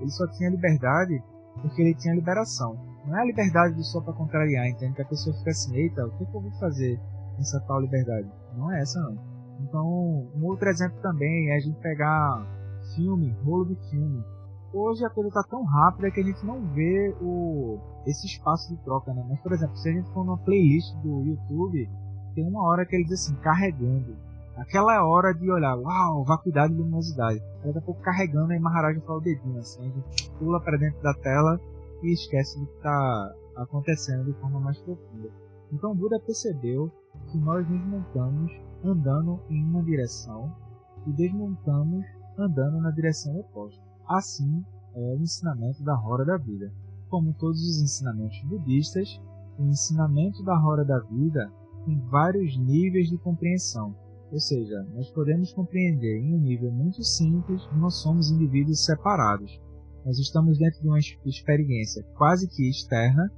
Ele 0.00 0.10
só 0.10 0.26
tinha 0.28 0.50
liberdade 0.50 1.22
porque 1.60 1.82
ele 1.82 1.94
tinha 1.94 2.14
liberação. 2.14 2.76
Não 3.06 3.16
é 3.16 3.22
a 3.22 3.24
liberdade 3.24 3.82
só 3.84 4.00
para 4.00 4.12
contrariar, 4.12 4.66
entende? 4.68 4.94
Que 4.94 5.02
a 5.02 5.06
pessoa 5.06 5.36
fica 5.36 5.50
assim, 5.50 5.74
eita, 5.76 6.06
o 6.06 6.10
que, 6.10 6.22
eu 6.22 6.40
vou 6.40 6.50
fazer? 6.52 6.98
essa 7.40 7.60
tal 7.60 7.80
liberdade. 7.80 8.28
Não 8.56 8.70
é 8.70 8.80
essa 8.80 9.00
não. 9.00 9.18
Então, 9.60 9.86
um 10.34 10.44
outro 10.44 10.68
exemplo 10.68 11.00
também 11.02 11.50
é 11.50 11.56
a 11.56 11.60
gente 11.60 11.78
pegar 11.80 12.46
filme, 12.94 13.34
rolo 13.44 13.66
de 13.66 13.90
filme. 13.90 14.24
Hoje 14.72 15.04
a 15.04 15.10
coisa 15.10 15.28
está 15.28 15.42
tão 15.42 15.64
rápida 15.64 16.10
que 16.10 16.20
a 16.20 16.24
gente 16.24 16.44
não 16.46 16.64
vê 16.72 17.14
o, 17.20 17.78
esse 18.06 18.26
espaço 18.26 18.68
de 18.74 18.82
troca, 18.82 19.12
né? 19.12 19.24
Mas, 19.28 19.40
por 19.40 19.52
exemplo, 19.52 19.76
se 19.76 19.88
a 19.88 19.92
gente 19.92 20.10
for 20.12 20.24
numa 20.24 20.38
playlist 20.38 20.94
do 20.98 21.24
YouTube, 21.24 21.90
tem 22.34 22.46
uma 22.46 22.62
hora 22.66 22.86
que 22.86 22.94
ele 22.94 23.04
diz 23.04 23.24
assim, 23.24 23.34
carregando. 23.36 24.16
Aquela 24.60 25.02
hora 25.06 25.32
de 25.32 25.50
olhar, 25.50 25.74
uau, 25.74 26.22
vacuidade 26.22 26.74
e 26.74 26.76
luminosidade. 26.76 27.42
Daqui 27.64 27.78
a 27.78 27.80
pouco 27.80 28.02
carregando, 28.02 28.52
aí 28.52 28.58
Maharaja 28.58 29.00
fala 29.00 29.18
o 29.18 29.22
dedinho 29.22 29.58
assim, 29.58 29.80
a 29.80 29.90
gente 29.90 30.30
pula 30.32 30.60
para 30.60 30.76
dentro 30.76 31.02
da 31.02 31.14
tela 31.14 31.58
e 32.02 32.12
esquece 32.12 32.60
do 32.60 32.66
que 32.66 32.76
está 32.76 33.34
acontecendo 33.56 34.26
de 34.26 34.38
forma 34.38 34.60
mais 34.60 34.78
profunda. 34.82 35.30
Então 35.72 35.96
Buda 35.96 36.20
percebeu 36.20 36.92
que 37.32 37.38
nós 37.38 37.66
nos 37.70 37.80
montamos 37.86 38.52
andando 38.84 39.40
em 39.48 39.64
uma 39.64 39.82
direção 39.82 40.54
e 41.06 41.12
desmontamos 41.12 42.04
andando 42.36 42.82
na 42.82 42.90
direção 42.90 43.40
oposta. 43.40 43.80
Assim 44.06 44.62
é 44.94 45.14
o 45.14 45.22
ensinamento 45.22 45.82
da 45.82 45.94
roda 45.94 46.24
da 46.26 46.36
vida. 46.36 46.70
Como 47.08 47.32
todos 47.32 47.62
os 47.62 47.80
ensinamentos 47.80 48.38
budistas, 48.44 49.18
o 49.58 49.64
ensinamento 49.64 50.44
da 50.44 50.54
roda 50.54 50.84
da 50.84 50.98
vida 50.98 51.50
tem 51.86 51.98
vários 52.10 52.58
níveis 52.58 53.08
de 53.08 53.16
compreensão. 53.16 53.94
Ou 54.32 54.38
seja, 54.38 54.82
nós 54.94 55.10
podemos 55.10 55.52
compreender 55.52 56.18
em 56.18 56.34
um 56.34 56.40
nível 56.40 56.70
muito 56.70 57.02
simples 57.02 57.66
que 57.66 57.76
nós 57.76 58.00
somos 58.00 58.30
indivíduos 58.30 58.84
separados. 58.84 59.60
Nós 60.04 60.18
estamos 60.18 60.56
dentro 60.56 60.80
de 60.80 60.88
uma 60.88 60.98
experiência 60.98 62.04
quase 62.16 62.48
que 62.48 62.68
externa, 62.68 63.28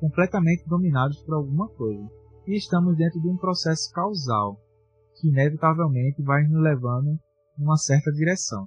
completamente 0.00 0.66
dominados 0.66 1.22
por 1.22 1.36
alguma 1.36 1.68
coisa 1.68 2.10
e 2.46 2.56
estamos 2.56 2.96
dentro 2.96 3.20
de 3.20 3.28
um 3.28 3.36
processo 3.36 3.90
causal 3.92 4.60
que 5.14 5.28
inevitavelmente 5.28 6.22
vai 6.22 6.42
nos 6.42 6.60
levando 6.60 7.10
em 7.58 7.62
uma 7.62 7.76
certa 7.76 8.10
direção. 8.10 8.66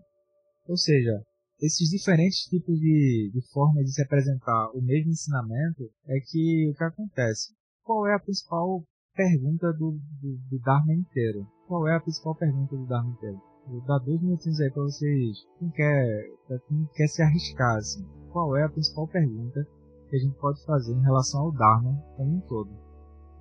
Ou 0.67 0.77
seja, 0.77 1.21
esses 1.61 1.89
diferentes 1.89 2.45
tipos 2.45 2.79
de, 2.79 3.31
de 3.33 3.41
formas 3.51 3.83
de 3.83 3.93
se 3.93 4.01
apresentar 4.01 4.71
o 4.73 4.81
mesmo 4.81 5.11
ensinamento 5.11 5.83
é 6.07 6.19
que 6.25 6.69
o 6.69 6.73
que 6.73 6.83
acontece? 6.83 7.53
Qual 7.83 8.07
é 8.07 8.15
a 8.15 8.19
principal 8.19 8.83
pergunta 9.13 9.71
do, 9.73 9.99
do, 10.21 10.37
do 10.49 10.59
Dharma 10.59 10.93
inteiro? 10.93 11.45
Qual 11.67 11.87
é 11.87 11.95
a 11.95 11.99
principal 11.99 12.35
pergunta 12.35 12.77
do 12.77 12.85
Dharma 12.85 13.09
inteiro? 13.09 13.41
Vou 13.67 13.81
dar 13.81 13.97
dois 13.97 14.21
minutinhos 14.21 14.61
aí 14.61 14.69
para 14.69 14.83
vocês. 14.83 15.47
Quem 15.57 15.69
quer, 15.71 16.29
quem 16.67 16.87
quer 16.93 17.07
se 17.07 17.23
arriscar, 17.23 17.77
assim, 17.77 18.05
qual 18.31 18.55
é 18.55 18.63
a 18.63 18.69
principal 18.69 19.07
pergunta 19.07 19.67
que 20.07 20.15
a 20.15 20.19
gente 20.19 20.35
pode 20.35 20.63
fazer 20.63 20.93
em 20.93 21.01
relação 21.01 21.41
ao 21.41 21.51
Dharma 21.51 21.99
como 22.15 22.35
um 22.35 22.39
todo? 22.41 22.69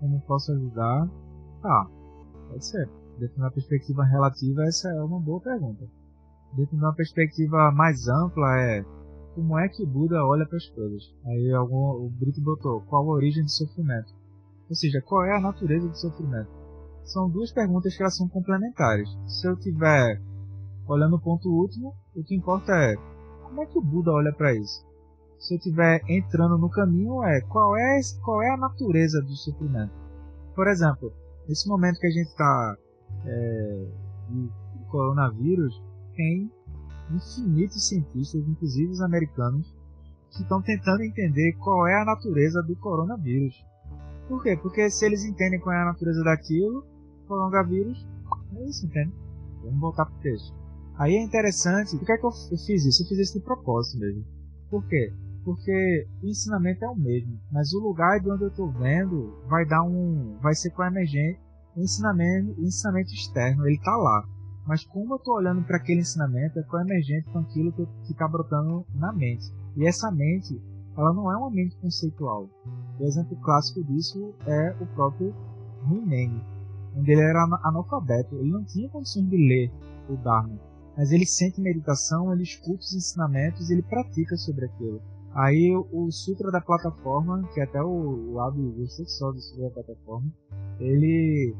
Como 0.01 0.20
posso 0.22 0.53
ajudar? 0.53 1.07
Tá, 1.61 1.91
pode 2.49 2.64
ser. 2.64 2.89
Dentro 3.18 3.35
de 3.35 3.43
uma 3.43 3.51
perspectiva 3.51 4.05
relativa, 4.05 4.64
essa 4.64 4.89
é 4.89 5.03
uma 5.03 5.20
boa 5.20 5.41
pergunta. 5.41 5.87
Dentro 6.55 6.77
de 6.77 6.83
uma 6.83 6.95
perspectiva 6.95 7.70
mais 7.72 8.09
ampla, 8.09 8.59
é 8.59 8.85
como 9.35 9.59
é 9.59 9.68
que 9.68 9.83
o 9.83 9.87
Buda 9.87 10.25
olha 10.25 10.47
para 10.47 10.57
as 10.57 10.68
coisas? 10.70 11.03
Aí 11.27 11.53
algum, 11.53 12.07
o 12.07 12.09
Brito 12.09 12.41
botou 12.41 12.81
qual 12.83 13.03
a 13.03 13.14
origem 13.14 13.45
do 13.45 13.51
sofrimento? 13.51 14.14
Ou 14.70 14.75
seja, 14.75 15.03
qual 15.03 15.25
é 15.25 15.37
a 15.37 15.41
natureza 15.41 15.87
do 15.87 15.99
sofrimento? 15.99 16.64
São 17.05 17.29
duas 17.29 17.53
perguntas 17.53 17.97
que 17.97 18.03
elas 18.03 18.17
são 18.17 18.29
complementares. 18.29 19.09
Se 19.27 19.47
eu 19.47 19.57
tiver 19.57 20.21
olhando 20.87 21.17
o 21.17 21.21
ponto 21.21 21.49
último, 21.49 21.95
o 22.15 22.23
que 22.23 22.35
importa 22.35 22.73
é 22.73 22.97
como 23.43 23.63
é 23.63 23.67
que 23.67 23.79
o 23.79 23.83
Buda 23.83 24.11
olha 24.11 24.33
para 24.33 24.55
isso? 24.55 24.85
Se 25.39 25.55
eu 25.55 25.59
estiver 25.59 26.01
entrando 26.09 26.59
no 26.59 26.69
caminho, 26.71 27.23
é 27.23 27.41
qual 27.43 27.77
é 27.77 28.01
qual 28.23 28.43
é 28.43 28.51
a 28.51 28.57
natureza 28.57 29.21
do 29.21 29.37
sofrimento? 29.37 29.93
Por 30.55 30.67
exemplo, 30.67 31.13
nesse 31.49 31.69
momento 31.69 32.01
que 32.01 32.07
a 32.07 32.11
gente 32.11 32.29
está 32.29 32.77
é, 33.27 33.87
de 34.31 34.51
coronavírus, 34.89 35.83
tem 36.17 36.51
infinitos 37.11 37.89
cientistas, 37.89 38.41
inclusive 38.49 38.91
os 38.91 39.01
americanos, 39.03 39.75
que 40.31 40.43
estão 40.43 40.63
tentando 40.63 41.03
entender 41.03 41.53
qual 41.59 41.87
é 41.87 42.01
a 42.01 42.05
natureza 42.05 42.63
do 42.63 42.75
coronavírus. 42.77 43.55
Por 44.29 44.43
quê? 44.43 44.59
Porque 44.61 44.91
se 44.91 45.05
eles 45.05 45.25
entendem 45.25 45.61
qual 45.61 45.75
é 45.77 45.83
a 45.83 45.87
natureza 45.87 46.25
daquilo, 46.25 46.85
coronavírus, 47.25 48.07
é 48.57 48.64
isso, 48.68 48.87
entende? 48.87 49.12
Vamos 49.62 49.81
voltar 49.81 50.07
pro 50.07 50.20
texto. 50.20 50.55
Aí 50.97 51.16
é 51.16 51.22
interessante, 51.22 51.97
por 51.97 52.07
que, 52.07 52.12
é 52.12 52.18
que 52.18 52.25
eu, 52.25 52.31
fiz 52.31 52.85
isso? 52.85 53.03
Eu 53.03 53.09
fiz 53.09 53.18
isso 53.18 53.39
de 53.39 53.45
propósito 53.45 53.99
mesmo. 53.99 54.25
Por 54.70 54.87
quê? 54.87 55.12
Porque 55.45 56.07
o 56.22 56.27
ensinamento 56.27 56.85
é 56.85 56.89
o 56.89 56.97
mesmo, 56.97 57.39
mas 57.51 57.72
o 57.72 57.81
lugar 57.81 58.20
de 58.20 58.31
onde 58.31 58.45
eu 58.45 58.49
estou 58.49 58.70
vendo 58.70 59.35
vai 59.49 59.66
dar 59.66 59.83
um, 59.83 60.39
vai 60.41 60.55
ser 60.55 60.70
com 60.70 60.85
emergente, 60.85 61.41
o 61.77 61.81
ensinamento, 61.81 62.61
o 62.61 62.64
ensinamento 62.64 63.12
externo, 63.12 63.66
ele 63.66 63.77
está 63.77 63.95
lá. 63.97 64.25
Mas 64.66 64.85
como 64.85 65.14
eu 65.14 65.16
estou 65.16 65.35
olhando 65.35 65.62
para 65.62 65.77
aquele 65.77 66.01
ensinamento, 66.01 66.59
é 66.59 66.62
coemergente 66.62 67.29
com 67.31 67.41
aquilo 67.41 67.72
que 67.72 68.12
está 68.12 68.27
brotando 68.27 68.87
na 68.95 69.12
mente. 69.12 69.53
E 69.77 69.87
essa 69.87 70.11
mente, 70.11 70.59
ela 70.97 71.12
não 71.12 71.31
é 71.31 71.37
uma 71.37 71.51
mente 71.51 71.77
conceitual. 71.77 72.49
O 72.99 73.05
exemplo 73.05 73.37
clássico 73.43 73.85
disso 73.85 74.33
é 74.47 74.75
o 74.81 74.87
próprio 74.87 75.35
Huineng, 75.87 76.41
onde 76.97 77.12
ele 77.12 77.22
era 77.22 77.42
analfabeto, 77.62 78.36
ele 78.36 78.51
não 78.51 78.64
tinha 78.64 78.88
condições 78.88 79.28
de 79.28 79.36
ler 79.36 79.72
o 80.09 80.16
Dharma, 80.16 80.59
mas 80.97 81.11
ele 81.11 81.26
sente 81.26 81.61
meditação, 81.61 82.32
ele 82.32 82.42
escuta 82.42 82.80
os 82.80 82.95
ensinamentos, 82.95 83.70
ele 83.70 83.82
pratica 83.82 84.36
sobre 84.36 84.66
aquilo. 84.66 85.01
Aí 85.34 85.74
o 85.92 86.11
Sutra 86.12 86.51
da 86.53 86.61
Plataforma, 86.61 87.42
que 87.53 87.61
até 87.61 87.82
o, 87.82 88.36
o 88.36 88.72
gostou 88.76 89.07
só 89.07 89.32
do 89.32 89.40
Sutra 89.40 89.64
da 89.64 89.70
Plataforma, 89.70 90.32
ele 90.78 91.55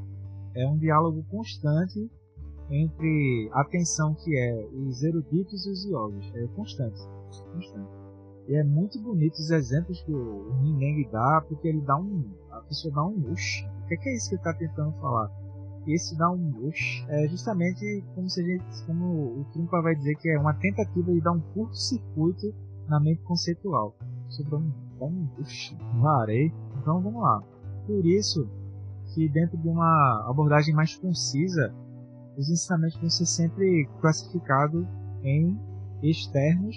é 0.55 0.69
um 0.69 0.79
diálogo 0.79 1.25
constante 1.29 2.09
entre 2.71 3.51
a 3.53 3.65
tensão 3.65 4.15
que 4.15 4.39
é 4.39 4.69
os 4.73 5.03
eruditos 5.03 5.67
e 5.67 5.71
os 5.71 5.85
yogis. 5.85 6.33
É 6.37 6.47
constante. 6.55 7.01
constante. 7.53 8.04
E 8.47 8.57
é 8.57 8.63
muito 8.63 9.01
bonito 9.01 9.35
os 9.35 9.51
exemplos 9.51 10.03
que 10.03 10.13
o 10.13 10.53
Rineng 10.61 11.09
dá, 11.11 11.43
porque 11.49 11.69
ele 11.69 11.81
dá 11.81 11.97
um. 11.97 12.25
A 12.51 12.61
pessoa 12.61 12.95
dá 12.95 13.05
um 13.05 13.17
luxo. 13.17 13.65
O 13.85 13.87
que 13.87 13.95
é, 13.95 14.13
é 14.13 14.17
isso 14.17 14.29
que 14.29 14.35
ele 14.35 14.41
está 14.41 14.55
tentando 14.55 14.93
falar? 15.01 15.31
Esse 15.87 16.17
dá 16.17 16.31
um 16.31 16.51
luxo 16.59 17.05
é 17.09 17.29
justamente 17.29 18.03
como 18.15 18.29
se 18.29 18.41
a 18.41 18.45
gente, 18.45 18.87
como 18.87 19.41
o 19.41 19.47
Trumpa 19.53 19.83
vai 19.83 19.95
dizer 19.95 20.17
que 20.17 20.31
é 20.31 20.39
uma 20.39 20.55
tentativa 20.55 21.13
de 21.13 21.21
dar 21.21 21.33
um 21.33 21.41
curto-circuito 21.41 22.55
na 22.89 23.01
mente 23.01 23.23
conceitual. 23.23 23.95
Sobre 24.29 24.57
um, 24.57 24.73
um 25.01 25.29
luxo, 25.39 25.77
um. 25.77 26.53
Então 26.81 27.01
vamos 27.01 27.23
lá. 27.23 27.43
Por 27.87 28.05
isso 28.05 28.49
que 29.15 29.29
dentro 29.29 29.57
de 29.59 29.69
uma 29.69 30.27
abordagem 30.29 30.75
mais 30.75 30.97
concisa, 30.97 31.75
os 32.37 32.51
ensinamentos 32.51 32.97
vão 32.99 33.09
ser 33.09 33.27
sempre 33.27 33.89
classificados 34.01 34.87
em 35.23 35.59
externos, 36.03 36.77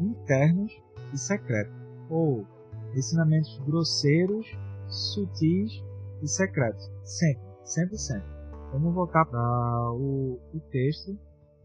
internos 0.00 0.72
e 1.12 1.18
secretos, 1.18 1.74
ou 2.10 2.46
ensinamentos 2.94 3.58
grosseiros, 3.66 4.46
sutis 4.88 5.82
e 6.22 6.28
secretos. 6.28 6.90
Sempre, 7.04 7.42
sempre, 7.64 7.98
sempre. 7.98 8.36
Vamos 8.72 8.94
voltar 8.94 9.24
para 9.26 9.92
o, 9.92 10.38
o, 10.52 10.60
texto 10.70 11.16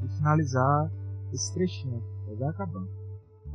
e 0.04 0.08
finalizar 0.18 0.92
esse 1.34 1.54
trechinho. 1.54 2.04
Já 2.38 2.50
acabando. 2.50 2.90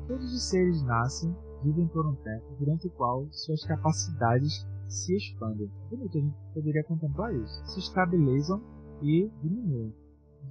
Todos 0.07 0.32
os 0.32 0.49
seres 0.49 0.82
nascem, 0.82 1.34
vivem 1.62 1.87
por 1.89 2.07
um 2.07 2.14
tempo, 2.16 2.45
durante 2.59 2.87
o 2.87 2.91
qual 2.91 3.26
suas 3.30 3.64
capacidades 3.64 4.66
se 4.89 5.16
expandem. 5.16 5.70
Bonito, 5.91 6.18
a 6.18 6.20
gente 6.20 6.37
poderia 6.55 6.84
contemplar 6.84 7.34
isso. 7.34 7.66
Se 7.66 7.80
estabilizam 7.80 8.62
e 9.03 9.30
diminuem. 9.43 9.95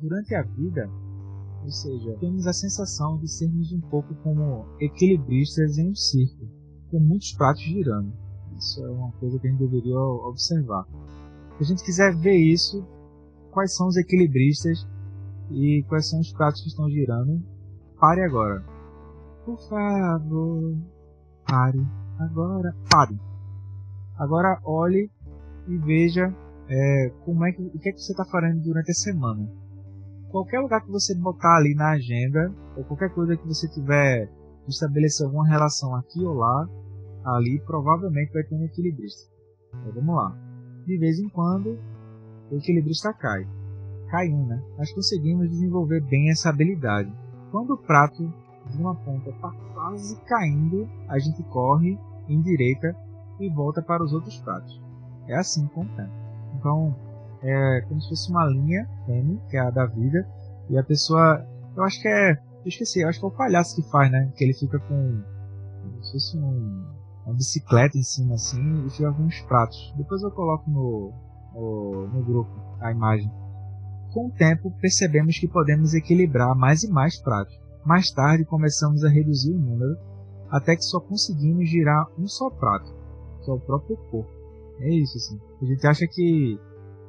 Durante 0.01 0.35
a 0.35 0.41
vida, 0.43 0.89
ou 1.65 1.71
seja, 1.71 2.15
temos 2.19 2.45
a 2.45 2.53
sensação 2.53 3.17
de 3.17 3.27
sermos 3.27 3.73
um 3.73 3.81
pouco 3.81 4.13
como 4.15 4.67
equilibristas 4.79 5.79
em 5.79 5.89
um 5.89 5.95
círculo, 5.95 6.47
com 6.91 6.99
muitos 6.99 7.33
pratos 7.33 7.63
girando. 7.63 8.13
Isso 8.55 8.85
é 8.85 8.89
uma 8.89 9.11
coisa 9.13 9.39
que 9.39 9.47
a 9.47 9.49
gente 9.49 9.59
deveria 9.59 9.97
observar. 9.99 10.85
Se 11.57 11.63
a 11.63 11.65
gente 11.65 11.83
quiser 11.83 12.15
ver 12.15 12.37
isso, 12.37 12.85
quais 13.51 13.75
são 13.75 13.87
os 13.87 13.97
equilibristas 13.97 14.87
e 15.49 15.83
quais 15.89 16.07
são 16.07 16.19
os 16.19 16.31
pratos 16.31 16.61
que 16.61 16.67
estão 16.67 16.87
girando, 16.87 17.43
pare 17.99 18.21
agora. 18.21 18.63
Por 19.43 19.59
favor, 19.67 20.77
pare 21.47 21.81
agora. 22.19 22.75
Pare. 22.91 23.19
Agora 24.17 24.61
olhe 24.63 25.09
e 25.67 25.77
veja 25.77 26.31
é, 26.69 27.11
como 27.25 27.43
é 27.43 27.51
que, 27.51 27.61
o 27.61 27.79
que, 27.79 27.89
é 27.89 27.91
que 27.91 27.99
você 27.99 28.11
está 28.11 28.23
fazendo 28.25 28.61
durante 28.61 28.91
a 28.91 28.93
semana. 28.93 29.64
Qualquer 30.35 30.59
lugar 30.59 30.81
que 30.81 30.91
você 30.91 31.15
botar 31.15 31.55
ali 31.55 31.73
na 31.75 31.91
agenda, 31.91 32.53
ou 32.75 32.83
qualquer 32.83 33.09
coisa 33.13 33.37
que 33.37 33.47
você 33.47 33.69
tiver 33.69 34.29
estabelecer 34.67 35.25
alguma 35.25 35.47
relação 35.47 35.95
aqui 35.95 36.21
ou 36.25 36.33
lá, 36.33 36.67
ali 37.23 37.57
provavelmente 37.65 38.33
vai 38.33 38.43
ter 38.43 38.53
um 38.53 38.65
equilibrista. 38.65 39.31
Então, 39.69 39.93
vamos 39.93 40.13
lá. 40.13 40.37
De 40.85 40.97
vez 40.97 41.19
em 41.19 41.29
quando, 41.29 41.79
o 42.51 42.57
equilibrista 42.57 43.13
cai. 43.13 43.47
Cai 44.09 44.27
um, 44.27 44.45
né? 44.45 44.61
Mas 44.77 44.91
conseguimos 44.91 45.49
desenvolver 45.49 46.01
bem 46.01 46.29
essa 46.29 46.49
habilidade. 46.49 47.09
Quando 47.49 47.71
o 47.71 47.77
prato 47.77 48.27
de 48.69 48.77
uma 48.77 48.93
ponta 48.93 49.29
está 49.29 49.49
quase 49.73 50.21
caindo, 50.25 50.85
a 51.07 51.17
gente 51.17 51.41
corre 51.43 51.97
em 52.27 52.41
direita 52.41 52.93
e 53.39 53.49
volta 53.49 53.81
para 53.81 54.03
os 54.03 54.11
outros 54.11 54.37
pratos. 54.41 54.83
É 55.29 55.37
assim 55.37 55.65
com 55.67 55.83
o 55.83 55.95
tempo. 55.95 56.11
Então, 56.59 56.93
é 57.41 57.81
como 57.87 58.01
se 58.01 58.09
fosse 58.09 58.29
uma 58.29 58.45
linha 58.45 58.87
M, 59.07 59.39
que 59.49 59.57
é 59.57 59.59
a 59.59 59.69
da 59.69 59.85
vida, 59.85 60.27
e 60.69 60.77
a 60.77 60.83
pessoa. 60.83 61.45
Eu 61.75 61.83
acho 61.83 62.01
que 62.01 62.07
é. 62.07 62.31
Eu 62.31 62.69
esqueci, 62.69 63.01
eu 63.01 63.09
acho 63.09 63.19
que 63.19 63.25
é 63.25 63.27
o 63.27 63.31
palhaço 63.31 63.75
que 63.75 63.89
faz, 63.89 64.11
né? 64.11 64.31
Que 64.35 64.43
ele 64.43 64.53
fica 64.53 64.79
com. 64.79 65.23
Como 65.81 66.03
se 66.03 66.11
fosse 66.13 66.37
um, 66.37 66.85
uma 67.25 67.35
bicicleta 67.35 67.97
em 67.97 68.03
cima 68.03 68.35
assim 68.35 68.85
e 68.85 68.89
fica 68.89 69.11
com 69.11 69.23
uns 69.23 69.39
pratos. 69.41 69.93
Depois 69.97 70.21
eu 70.23 70.31
coloco 70.31 70.69
no, 70.69 71.13
no, 71.53 72.07
no 72.07 72.23
grupo 72.23 72.51
a 72.79 72.91
imagem. 72.91 73.31
Com 74.13 74.27
o 74.27 74.31
tempo, 74.31 74.71
percebemos 74.79 75.37
que 75.37 75.47
podemos 75.47 75.93
equilibrar 75.93 76.55
mais 76.55 76.83
e 76.83 76.89
mais 76.89 77.21
pratos. 77.21 77.53
Mais 77.85 78.09
tarde, 78.11 78.45
começamos 78.45 79.03
a 79.03 79.09
reduzir 79.09 79.51
o 79.51 79.59
número, 79.59 79.95
até 80.49 80.75
que 80.75 80.83
só 80.83 80.99
conseguimos 80.99 81.69
girar 81.69 82.07
um 82.17 82.27
só 82.27 82.49
prato, 82.49 82.91
que 83.43 83.51
é 83.51 83.53
o 83.53 83.59
próprio 83.59 83.97
corpo. 84.09 84.31
É 84.79 84.89
isso, 84.89 85.17
assim. 85.17 85.39
A 85.61 85.65
gente 85.65 85.85
acha 85.85 86.07
que, 86.07 86.59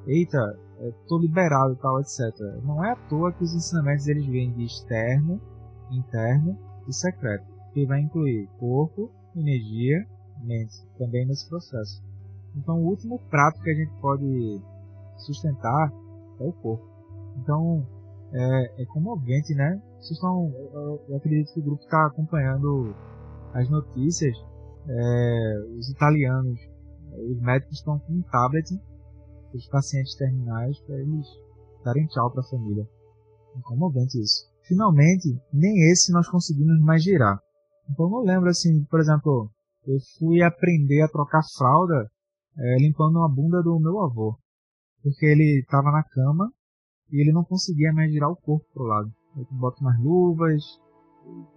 eita, 0.07 0.59
é, 0.81 0.93
tô 1.09 1.19
liberado 1.19 1.75
e 1.75 1.77
tal, 1.77 2.01
etc. 2.01 2.21
Não 2.63 2.85
é 2.85 2.93
à 2.93 2.97
toa 3.09 3.33
que 3.33 3.45
os 3.45 3.55
ensinamentos 3.55 4.07
eles 4.07 4.27
vêm 4.27 4.53
de 4.53 4.65
externo, 4.65 5.41
interno 5.91 6.59
e 6.89 6.93
secreto, 6.93 7.47
que 7.73 7.87
vai 7.87 8.01
incluir 8.01 8.49
corpo, 8.59 9.11
energia, 9.35 10.07
mente, 10.43 10.75
também 10.99 11.27
nesse 11.27 11.49
processo. 11.49 12.03
Então, 12.55 12.81
o 12.81 12.87
último 12.87 13.19
prato 13.31 13.61
que 13.61 13.71
a 13.71 13.75
gente 13.75 13.93
pode 14.01 14.61
sustentar 15.19 15.93
é 16.41 16.45
o 16.45 16.53
corpo. 16.53 16.87
Então, 17.39 17.87
é, 18.33 18.83
é 18.83 18.87
comovente, 18.87 19.55
né? 19.55 19.81
Vocês 19.99 20.13
estão, 20.13 20.53
eu, 20.73 21.05
eu 21.09 21.17
acredito 21.17 21.53
que 21.53 21.61
o 21.61 21.65
grupo 21.65 21.83
está 21.83 22.07
acompanhando 22.07 22.95
as 23.53 23.69
notícias. 23.69 24.37
É, 24.89 25.59
os 25.77 25.91
italianos 25.91 26.59
os 27.19 27.41
médicos 27.41 27.79
estão 27.79 27.99
com 27.99 28.13
um 28.13 28.23
tablet 28.23 28.79
os 29.55 29.67
pacientes 29.69 30.15
terminais 30.17 30.79
para 30.81 30.97
eles 30.97 31.27
darem 31.85 32.07
tchau 32.07 32.31
para 32.31 32.41
a 32.41 32.49
família. 32.49 32.87
Comovente 33.63 34.21
isso. 34.21 34.45
Finalmente, 34.67 35.41
nem 35.53 35.91
esse 35.91 36.13
nós 36.13 36.29
conseguimos 36.29 36.79
mais 36.81 37.03
girar. 37.03 37.41
Então 37.89 38.11
eu 38.11 38.21
lembro 38.21 38.51
assim, 38.51 38.85
por 38.85 39.01
exemplo, 39.01 39.51
eu 39.87 39.97
fui 40.19 40.43
aprender 40.43 41.03
a 41.03 41.09
trocar 41.09 41.43
fralda 41.57 42.11
é, 42.59 42.77
limpando 42.79 43.23
a 43.23 43.29
bunda 43.29 43.63
do 43.63 43.79
meu 43.79 44.01
avô. 44.01 44.37
Porque 45.03 45.25
ele 45.25 45.61
estava 45.61 45.91
na 45.93 46.03
cama 46.03 46.53
e 47.13 47.21
ele 47.21 47.33
não 47.33 47.45
conseguia 47.45 47.93
mais 47.93 48.11
girar 48.11 48.31
o 48.31 48.37
corpo 48.37 48.67
pro 48.73 48.85
lado. 48.85 49.11
Eu 49.37 49.47
boto 49.53 49.81
umas 49.81 49.99
luvas, 50.01 50.63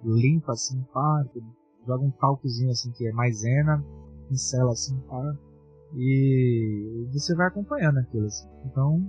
limpa 0.03 0.51
assim, 0.51 0.81
pá, 0.93 1.25
joga 1.87 2.03
um 2.03 2.11
talcozinho 2.11 2.71
assim 2.71 2.91
que 2.91 3.07
é 3.07 3.11
maisena, 3.11 3.83
pincela 4.27 4.71
assim, 4.71 4.99
pá, 5.07 5.21
e 5.95 7.07
você 7.11 7.35
vai 7.35 7.47
acompanhando 7.47 7.99
aquilo 7.99 8.25
assim. 8.25 8.47
Então, 8.65 9.01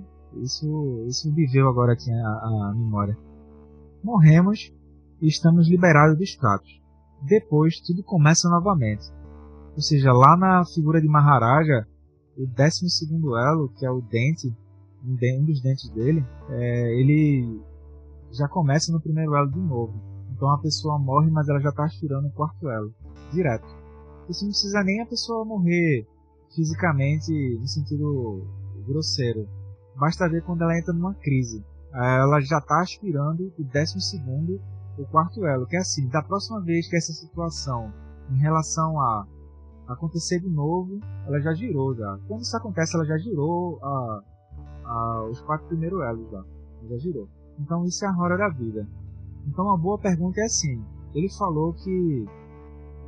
isso, 0.42 1.04
isso 1.08 1.32
viveu 1.34 1.68
agora 1.68 1.92
aqui 1.92 2.10
a, 2.10 2.16
a 2.16 2.74
memória. 2.74 3.16
Morremos 4.02 4.72
e 5.20 5.26
estamos 5.26 5.68
liberados 5.68 6.16
dos 6.16 6.34
tratos. 6.36 6.80
Depois 7.22 7.80
tudo 7.80 8.02
começa 8.02 8.48
novamente. 8.48 9.04
Ou 9.74 9.82
seja, 9.82 10.12
lá 10.12 10.36
na 10.36 10.64
figura 10.64 11.00
de 11.00 11.08
Maharaja, 11.08 11.86
o 12.36 12.46
12 12.46 12.86
elo, 13.46 13.68
que 13.76 13.84
é 13.84 13.90
o 13.90 14.00
dente, 14.00 14.54
um 15.04 15.44
dos 15.44 15.60
dentes 15.60 15.88
dele, 15.90 16.24
é, 16.48 17.00
ele 17.00 17.60
já 18.32 18.48
começa 18.48 18.92
no 18.92 19.00
primeiro 19.00 19.34
elo 19.34 19.50
de 19.50 19.60
novo. 19.60 19.94
Então 20.32 20.48
a 20.50 20.58
pessoa 20.58 20.98
morre, 20.98 21.30
mas 21.30 21.48
ela 21.48 21.60
já 21.60 21.68
está 21.68 21.84
aspirando 21.84 22.28
o 22.28 22.32
quarto 22.32 22.68
elo, 22.68 22.94
direto. 23.32 23.66
Isso 24.28 24.44
não 24.44 24.50
precisa 24.50 24.82
nem 24.82 25.02
a 25.02 25.06
pessoa 25.06 25.44
morrer 25.44 26.06
fisicamente 26.54 27.32
no 27.60 27.66
sentido 27.66 28.46
grosseiro. 28.86 29.48
Basta 29.96 30.28
ver 30.28 30.42
quando 30.42 30.62
ela 30.62 30.78
entra 30.78 30.92
numa 30.92 31.14
crise. 31.14 31.64
Ela 31.92 32.40
já 32.40 32.58
está 32.58 32.80
aspirando 32.80 33.52
o 33.58 33.64
décimo 33.64 34.00
segundo, 34.00 34.60
o 34.96 35.04
quarto 35.06 35.44
elo, 35.44 35.66
que 35.66 35.76
é 35.76 35.80
assim, 35.80 36.08
da 36.08 36.22
próxima 36.22 36.60
vez 36.60 36.88
que 36.88 36.96
essa 36.96 37.12
situação 37.12 37.92
em 38.30 38.38
relação 38.38 39.00
a 39.00 39.26
acontecer 39.88 40.38
de 40.40 40.48
novo, 40.48 41.00
ela 41.26 41.40
já 41.40 41.52
girou 41.52 41.94
já. 41.94 42.18
Quando 42.28 42.42
isso 42.42 42.56
acontece, 42.56 42.94
ela 42.94 43.04
já 43.04 43.18
girou 43.18 43.78
a, 43.82 44.22
a, 44.84 45.24
os 45.30 45.40
quatro 45.42 45.66
primeiros 45.66 46.00
elos 46.00 46.30
já. 46.30 46.44
Já 46.88 46.98
girou. 46.98 47.28
Então 47.58 47.84
isso 47.84 48.04
é 48.04 48.08
a 48.08 48.16
hora 48.16 48.36
da 48.36 48.48
vida. 48.48 48.86
Então 49.46 49.64
uma 49.64 49.76
boa 49.76 49.98
pergunta 49.98 50.40
é 50.40 50.44
assim. 50.44 50.82
Ele 51.12 51.28
falou 51.36 51.72
que 51.72 52.26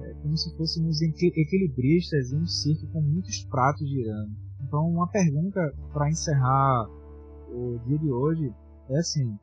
é 0.02 0.14
como 0.22 0.36
se 0.36 0.54
fôssemos 0.56 1.00
equilibristas 1.00 2.32
em 2.32 2.38
um 2.38 2.46
circo 2.46 2.86
com 2.92 3.00
muitos 3.00 3.44
pratos 3.44 3.88
girando. 3.88 4.32
Então 4.60 4.88
uma 4.88 5.08
pergunta 5.08 5.72
para 5.92 6.10
encerrar 6.10 6.88
o 7.50 7.78
dia 7.86 7.98
de 7.98 8.10
hoje 8.10 8.52
é 8.90 8.98
assim. 8.98 9.38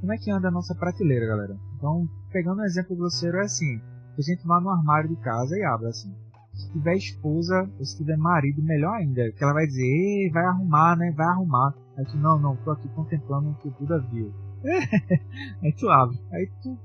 Como 0.00 0.12
é 0.12 0.16
que 0.16 0.30
anda 0.30 0.48
a 0.48 0.52
nossa 0.52 0.74
prateleira, 0.74 1.26
galera? 1.26 1.58
Então, 1.76 2.08
pegando 2.30 2.60
um 2.60 2.64
exemplo 2.64 2.94
grosseiro, 2.96 3.38
é 3.38 3.42
assim: 3.42 3.80
a 4.16 4.22
gente 4.22 4.46
vai 4.46 4.60
no 4.60 4.70
armário 4.70 5.08
de 5.08 5.16
casa 5.16 5.56
e 5.56 5.64
abre 5.64 5.88
assim 5.88 6.14
se 6.58 6.72
tiver 6.72 6.96
esposa 6.96 7.70
ou 7.78 7.84
se 7.84 7.96
tiver 7.96 8.16
marido, 8.16 8.62
melhor 8.62 8.94
ainda. 8.94 9.30
Que 9.32 9.42
ela 9.42 9.52
vai 9.52 9.66
dizer, 9.66 10.30
vai 10.32 10.44
arrumar, 10.44 10.96
né? 10.96 11.12
Vai 11.12 11.26
arrumar. 11.26 11.72
Aí 11.96 12.04
tu, 12.04 12.16
não, 12.16 12.38
não, 12.38 12.56
tô 12.56 12.72
aqui 12.72 12.88
contemplando 12.88 13.50
o 13.50 13.54
que 13.54 13.70
Buda 13.70 13.98
viu. 14.10 14.32
aí 15.62 15.72
tu 15.72 15.88
abre. 15.88 16.18
Aí 16.32 16.50
tu, 16.62 16.76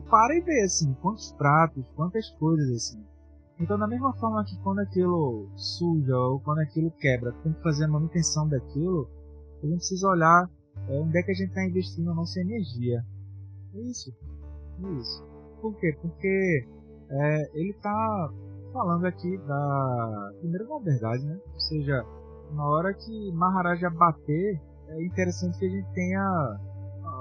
para 0.00 0.34
e 0.34 0.40
vê, 0.40 0.62
assim, 0.62 0.92
quantos 0.94 1.32
pratos, 1.32 1.88
quantas 1.94 2.28
coisas, 2.30 2.68
assim. 2.70 3.04
Então, 3.60 3.78
da 3.78 3.88
mesma 3.88 4.12
forma 4.14 4.44
que 4.44 4.56
quando 4.62 4.80
aquilo 4.80 5.50
suja 5.56 6.16
ou 6.16 6.40
quando 6.40 6.60
aquilo 6.60 6.90
quebra, 6.92 7.32
tem 7.42 7.52
que 7.52 7.62
fazer 7.62 7.84
a 7.84 7.88
manutenção 7.88 8.48
daquilo, 8.48 9.08
a 9.62 9.66
gente 9.66 9.78
precisa 9.78 10.08
olhar 10.08 10.48
é, 10.88 11.00
onde 11.00 11.18
é 11.18 11.22
que 11.22 11.32
a 11.32 11.34
gente 11.34 11.48
está 11.48 11.64
investindo 11.64 12.10
a 12.10 12.14
nossa 12.14 12.40
energia. 12.40 13.04
É 13.74 13.80
isso. 13.80 14.14
É 14.84 14.90
isso. 15.00 15.24
Por 15.60 15.74
quê? 15.76 15.96
Porque 16.00 16.66
é, 17.10 17.58
ele 17.58 17.70
está 17.70 18.30
falando 18.72 19.06
aqui 19.06 19.36
da 19.38 20.30
primeira 20.40 20.64
verdade, 20.84 21.24
né? 21.24 21.38
Ou 21.52 21.60
seja, 21.60 22.04
na 22.52 22.64
hora 22.64 22.94
que 22.94 23.32
Maharaja 23.32 23.90
bater, 23.90 24.60
é 24.88 25.04
interessante 25.04 25.58
que 25.58 25.66
a 25.66 25.70
gente 25.70 25.92
tenha 25.92 26.60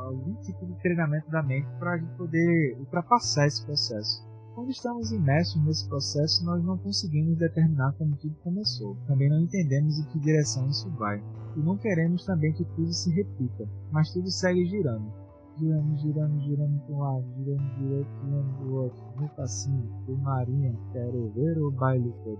algum 0.08 0.34
tipo 0.41 0.66
de 0.66 0.74
treinamento 0.82 1.30
da 1.30 1.43
mente 1.43 1.68
para 1.80 1.93
a 1.93 1.97
gente 1.97 2.16
poder 2.16 2.78
ultrapassar 2.80 3.47
esse 3.47 3.66
processo. 3.66 4.26
Quando 4.55 4.72
estamos 4.72 5.12
imersos 5.12 5.64
nesse 5.64 5.88
processo, 5.88 6.43
nós 6.43 6.64
não 6.64 6.78
conseguimos 6.78 7.38
determinar 7.38 7.93
como 7.93 8.16
tudo 8.18 8.36
começou. 8.43 8.97
Também 9.05 9.30
não 9.30 9.41
entendemos 9.41 9.99
em 9.99 10.05
que 10.05 10.20
direção 10.20 10.68
isso 10.68 10.89
vai. 10.97 11.22
E 11.55 11.60
não 11.60 11.78
queremos 11.78 12.26
também 12.26 12.53
que 12.53 12.66
tudo 12.66 12.91
se 12.91 13.12
repita, 13.12 13.70
mas 13.91 14.12
tudo 14.12 14.32
segue 14.32 14.66
girando 14.66 15.28
girando, 15.58 15.97
girando, 15.97 16.39
girando 16.41 16.80
para 16.82 16.95
um 16.95 16.99
lado, 16.99 17.26
girando 17.36 17.76
direito, 17.78 18.10
girando 18.24 18.64
do 18.64 18.76
outro, 18.76 19.03
no 19.20 19.30
passinho, 19.30 19.89
por 20.05 20.18
marinha, 20.22 20.76
quero 20.93 21.32
ver 21.32 21.58
o 21.58 21.72
baile 21.72 22.14
todo. 22.24 22.39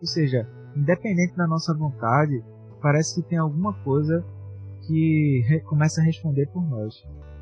Ou 0.00 0.06
seja, 0.06 0.46
independente 0.76 1.36
da 1.36 1.46
nossa 1.46 1.72
vontade, 1.72 2.44
parece 2.82 3.14
que 3.14 3.28
tem 3.28 3.38
alguma 3.38 3.72
coisa 3.84 4.24
que 4.86 5.62
começa 5.66 6.00
a 6.00 6.04
responder 6.04 6.46
por 6.46 6.62
nós. 6.62 6.94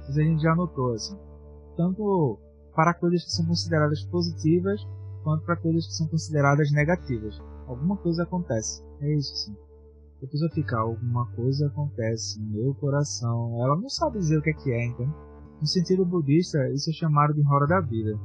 Isso 0.08 0.20
a 0.20 0.22
gente 0.22 0.42
já 0.42 0.54
notou, 0.54 0.92
assim. 0.92 1.16
Tanto 1.76 2.38
para 2.74 2.94
coisas 2.94 3.24
que 3.24 3.30
são 3.30 3.46
consideradas 3.46 4.04
positivas, 4.04 4.86
quanto 5.22 5.44
para 5.44 5.56
coisas 5.56 5.86
que 5.86 5.94
são 5.94 6.06
consideradas 6.08 6.70
negativas. 6.72 7.40
Alguma 7.66 7.96
coisa 7.96 8.24
acontece. 8.24 8.82
É 9.00 9.14
isso, 9.14 9.34
sim 9.36 9.56
a 10.24 10.30
pessoa 10.30 10.50
fica, 10.50 10.78
alguma 10.78 11.26
coisa 11.32 11.66
acontece 11.66 12.40
no 12.40 12.50
meu 12.50 12.74
coração. 12.74 13.62
Ela 13.62 13.76
não 13.76 13.88
sabe 13.88 14.18
dizer 14.18 14.38
o 14.38 14.42
que 14.42 14.50
é 14.50 14.54
que 14.54 14.72
é, 14.72 14.86
então. 14.86 15.06
No 15.60 15.66
sentido 15.66 16.04
budista, 16.04 16.58
isso 16.70 16.90
é 16.90 16.92
chamado 16.92 17.34
de 17.34 17.42
roda 17.42 17.66
da 17.66 17.80
vida. 17.80 18.18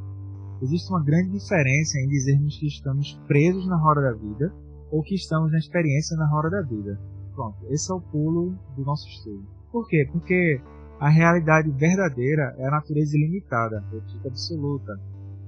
Existe 0.62 0.90
uma 0.90 1.04
grande 1.04 1.32
diferença 1.32 2.00
em 2.00 2.08
dizermos 2.08 2.58
que 2.58 2.68
estamos 2.68 3.14
presos 3.28 3.68
na 3.68 3.78
roda 3.78 4.02
da 4.02 4.14
vida 4.14 4.54
ou 4.92 5.04
que 5.04 5.16
estamos 5.16 5.52
na 5.52 5.58
experiência 5.58 6.18
na 6.18 6.28
roda 6.28 6.50
da 6.50 6.62
vida. 6.62 7.00
Pronto, 7.40 7.56
esse 7.70 7.90
é 7.90 7.96
o 7.96 8.02
pulo 8.02 8.54
do 8.76 8.84
nosso 8.84 9.08
estudo. 9.08 9.48
Por 9.72 9.88
quê? 9.88 10.06
Porque 10.12 10.62
a 11.00 11.08
realidade 11.08 11.72
verdadeira 11.72 12.54
é 12.58 12.68
a 12.68 12.72
natureza 12.72 13.16
ilimitada, 13.16 13.82
a 13.82 14.28
absoluta, 14.28 15.00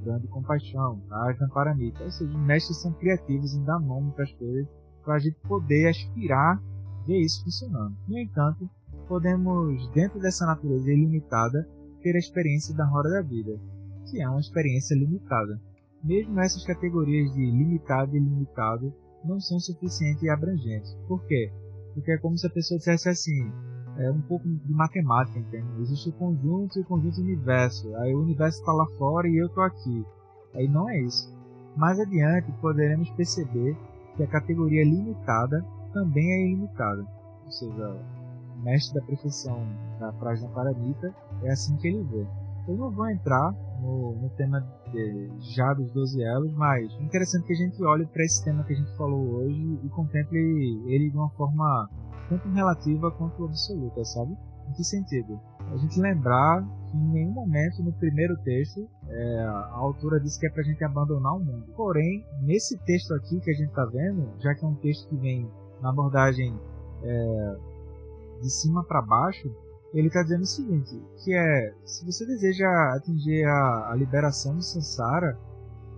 grande 0.01 0.25
compaixão, 0.29 1.01
a 1.11 1.33
paramita. 1.53 2.01
Ou 2.01 2.09
seja, 2.09 2.31
os 2.31 2.45
mestres 2.45 2.81
são 2.81 2.93
criativos 2.93 3.53
em 3.53 3.65
dar 3.65 3.77
nome 3.77 4.09
para 4.13 4.23
as 4.23 4.31
coisas 4.31 4.65
para 5.03 5.15
a 5.15 5.19
gente 5.19 5.35
poder 5.41 5.89
aspirar 5.89 6.63
ver 7.05 7.19
isso 7.19 7.43
funcionando. 7.43 7.93
No 8.07 8.17
entanto, 8.17 8.69
podemos, 9.09 9.85
dentro 9.89 10.17
dessa 10.21 10.45
natureza 10.45 10.93
ilimitada, 10.93 11.67
ter 12.01 12.15
a 12.15 12.19
experiência 12.19 12.73
da 12.73 12.85
roda 12.85 13.09
da 13.09 13.21
vida, 13.21 13.59
que 14.09 14.21
é 14.21 14.29
uma 14.29 14.39
experiência 14.39 14.95
limitada. 14.95 15.59
Mesmo 16.01 16.39
essas 16.39 16.63
categorias 16.63 17.33
de 17.33 17.51
limitado 17.51 18.15
e 18.15 18.17
ilimitado 18.17 18.93
não 19.25 19.41
são 19.41 19.59
suficientes 19.59 20.23
e 20.23 20.29
abrangentes. 20.29 20.93
Por 21.05 21.21
quê? 21.25 21.51
Porque 21.93 22.11
é 22.11 22.17
como 22.17 22.37
se 22.37 22.47
a 22.47 22.49
pessoa 22.49 22.77
dissesse 22.77 23.09
assim, 23.09 23.51
é 23.97 24.09
um 24.09 24.21
pouco 24.21 24.47
de 24.47 24.73
matemática, 24.73 25.37
entende? 25.37 25.67
Existe 25.81 26.09
o 26.09 26.13
conjunto 26.13 26.77
e 26.77 26.81
o 26.81 26.85
conjunto 26.85 27.21
universo. 27.21 27.93
Aí 27.97 28.13
o 28.13 28.21
universo 28.21 28.59
está 28.59 28.71
lá 28.71 28.85
fora 28.97 29.27
e 29.27 29.37
eu 29.37 29.47
estou 29.47 29.63
aqui. 29.63 30.05
Aí 30.53 30.67
não 30.67 30.89
é 30.89 30.99
isso. 31.01 31.33
Mais 31.75 31.99
adiante 31.99 32.51
poderemos 32.61 33.09
perceber 33.11 33.75
que 34.15 34.23
a 34.23 34.27
categoria 34.27 34.83
limitada 34.83 35.65
também 35.93 36.31
é 36.31 36.47
ilimitada. 36.47 37.05
Ou 37.45 37.51
seja, 37.51 37.97
o 38.55 38.63
mestre 38.63 38.99
da 38.99 39.05
perfeição 39.05 39.65
da 39.99 40.11
Prajna 40.13 40.47
Paramita 40.49 41.13
é 41.43 41.51
assim 41.51 41.75
que 41.77 41.87
ele 41.87 42.03
vê. 42.03 42.25
Eu 42.71 42.77
não 42.77 42.89
vou 42.89 43.09
entrar 43.09 43.51
no, 43.81 44.15
no 44.15 44.29
tema 44.29 44.61
de, 44.93 45.29
já 45.53 45.73
dos 45.73 45.91
12 45.91 46.23
elos, 46.23 46.53
mas 46.53 46.89
é 46.93 47.03
interessante 47.03 47.45
que 47.45 47.51
a 47.51 47.55
gente 47.57 47.83
olhe 47.83 48.05
para 48.05 48.23
esse 48.23 48.41
tema 48.45 48.63
que 48.63 48.71
a 48.71 48.75
gente 48.77 48.95
falou 48.95 49.19
hoje 49.35 49.79
e 49.83 49.89
contemple 49.89 50.39
ele 50.87 51.09
de 51.09 51.17
uma 51.17 51.29
forma 51.31 51.89
tanto 52.29 52.47
relativa 52.47 53.11
quanto 53.11 53.43
absoluta, 53.43 54.05
sabe? 54.05 54.37
Em 54.69 54.71
que 54.71 54.85
sentido? 54.85 55.37
A 55.69 55.75
gente 55.75 55.99
lembrar 55.99 56.63
que 56.89 56.97
em 56.97 57.11
nenhum 57.11 57.31
momento 57.31 57.83
no 57.83 57.91
primeiro 57.91 58.37
texto 58.37 58.87
é, 59.09 59.43
a 59.43 59.75
autora 59.75 60.17
disse 60.21 60.39
que 60.39 60.47
é 60.47 60.49
para 60.49 60.61
a 60.61 60.65
gente 60.65 60.81
abandonar 60.85 61.35
o 61.35 61.39
mundo. 61.39 61.65
Porém, 61.75 62.25
nesse 62.41 62.77
texto 62.85 63.13
aqui 63.15 63.41
que 63.41 63.51
a 63.51 63.53
gente 63.53 63.67
está 63.67 63.85
vendo, 63.85 64.31
já 64.39 64.55
que 64.55 64.63
é 64.63 64.67
um 64.67 64.75
texto 64.75 65.09
que 65.09 65.17
vem 65.17 65.51
na 65.81 65.89
abordagem 65.89 66.57
é, 67.03 67.55
de 68.41 68.49
cima 68.49 68.81
para 68.85 69.01
baixo, 69.01 69.53
ele 69.93 70.07
está 70.07 70.23
dizendo 70.23 70.43
o 70.43 70.47
seguinte, 70.47 71.01
que 71.23 71.33
é, 71.33 71.73
se 71.85 72.05
você 72.05 72.25
deseja 72.25 72.67
atingir 72.95 73.43
a, 73.45 73.91
a 73.91 73.95
liberação 73.95 74.55
do 74.55 74.61
Sansara, 74.61 75.37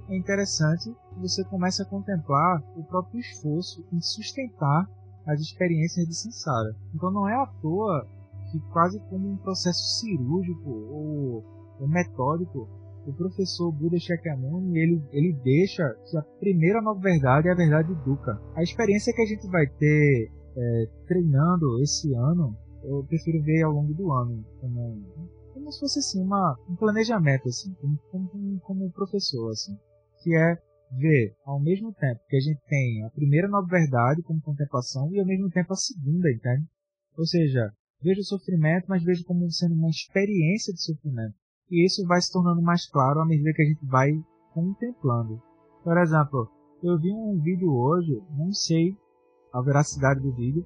é 0.09 0.17
interessante 0.17 0.91
que 0.91 1.19
você 1.19 1.43
comece 1.45 1.81
a 1.81 1.85
contemplar 1.85 2.61
o 2.75 2.83
próprio 2.83 3.19
esforço 3.19 3.85
em 3.93 4.01
sustentar 4.01 4.89
as 5.27 5.39
experiências 5.39 6.07
de 6.07 6.15
Sansara. 6.15 6.75
Então 6.93 7.11
não 7.11 7.29
é 7.29 7.35
à 7.35 7.45
toa 7.61 8.07
que 8.51 8.59
quase 8.71 8.99
como 9.09 9.29
um 9.29 9.37
processo 9.37 9.99
cirúrgico 9.99 10.69
ou, 10.69 11.43
ou 11.79 11.87
metódico, 11.87 12.67
o 13.05 13.13
professor 13.13 13.71
Buda 13.71 13.99
Shakyamuni 13.99 14.79
ele, 14.79 15.03
ele 15.11 15.33
deixa 15.43 15.83
que 16.09 16.17
a 16.17 16.21
primeira 16.39 16.81
nova 16.81 16.99
verdade 16.99 17.47
é 17.47 17.51
a 17.51 17.55
verdade 17.55 17.93
Dukkha. 18.05 18.39
A 18.55 18.63
experiência 18.63 19.13
que 19.13 19.21
a 19.21 19.25
gente 19.25 19.47
vai 19.47 19.67
ter 19.67 20.31
é, 20.55 20.85
treinando 21.07 21.81
esse 21.81 22.13
ano 22.13 22.55
eu 22.83 23.03
prefiro 23.05 23.41
ver 23.43 23.63
ao 23.63 23.71
longo 23.71 23.93
do 23.93 24.11
ano, 24.11 24.45
como, 24.59 25.01
como 25.53 25.71
se 25.71 25.79
fosse 25.79 25.99
assim, 25.99 26.21
uma, 26.21 26.57
um 26.69 26.75
planejamento, 26.75 27.47
assim, 27.47 27.73
como, 27.75 27.97
como, 28.09 28.59
como 28.59 28.91
professor, 28.91 29.49
assim, 29.51 29.77
que 30.21 30.35
é 30.35 30.57
ver 30.97 31.35
ao 31.45 31.59
mesmo 31.59 31.93
tempo 31.93 32.21
que 32.27 32.37
a 32.37 32.39
gente 32.39 32.61
tem 32.67 33.03
a 33.03 33.09
primeira 33.09 33.47
nova 33.47 33.67
verdade 33.67 34.21
como 34.23 34.41
contemplação 34.41 35.11
e 35.11 35.19
ao 35.19 35.25
mesmo 35.25 35.49
tempo 35.49 35.73
a 35.73 35.75
segunda, 35.75 36.31
entende? 36.31 36.65
Ou 37.17 37.25
seja, 37.25 37.71
vejo 38.01 38.21
o 38.21 38.25
sofrimento, 38.25 38.85
mas 38.87 39.03
vejo 39.03 39.23
como 39.25 39.49
sendo 39.49 39.75
uma 39.75 39.89
experiência 39.89 40.73
de 40.73 40.81
sofrimento. 40.81 41.35
E 41.71 41.85
isso 41.85 42.05
vai 42.05 42.21
se 42.21 42.31
tornando 42.31 42.61
mais 42.61 42.87
claro 42.89 43.21
à 43.21 43.25
medida 43.25 43.53
que 43.53 43.61
a 43.61 43.65
gente 43.65 43.85
vai 43.85 44.11
contemplando. 44.53 45.41
Por 45.83 45.97
exemplo, 45.97 46.49
eu 46.83 46.99
vi 46.99 47.11
um 47.11 47.39
vídeo 47.41 47.73
hoje, 47.73 48.21
não 48.37 48.51
sei 48.51 48.95
a 49.53 49.61
veracidade 49.61 50.19
do 50.19 50.33
vídeo, 50.35 50.65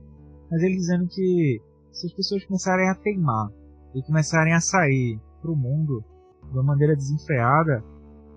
mas 0.49 0.61
ele 0.61 0.76
dizendo 0.76 1.07
que 1.07 1.61
se 1.92 2.08
as 2.08 2.14
pessoas 2.14 2.46
começarem 2.46 2.90
a 2.90 2.96
teimar 2.96 3.50
e 3.96 4.02
começarem 4.04 4.54
a 4.54 4.60
sair 4.60 5.20
para 5.42 5.52
o 5.52 5.56
mundo 5.56 6.04
de 6.44 6.54
uma 6.54 6.64
maneira 6.64 6.96
desenfreada, 6.96 7.84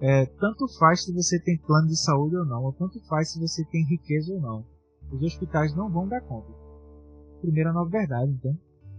é, 0.00 0.26
tanto 0.26 0.66
faz 0.78 1.04
se 1.04 1.12
você 1.12 1.38
tem 1.40 1.58
plano 1.58 1.88
de 1.88 1.96
saúde 1.96 2.36
ou 2.36 2.44
não, 2.44 2.64
ou 2.64 2.72
tanto 2.72 2.98
faz 3.06 3.32
se 3.32 3.40
você 3.40 3.64
tem 3.66 3.84
riqueza 3.84 4.32
ou 4.32 4.40
não. 4.40 4.64
Os 5.12 5.22
hospitais 5.22 5.74
não 5.76 5.90
vão 5.90 6.08
dar 6.08 6.20
conta. 6.22 6.48
Primeira 7.40 7.72
nova 7.72 7.90
verdade, 7.90 8.32
então. 8.32 8.56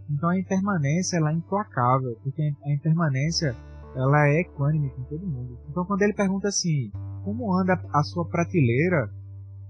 Então 0.09 0.29
a 0.29 0.37
impermanência 0.37 1.17
ela 1.17 1.31
é 1.31 1.35
implacável, 1.35 2.17
porque 2.21 2.41
a 2.63 2.71
impermanência 2.71 3.55
ela 3.95 4.27
é 4.27 4.41
equânime 4.41 4.89
com 4.91 5.03
todo 5.03 5.25
mundo. 5.25 5.57
Então 5.69 5.85
quando 5.85 6.01
ele 6.01 6.13
pergunta 6.13 6.47
assim, 6.49 6.91
como 7.23 7.57
anda 7.57 7.73
a 7.93 8.03
sua 8.03 8.27
prateleira, 8.27 9.09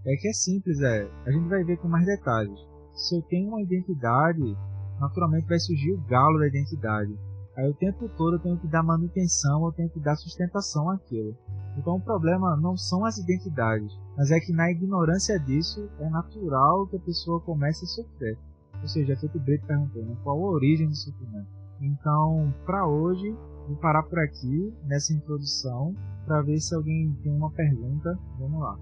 é 0.05 0.15
que 0.15 0.27
é 0.27 0.33
simples, 0.33 0.81
é. 0.81 1.07
A 1.25 1.31
gente 1.31 1.47
vai 1.47 1.63
ver 1.63 1.77
com 1.77 1.87
mais 1.87 2.05
detalhes. 2.05 2.59
Se 2.93 3.15
eu 3.15 3.21
tenho 3.21 3.49
uma 3.49 3.61
identidade, 3.61 4.57
naturalmente 4.99 5.47
vai 5.47 5.59
surgir 5.59 5.93
o 5.93 6.01
galo 6.01 6.39
da 6.39 6.47
identidade. 6.47 7.17
Aí 7.55 7.69
o 7.69 7.73
tempo 7.73 8.07
todo 8.09 8.35
eu 8.35 8.39
tenho 8.39 8.57
que 8.57 8.67
dar 8.67 8.83
manutenção, 8.83 9.65
eu 9.65 9.71
tenho 9.71 9.89
que 9.89 9.99
dar 9.99 10.15
sustentação 10.15 10.89
àquilo. 10.89 11.35
Então 11.77 11.95
o 11.95 12.01
problema 12.01 12.55
não 12.55 12.77
são 12.77 13.05
as 13.05 13.17
identidades, 13.17 13.91
mas 14.17 14.31
é 14.31 14.39
que 14.39 14.53
na 14.53 14.71
ignorância 14.71 15.39
disso 15.39 15.89
é 15.99 16.09
natural 16.09 16.87
que 16.87 16.95
a 16.95 17.01
pessoa 17.01 17.41
comece 17.41 17.83
a 17.85 17.87
sofrer. 17.87 18.37
Ou 18.81 18.87
seja, 18.87 19.13
é 19.13 19.15
feito 19.15 19.39
Brito 19.39 19.65
perguntou, 19.65 20.03
né? 20.03 20.15
qual 20.23 20.37
a 20.37 20.51
origem 20.51 20.87
do 20.87 20.95
sofrimento. 20.95 21.47
Então, 21.81 22.53
para 22.65 22.87
hoje, 22.87 23.35
vou 23.67 23.75
parar 23.77 24.03
por 24.03 24.19
aqui 24.19 24.73
nessa 24.85 25.13
introdução 25.13 25.95
para 26.25 26.41
ver 26.41 26.59
se 26.59 26.73
alguém 26.75 27.13
tem 27.23 27.31
uma 27.31 27.51
pergunta. 27.51 28.17
Vamos 28.39 28.61
lá. 28.61 28.77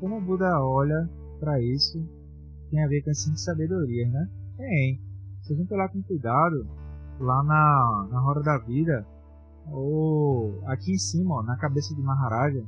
Como 0.00 0.18
o 0.18 0.20
Buda 0.20 0.60
olha 0.62 1.08
para 1.40 1.60
isso, 1.60 1.98
tem 2.70 2.82
a 2.84 2.88
ver 2.88 3.02
com 3.02 3.10
as 3.10 3.22
cinco 3.22 3.38
sabedorias, 3.38 4.10
né? 4.10 4.28
Tem. 4.56 5.00
Se 5.42 5.52
a 5.52 5.56
gente 5.56 5.72
olhar 5.72 5.88
com 5.88 6.02
cuidado, 6.02 6.66
lá 7.20 7.42
na, 7.42 8.08
na 8.10 8.20
roda 8.20 8.42
da 8.42 8.58
vida, 8.58 9.06
ou 9.70 10.62
aqui 10.66 10.92
em 10.92 10.98
cima, 10.98 11.36
ó, 11.36 11.42
na 11.42 11.56
cabeça 11.56 11.94
de 11.94 12.02
Maharaja, 12.02 12.64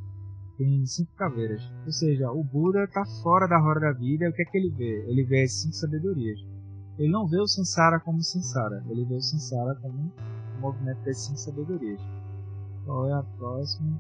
tem 0.57 0.85
cinco 0.85 1.13
caveiras. 1.17 1.63
Ou 1.87 1.93
seja, 1.93 2.31
o 2.31 2.45
Buda 2.45 2.85
está 2.85 3.05
fora 3.23 3.47
da 3.47 3.59
roda 3.59 3.81
da 3.81 3.93
vida 3.93 4.29
o 4.29 4.33
que 4.33 4.43
é 4.43 4.45
que 4.45 4.59
ele 4.59 4.71
vê? 4.71 5.05
Ele 5.09 5.25
vê 5.25 5.43
as 5.43 5.63
cinco 5.63 5.75
sabedorias. 5.75 6.39
Ele 6.99 7.11
não 7.11 7.27
vê 7.27 7.39
o 7.41 7.47
Sansara 7.47 7.99
como 7.99 8.23
Sansara, 8.23 8.85
ele 8.91 9.07
vê 9.07 9.15
o 9.15 9.23
Sansara 9.23 9.75
como 9.77 9.95
um 9.99 10.61
movimento 10.61 11.03
das 11.03 11.19
cinco 11.19 11.39
sabedorias. 11.39 12.01
Qual 12.85 13.09
é 13.09 13.13
a 13.15 13.23
próxima? 13.23 13.99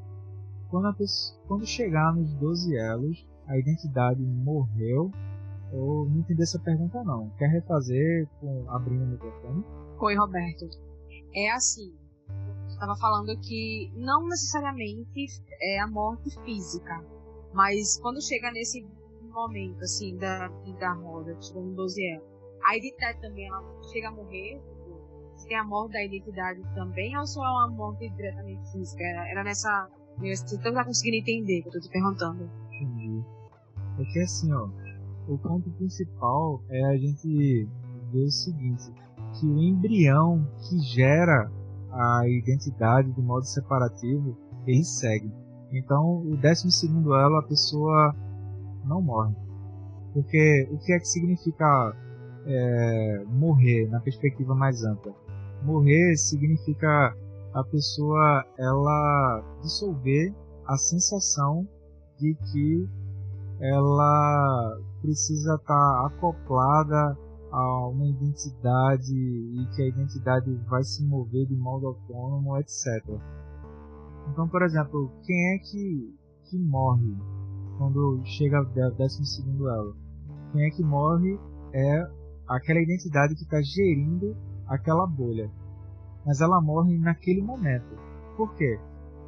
Quando, 0.69 0.87
a 0.87 0.93
pessoa, 0.93 1.41
quando 1.49 1.67
chegar 1.67 2.15
nos 2.15 2.33
12 2.35 2.77
elos, 2.77 3.27
a 3.47 3.59
identidade 3.59 4.23
morreu. 4.23 5.11
Eu 5.73 6.07
não 6.11 6.21
entendi 6.21 6.43
essa 6.43 6.59
pergunta 6.59 7.03
não. 7.05 7.31
Quer 7.39 7.49
refazer 7.49 8.29
com 8.41 8.69
abrindo 8.71 9.05
o 9.05 9.09
microfone? 9.09 9.65
Oi, 10.01 10.15
Roberto. 10.17 10.69
É 11.35 11.51
assim, 11.53 11.95
estava 12.69 12.97
falando 12.97 13.39
que 13.41 13.93
não 13.95 14.27
necessariamente 14.27 15.27
é 15.61 15.81
a 15.81 15.87
morte 15.87 16.31
física, 16.45 17.05
mas 17.53 17.99
quando 18.01 18.23
chega 18.23 18.51
nesse 18.51 18.85
momento 19.23 19.81
assim 19.83 20.17
da, 20.17 20.49
da 20.49 20.93
roda, 20.95 21.39
no 21.55 21.75
12 21.75 22.13
anos, 22.13 22.25
a 22.65 22.77
identidade 22.77 23.21
também 23.21 23.47
ela 23.47 23.63
chega 23.93 24.09
a 24.09 24.11
morrer, 24.11 24.61
se 25.37 25.47
tem 25.47 25.57
a 25.57 25.65
morte 25.65 25.93
da 25.93 26.05
identidade 26.05 26.61
também, 26.75 27.17
ou 27.17 27.27
só 27.27 27.45
é 27.45 27.51
uma 27.51 27.69
morte 27.69 28.09
diretamente 28.11 28.73
física? 28.73 29.03
Era, 29.03 29.31
era 29.31 29.45
nessa. 29.45 29.89
Você 30.19 30.57
não 30.57 30.75
tá 30.75 30.85
conseguindo 30.85 31.17
entender 31.17 31.61
o 31.61 31.63
que 31.63 31.69
eu 31.69 31.73
tô 31.73 31.81
te 31.81 31.89
perguntando. 31.89 32.51
Entendi. 32.73 33.25
É 33.99 34.05
que 34.05 34.21
assim, 34.21 34.53
ó, 34.53 34.69
o 35.31 35.39
ponto 35.39 35.71
principal 35.71 36.61
é 36.69 36.85
a 36.87 36.97
gente 36.97 37.69
ver 38.13 38.25
o 38.25 38.31
seguinte, 38.31 38.93
que 39.39 39.47
o 39.47 39.63
embrião 39.63 40.45
que 40.59 40.79
gera 40.81 41.51
a 41.93 42.29
identidade 42.29 43.13
do 43.13 43.23
modo 43.23 43.45
separativo, 43.45 44.37
ele 44.67 44.83
segue. 44.83 45.33
Então, 45.73 46.19
o 46.23 46.37
12 46.37 46.71
segundo 46.73 47.15
elo, 47.15 47.37
a 47.37 47.43
pessoa 47.45 48.15
não 48.85 49.01
morre. 49.01 49.35
Porque 50.13 50.69
o 50.73 50.79
que 50.79 50.93
é 50.93 50.99
que 50.99 51.07
significa 51.07 51.97
é, 52.45 53.25
morrer 53.29 53.89
na 53.89 54.01
perspectiva 54.01 54.53
mais 54.55 54.83
ampla? 54.83 55.15
Morrer 55.63 56.17
significa 56.17 57.17
a 57.55 57.65
pessoa 57.65 58.45
ela 58.59 59.45
dissolver 59.63 60.35
a 60.67 60.77
sensação 60.77 61.69
de 62.19 62.35
que 62.35 62.89
ela 63.61 64.81
precisa 65.01 65.55
estar 65.55 65.67
tá 65.67 66.07
acoplada 66.07 67.19
a 67.53 67.89
uma 67.89 68.07
identidade 68.07 69.15
e 69.15 69.67
que 69.75 69.83
a 69.83 69.89
identidade 69.89 70.55
vai 70.69 70.83
se 70.85 71.05
mover 71.05 71.47
de 71.47 71.57
modo 71.57 71.89
autônomo, 71.89 72.57
etc. 72.59 73.05
Então, 74.31 74.49
por 74.49 74.63
exemplo, 74.63 75.11
quem 75.25 75.55
é 75.55 75.59
que, 75.59 76.15
que 76.49 76.59
morre 76.59 77.17
quando 77.77 78.23
chega 78.25 78.59
ao 78.59 78.65
12 78.65 79.43
elo? 79.69 79.97
Quem 80.53 80.67
é 80.67 80.71
que 80.71 80.83
morre 80.85 81.39
é 81.73 82.11
aquela 82.47 82.81
identidade 82.81 83.35
que 83.35 83.43
está 83.43 83.61
gerindo 83.63 84.37
aquela 84.67 85.07
bolha. 85.07 85.51
Mas 86.25 86.41
ela 86.41 86.61
morre 86.61 86.99
naquele 86.99 87.43
momento. 87.43 87.97
Por 88.37 88.55
quê? 88.55 88.79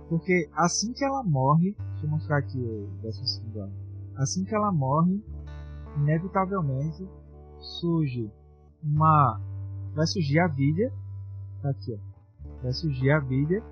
Porque 0.09 0.49
assim 0.55 0.93
que 0.93 1.05
ela 1.05 1.23
morre, 1.25 1.75
deixa 1.93 2.07
eu 2.07 2.11
mostrar 2.11 2.39
aqui 2.39 2.59
o 2.59 2.89
12 3.03 3.43
elo. 3.57 3.73
Assim 4.17 4.45
que 4.45 4.55
ela 4.55 4.71
morre, 4.71 5.23
inevitavelmente 5.97 7.09
surge 7.59 8.31
uma. 8.83 9.41
Vai 9.95 10.07
surgir 10.07 10.41
a 10.41 10.49
vida. 10.49 10.93
Tá 11.63 11.71
aqui, 11.71 11.95
ó. 11.95 12.63
Vai 12.63 12.73
surgir 12.73 13.11
a 13.11 13.21
vida 13.21 13.63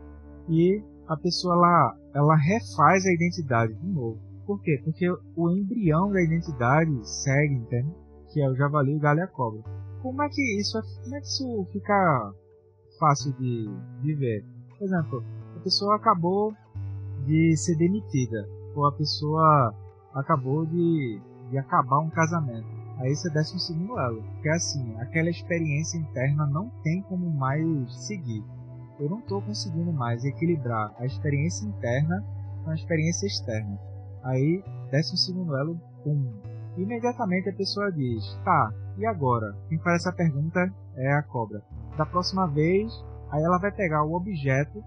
e 0.48 0.82
a 1.08 1.16
pessoa 1.16 1.54
ela, 1.54 1.96
ela 2.14 2.36
refaz 2.36 3.04
a 3.06 3.12
identidade 3.12 3.74
de 3.74 3.86
novo. 3.86 4.18
Por 4.46 4.60
quê? 4.62 4.80
Porque 4.84 5.08
o 5.36 5.50
embrião 5.50 6.10
da 6.10 6.22
identidade 6.22 6.90
segue, 7.08 7.54
entende? 7.54 7.94
Que 8.32 8.40
é 8.40 8.48
o 8.48 8.56
javali, 8.56 8.94
o 8.94 8.98
galho 8.98 9.20
e 9.20 9.22
a 9.22 9.26
cobra. 9.26 9.62
Como 10.02 10.22
é 10.22 10.28
que 10.28 10.60
isso, 10.60 10.78
é, 10.78 10.82
como 11.02 11.16
é 11.16 11.20
que 11.20 11.26
isso 11.26 11.66
fica 11.72 12.32
fácil 12.98 13.32
de, 13.34 13.68
de 14.02 14.14
ver? 14.14 14.44
Por 14.78 14.84
exemplo, 14.84 15.24
a 15.56 15.60
pessoa 15.60 15.96
acabou 15.96 16.54
de 17.26 17.56
ser 17.56 17.76
demitida, 17.76 18.48
ou 18.74 18.86
a 18.86 18.92
pessoa 18.92 19.74
acabou 20.14 20.64
de, 20.66 21.20
de 21.50 21.58
acabar 21.58 21.98
um 21.98 22.10
casamento 22.10 22.80
Aí 23.00 23.16
você 23.16 23.30
desce 23.30 23.56
um 23.56 23.58
segundo 23.58 23.98
elo. 23.98 24.22
Que 24.42 24.48
é 24.48 24.52
assim, 24.52 24.94
aquela 25.00 25.30
experiência 25.30 25.96
interna 25.96 26.46
não 26.46 26.68
tem 26.82 27.00
como 27.02 27.30
mais 27.30 28.06
seguir. 28.06 28.44
Eu 28.98 29.08
não 29.08 29.20
estou 29.20 29.40
conseguindo 29.40 29.90
mais 29.90 30.22
equilibrar 30.24 30.94
a 30.98 31.06
experiência 31.06 31.66
interna 31.66 32.22
com 32.62 32.70
a 32.70 32.74
experiência 32.74 33.26
externa. 33.26 33.78
Aí 34.22 34.62
desce 34.90 35.14
um 35.14 35.16
segundo 35.16 35.56
elo, 35.56 35.80
pum. 36.04 36.30
Imediatamente 36.76 37.48
a 37.48 37.54
pessoa 37.54 37.90
diz, 37.90 38.22
tá, 38.44 38.70
e 38.98 39.06
agora? 39.06 39.56
Quem 39.68 39.78
faz 39.78 40.02
essa 40.02 40.12
pergunta 40.12 40.70
é 40.94 41.12
a 41.14 41.22
cobra. 41.22 41.62
Da 41.96 42.04
próxima 42.04 42.46
vez, 42.48 42.92
aí 43.30 43.42
ela 43.42 43.58
vai 43.58 43.72
pegar 43.72 44.04
o 44.04 44.14
objeto 44.14 44.84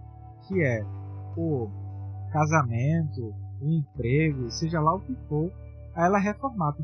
que 0.47 0.63
é 0.63 0.85
o 1.35 1.67
casamento, 2.31 3.33
o 3.59 3.71
emprego, 3.71 4.51
seja 4.51 4.79
lá 4.79 4.93
o 4.93 4.99
que 4.99 5.15
for, 5.27 5.51
aí 5.95 6.05
ela 6.05 6.17
reformata 6.19 6.83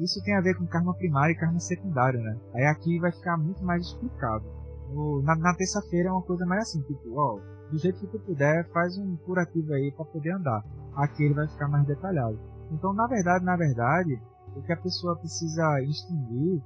isso 0.00 0.22
tem 0.22 0.34
a 0.36 0.40
ver 0.40 0.56
com 0.56 0.66
karma 0.66 0.94
primário 0.94 1.32
e 1.32 1.38
karma 1.38 1.58
secundário, 1.58 2.20
né? 2.20 2.38
Aí 2.54 2.64
aqui 2.66 2.98
vai 3.00 3.10
ficar 3.10 3.36
muito 3.36 3.64
mais 3.64 3.84
explicado. 3.84 4.44
No, 4.90 5.22
na, 5.22 5.34
na 5.34 5.54
terça-feira 5.54 6.08
é 6.08 6.12
uma 6.12 6.22
coisa 6.22 6.46
mais 6.46 6.62
assim, 6.62 6.80
tipo, 6.82 7.18
ó, 7.18 7.40
do 7.70 7.78
jeito 7.78 7.98
que 7.98 8.06
tu 8.06 8.18
puder, 8.20 8.66
faz 8.70 8.96
um 8.96 9.16
curativo 9.16 9.72
aí 9.74 9.92
para 9.92 10.04
poder 10.04 10.30
andar. 10.30 10.64
Aqui 10.94 11.24
ele 11.24 11.34
vai 11.34 11.48
ficar 11.48 11.68
mais 11.68 11.84
detalhado. 11.84 12.38
Então, 12.70 12.92
na 12.92 13.06
verdade, 13.06 13.44
na 13.44 13.56
verdade, 13.56 14.20
o 14.56 14.62
que 14.62 14.72
a 14.72 14.76
pessoa 14.76 15.16
precisa 15.16 15.82
extinguir 15.82 16.62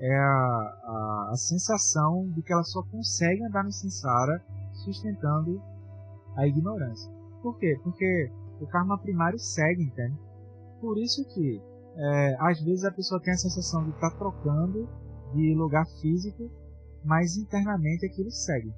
é 0.00 0.16
a, 0.16 0.78
a, 0.84 1.30
a 1.32 1.36
sensação 1.36 2.28
de 2.30 2.42
que 2.42 2.52
ela 2.52 2.62
só 2.62 2.82
consegue 2.84 3.44
andar 3.44 3.64
no 3.64 3.72
Sansara 3.72 4.40
sustentando 4.84 5.60
a 6.36 6.46
ignorância. 6.46 7.10
Por 7.42 7.58
quê? 7.58 7.76
Porque 7.82 8.30
o 8.60 8.66
karma 8.68 8.96
primário 8.98 9.38
segue, 9.38 9.82
entende? 9.82 10.16
Por 10.80 10.98
isso 10.98 11.24
que 11.34 11.60
é, 11.96 12.36
às 12.40 12.60
vezes 12.62 12.84
a 12.84 12.92
pessoa 12.92 13.20
tem 13.20 13.34
a 13.34 13.36
sensação 13.36 13.84
de 13.84 13.90
estar 13.90 14.10
tá 14.10 14.18
trocando 14.18 14.88
de 15.34 15.54
lugar 15.54 15.84
físico, 16.00 16.50
mas 17.04 17.36
internamente 17.36 18.06
aquilo 18.06 18.30
segue. 18.30 18.72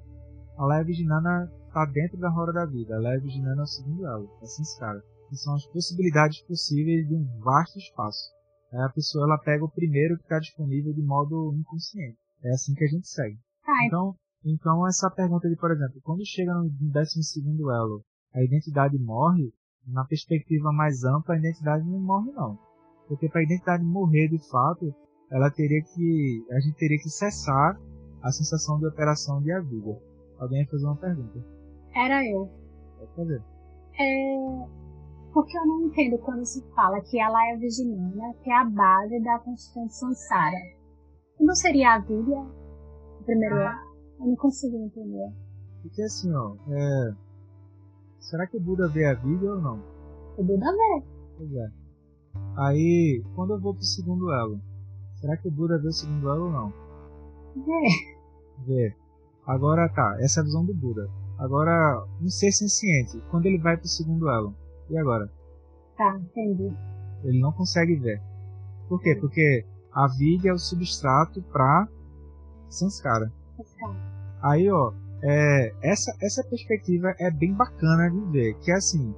A 0.57 0.65
Leia 0.65 0.83
Viginana 0.83 1.51
está 1.67 1.85
dentro 1.85 2.17
da 2.17 2.29
roda 2.29 2.51
da 2.51 2.65
vida. 2.65 2.95
A 2.95 2.99
Leia 2.99 3.19
Viginana 3.19 3.61
é 3.61 3.63
o 3.63 3.67
segundo 3.67 4.05
elo, 4.05 4.29
é 4.41 4.79
cara. 4.79 5.01
Que 5.29 5.35
são 5.37 5.55
as 5.55 5.65
possibilidades 5.67 6.41
possíveis 6.43 7.07
de 7.07 7.15
um 7.15 7.25
vasto 7.39 7.77
espaço. 7.77 8.31
Aí 8.73 8.81
a 8.81 8.89
pessoa 8.89 9.25
ela 9.25 9.37
pega 9.37 9.63
o 9.63 9.71
primeiro 9.71 10.17
que 10.17 10.23
está 10.23 10.39
disponível 10.39 10.93
de 10.93 11.01
modo 11.01 11.53
inconsciente. 11.55 12.17
É 12.43 12.49
assim 12.49 12.73
que 12.73 12.83
a 12.83 12.87
gente 12.87 13.07
segue. 13.07 13.37
Ah, 13.65 13.85
Então, 13.85 14.15
então 14.43 14.87
essa 14.87 15.09
pergunta 15.09 15.47
de, 15.47 15.55
por 15.55 15.71
exemplo, 15.71 16.01
quando 16.03 16.25
chega 16.25 16.53
no 16.53 16.69
12 16.69 17.23
segundo 17.23 17.71
elo, 17.71 18.03
a 18.33 18.43
identidade 18.43 18.97
morre, 18.97 19.53
na 19.87 20.05
perspectiva 20.05 20.71
mais 20.71 21.03
ampla, 21.03 21.35
a 21.35 21.37
identidade 21.37 21.87
não 21.87 21.99
morre 21.99 22.31
não. 22.31 22.57
Porque 23.07 23.27
para 23.29 23.41
a 23.41 23.43
identidade 23.43 23.83
morrer 23.83 24.27
de 24.27 24.39
fato, 24.49 24.93
ela 25.29 25.49
teria 25.51 25.81
que, 25.81 26.45
a 26.51 26.59
gente 26.59 26.77
teria 26.77 26.97
que 26.97 27.09
cessar 27.09 27.79
a 28.21 28.31
sensação 28.31 28.79
de 28.79 28.87
operação 28.87 29.41
de 29.41 29.51
a 29.51 29.59
vida. 29.59 29.97
Alguém 30.39 30.63
vai 30.63 30.71
fazer 30.71 30.85
uma 30.85 30.95
pergunta? 30.95 31.43
era 31.95 32.25
eu. 32.25 32.49
Pode 32.97 33.15
fazer. 33.15 33.43
É, 33.99 34.67
porque 35.33 35.57
eu 35.57 35.65
não 35.65 35.87
entendo 35.87 36.17
quando 36.19 36.45
se 36.45 36.61
fala 36.73 37.01
que 37.01 37.19
ela 37.19 37.39
é 37.49 37.57
virginiana, 37.57 38.33
que 38.41 38.49
é 38.49 38.57
a 38.57 38.65
base 38.65 39.19
da 39.21 39.39
constante 39.39 39.93
samsara. 39.95 40.57
Não 41.39 41.55
seria 41.55 41.95
a 41.95 41.99
vida 41.99 42.45
primeiro 43.25 43.55
ano? 43.55 43.91
Eu 44.19 44.27
não 44.27 44.35
consigo 44.35 44.77
entender. 44.77 45.31
Porque 45.81 46.01
assim, 46.01 46.31
ó, 46.33 46.55
é... 46.69 47.13
será 48.21 48.47
que 48.47 48.57
o 48.57 48.61
Buda 48.61 48.87
vê 48.87 49.05
a 49.05 49.13
vida 49.13 49.53
ou 49.53 49.61
não? 49.61 49.83
O 50.37 50.43
Buda 50.43 50.71
vê. 50.71 51.03
Pois 51.37 51.53
é. 51.53 51.71
Aí, 52.57 53.23
quando 53.35 53.53
eu 53.53 53.59
vou 53.59 53.73
pro 53.73 53.83
segundo 53.83 54.31
elo, 54.31 54.59
será 55.15 55.35
que 55.35 55.47
o 55.47 55.51
Buda 55.51 55.77
vê 55.77 55.87
o 55.87 55.91
segundo 55.91 56.29
elo 56.29 56.45
ou 56.45 56.51
não? 56.51 56.73
Vê. 57.55 58.65
Vê. 58.65 58.95
Agora 59.45 59.89
tá, 59.89 60.17
essa 60.19 60.39
é 60.39 60.41
a 60.41 60.45
visão 60.45 60.63
do 60.63 60.73
Buda. 60.73 61.09
Agora, 61.37 62.05
um 62.21 62.29
ser 62.29 62.51
senciente, 62.51 63.21
quando 63.31 63.47
ele 63.47 63.57
vai 63.57 63.75
pro 63.75 63.87
segundo 63.87 64.29
elo, 64.29 64.53
e 64.89 64.97
agora? 64.97 65.29
Tá, 65.97 66.15
entendi. 66.17 66.71
Ele 67.23 67.39
não 67.39 67.51
consegue 67.51 67.95
ver. 67.95 68.21
Por 68.87 69.01
quê? 69.01 69.15
Porque 69.19 69.65
a 69.91 70.07
vida 70.07 70.49
é 70.49 70.53
o 70.53 70.59
substrato 70.59 71.41
pra 71.43 71.87
Sanskara. 72.69 73.31
Aí, 74.41 74.69
ó, 74.69 74.93
é, 75.23 75.73
essa, 75.83 76.15
essa 76.21 76.43
perspectiva 76.43 77.13
é 77.19 77.29
bem 77.31 77.53
bacana 77.53 78.09
de 78.09 78.19
ver, 78.31 78.53
que 78.59 78.71
é 78.71 78.75
assim, 78.75 79.13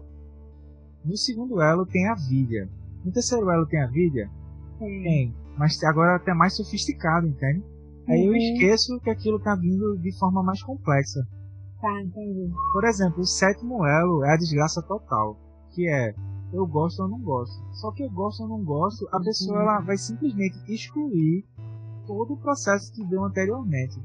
no 1.03 1.15
segundo 1.17 1.61
elo 1.61 1.85
tem 1.85 2.07
a 2.09 2.15
vida. 2.15 2.69
No 3.03 3.11
terceiro 3.11 3.49
elo 3.49 3.65
tem 3.67 3.81
a 3.81 3.87
vida? 3.87 4.29
Tem. 4.79 5.03
Tem. 5.03 5.35
Mas 5.57 5.81
agora 5.83 6.15
até 6.15 6.33
mais 6.33 6.55
sofisticado, 6.55 7.27
entende? 7.27 7.63
Aí 8.07 8.25
eu 8.25 8.31
Uhum. 8.31 8.37
esqueço 8.37 8.99
que 8.99 9.09
aquilo 9.09 9.39
tá 9.39 9.55
vindo 9.55 9.97
de 9.97 10.17
forma 10.17 10.41
mais 10.43 10.61
complexa. 10.63 11.25
Tá, 11.79 12.01
entendi. 12.01 12.51
Por 12.73 12.83
exemplo, 12.85 13.21
o 13.21 13.25
sétimo 13.25 13.85
elo 13.85 14.23
é 14.25 14.33
a 14.33 14.37
desgraça 14.37 14.81
total, 14.81 15.37
que 15.73 15.87
é 15.87 16.13
eu 16.53 16.65
gosto 16.67 17.01
ou 17.01 17.09
não 17.09 17.19
gosto. 17.19 17.55
Só 17.73 17.91
que 17.91 18.03
eu 18.03 18.09
gosto 18.09 18.43
ou 18.43 18.49
não 18.49 18.63
gosto, 18.63 19.07
a 19.11 19.19
pessoa 19.19 19.59
ela 19.59 19.79
vai 19.81 19.97
simplesmente 19.97 20.55
excluir 20.71 21.45
todo 22.05 22.33
o 22.33 22.37
processo 22.37 22.91
que 22.93 23.03
deu 23.05 23.23
anteriormente. 23.23 23.99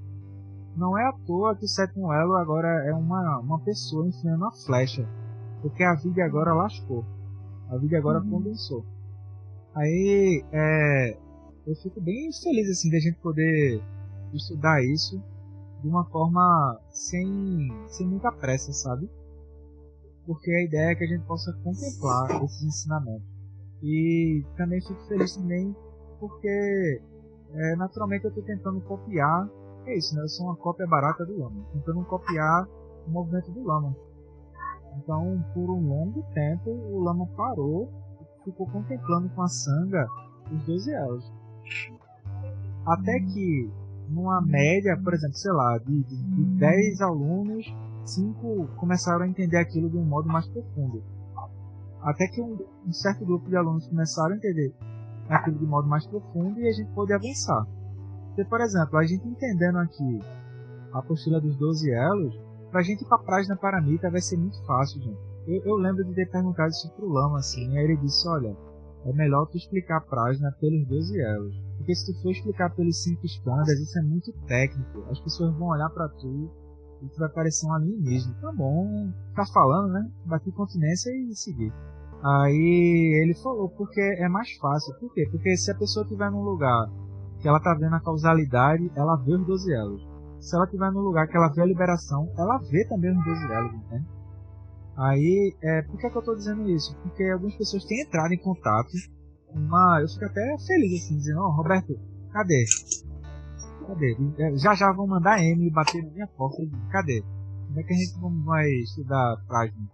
Não 0.79 0.97
é 0.97 1.05
à 1.09 1.13
toa 1.27 1.57
que 1.57 1.65
o 1.65 1.69
sétimo 1.69 2.13
elo 2.13 2.35
agora 2.37 2.69
é 2.87 2.95
uma, 2.95 3.41
uma 3.41 3.59
pessoa 3.59 4.07
enfiando 4.07 4.45
a 4.45 4.53
flecha, 4.53 5.05
porque 5.61 5.83
a 5.83 5.95
vida 5.95 6.25
agora 6.25 6.55
lascou. 6.55 7.05
A 7.69 7.77
vida 7.77 7.99
agora 7.99 8.21
Uhum. 8.21 8.31
condensou. 8.31 8.85
Aí 9.75 10.45
é, 10.53 11.19
eu 11.67 11.75
fico 11.83 12.01
bem 12.01 12.31
feliz 12.33 12.71
assim 12.71 12.91
da 12.91 12.99
gente 13.01 13.19
poder 13.19 13.83
estudar 14.33 14.83
isso 14.85 15.21
de 15.83 15.89
uma 15.89 16.05
forma 16.05 16.79
sem, 16.91 17.69
sem 17.89 18.07
muita 18.07 18.31
pressa, 18.31 18.73
sabe? 18.73 19.11
Porque 20.27 20.51
a 20.51 20.63
ideia 20.65 20.91
é 20.93 20.95
que 20.95 21.05
a 21.05 21.09
gente 21.09 21.25
possa 21.25 21.53
contemplar 21.65 22.43
esses 22.45 22.63
ensinamentos. 22.63 23.27
E 23.83 24.45
também 24.57 24.81
fico 24.81 25.01
feliz 25.09 25.35
também 25.37 25.75
porque 26.21 27.01
é, 27.55 27.77
naturalmente 27.77 28.25
eu 28.25 28.29
estou 28.31 28.45
tentando 28.45 28.81
copiar, 28.83 29.49
é 29.89 29.97
isso, 29.97 30.15
né? 30.15 30.23
Eu 30.23 30.29
sou 30.29 30.47
uma 30.47 30.57
cópia 30.57 30.87
barata 30.87 31.25
do 31.25 31.39
Lama, 31.39 31.65
tentando 31.73 32.05
copiar 32.05 32.69
o 33.07 33.11
movimento 33.11 33.51
do 33.51 33.65
Lama. 33.65 33.97
Então, 34.97 35.45
por 35.55 35.71
um 35.71 35.89
longo 35.89 36.23
tempo, 36.35 36.71
o 36.71 37.01
Lama 37.01 37.27
parou 37.37 37.91
e 38.21 38.45
ficou 38.45 38.67
contemplando 38.67 39.29
com 39.31 39.43
a 39.43 39.49
sanga 39.49 40.07
os 40.53 40.63
12 40.65 40.93
elos. 40.93 41.33
Até 42.87 43.19
que, 43.21 43.71
numa 44.09 44.41
média, 44.41 44.99
por 45.03 45.15
exemplo, 45.15 45.37
sei 45.37 45.53
lá, 45.53 45.79
de, 45.79 46.03
de, 46.03 46.17
de 46.17 46.45
10 46.59 47.01
alunos, 47.01 47.67
5 48.05 48.69
começaram 48.77 49.23
a 49.23 49.29
entender 49.29 49.59
aquilo 49.59 49.91
de 49.91 49.97
um 49.97 50.05
modo 50.05 50.29
mais 50.29 50.49
profundo. 50.49 51.03
Até 52.03 52.27
que 52.29 52.41
um, 52.41 52.59
um 52.87 52.93
certo 52.93 53.25
grupo 53.25 53.49
de 53.49 53.57
alunos 53.57 53.87
começaram 53.87 54.35
a 54.35 54.37
entender 54.37 54.75
aquilo 55.29 55.59
de 55.59 55.67
modo 55.67 55.89
mais 55.89 56.07
profundo 56.07 56.59
e 56.61 56.69
a 56.69 56.73
gente 56.73 56.91
pôde 56.93 57.13
avançar. 57.13 57.67
Porque, 58.39 58.51
por 58.51 58.61
exemplo, 58.61 58.97
a 58.97 59.05
gente 59.05 59.27
entendendo 59.27 59.79
aqui 59.79 60.21
a 60.93 61.01
apostila 61.01 61.41
dos 61.41 61.57
12 61.57 61.91
elos, 61.91 62.41
pra 62.71 62.83
gente 62.83 63.03
ir 63.03 63.09
pra 63.09 63.19
Prajna 63.19 63.57
Paramita 63.57 64.09
vai 64.13 64.21
ser 64.21 64.37
muito 64.37 64.65
fácil, 64.65 65.03
gente. 65.03 65.19
Eu, 65.45 65.61
eu 65.65 65.75
lembro 65.75 66.05
de 66.05 66.15
ter 66.15 66.31
perguntado 66.31 66.69
isso 66.69 66.89
pro 66.95 67.09
Lama, 67.09 67.39
assim, 67.39 67.77
aí 67.77 67.83
ele 67.83 67.97
disse, 67.97 68.29
olha, 68.29 68.57
é 69.07 69.13
melhor 69.13 69.45
tu 69.47 69.57
explicar 69.57 69.97
a 69.97 70.01
Prajna 70.03 70.53
pelos 70.61 70.87
12 70.87 71.21
elos. 71.21 71.61
Porque 71.79 71.93
se 71.97 72.07
tu 72.07 72.23
for 72.23 72.31
explicar 72.31 72.73
pelos 72.77 73.03
5 73.03 73.27
standards, 73.27 73.81
isso 73.81 73.99
é 73.99 74.03
muito 74.03 74.33
técnico. 74.47 75.05
As 75.11 75.19
pessoas 75.19 75.53
vão 75.57 75.71
olhar 75.71 75.91
pra 75.91 76.09
tu 76.09 76.49
e 77.03 77.09
tu 77.09 77.19
vai 77.19 77.31
parecer 77.31 77.67
um 77.67 77.73
alienígena. 77.73 78.37
Tá 78.41 78.53
bom, 78.53 79.13
tá 79.35 79.45
falando, 79.47 79.95
né? 79.95 80.09
Bater 80.25 80.53
continência 80.53 81.11
e 81.11 81.35
seguir. 81.35 81.73
Aí 82.23 83.21
ele 83.21 83.35
falou, 83.35 83.69
porque 83.69 84.01
é 84.01 84.29
mais 84.29 84.53
fácil. 84.59 84.95
Por 85.01 85.13
quê? 85.13 85.27
Porque 85.29 85.57
se 85.57 85.73
a 85.73 85.75
pessoa 85.75 86.05
estiver 86.05 86.31
num 86.31 86.43
lugar 86.43 86.89
que 87.41 87.49
ela 87.49 87.61
tá 87.61 87.75
vendo 87.75 87.95
a 87.95 88.01
causalidade, 88.01 88.91
ela 88.95 89.17
vê 89.17 89.35
os 89.35 89.47
12 89.47 89.73
elos. 89.73 90.09
Se 90.41 90.55
ela 90.55 90.65
estiver 90.65 90.91
num 90.93 91.01
lugar 91.01 91.27
que 91.27 91.37
ela 91.37 91.49
vê 91.49 91.63
a 91.63 91.67
liberação, 91.67 92.31
ela 92.37 92.59
vê 92.59 92.85
também 92.85 93.11
os 93.17 93.25
12 93.25 93.53
elos, 93.53 93.75
entende? 93.75 94.07
Aí, 94.97 95.57
é, 95.63 95.83
por 95.83 95.97
que, 95.97 96.07
é 96.07 96.11
que 96.11 96.19
eu 96.19 96.23
tô 96.23 96.35
dizendo 96.35 96.69
isso? 96.69 96.97
Porque 97.03 97.23
algumas 97.25 97.55
pessoas 97.55 97.85
têm 97.85 98.03
entrado 98.03 98.33
em 98.33 98.39
contato 98.39 98.91
uma. 99.55 100.01
Eu 100.01 100.09
fico 100.09 100.25
até 100.25 100.57
feliz 100.67 101.05
assim, 101.05 101.17
dizendo, 101.17 101.41
ó, 101.41 101.51
Roberto, 101.51 101.99
cadê? 102.33 102.65
Cadê? 103.87 104.17
Já 104.57 104.75
já 104.75 104.93
vão 104.93 105.07
mandar 105.07 105.41
M 105.41 105.71
bater 105.71 106.03
na 106.05 106.11
minha 106.11 106.27
porta 106.27 106.63
cadê? 106.91 107.23
Como 107.67 107.79
é 107.79 107.83
que 107.83 107.93
a 107.93 107.97
gente 107.97 108.45
vai- 108.45 108.69
estudar 108.71 109.37
Prajna? 109.47 109.89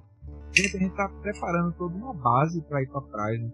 Gente, 0.52 0.76
a 0.76 0.80
gente 0.80 0.94
tá 0.94 1.08
preparando 1.20 1.72
toda 1.72 1.94
uma 1.96 2.14
base 2.14 2.62
para 2.62 2.82
ir 2.82 2.88
pra 2.88 3.00
Prajna. 3.02 3.52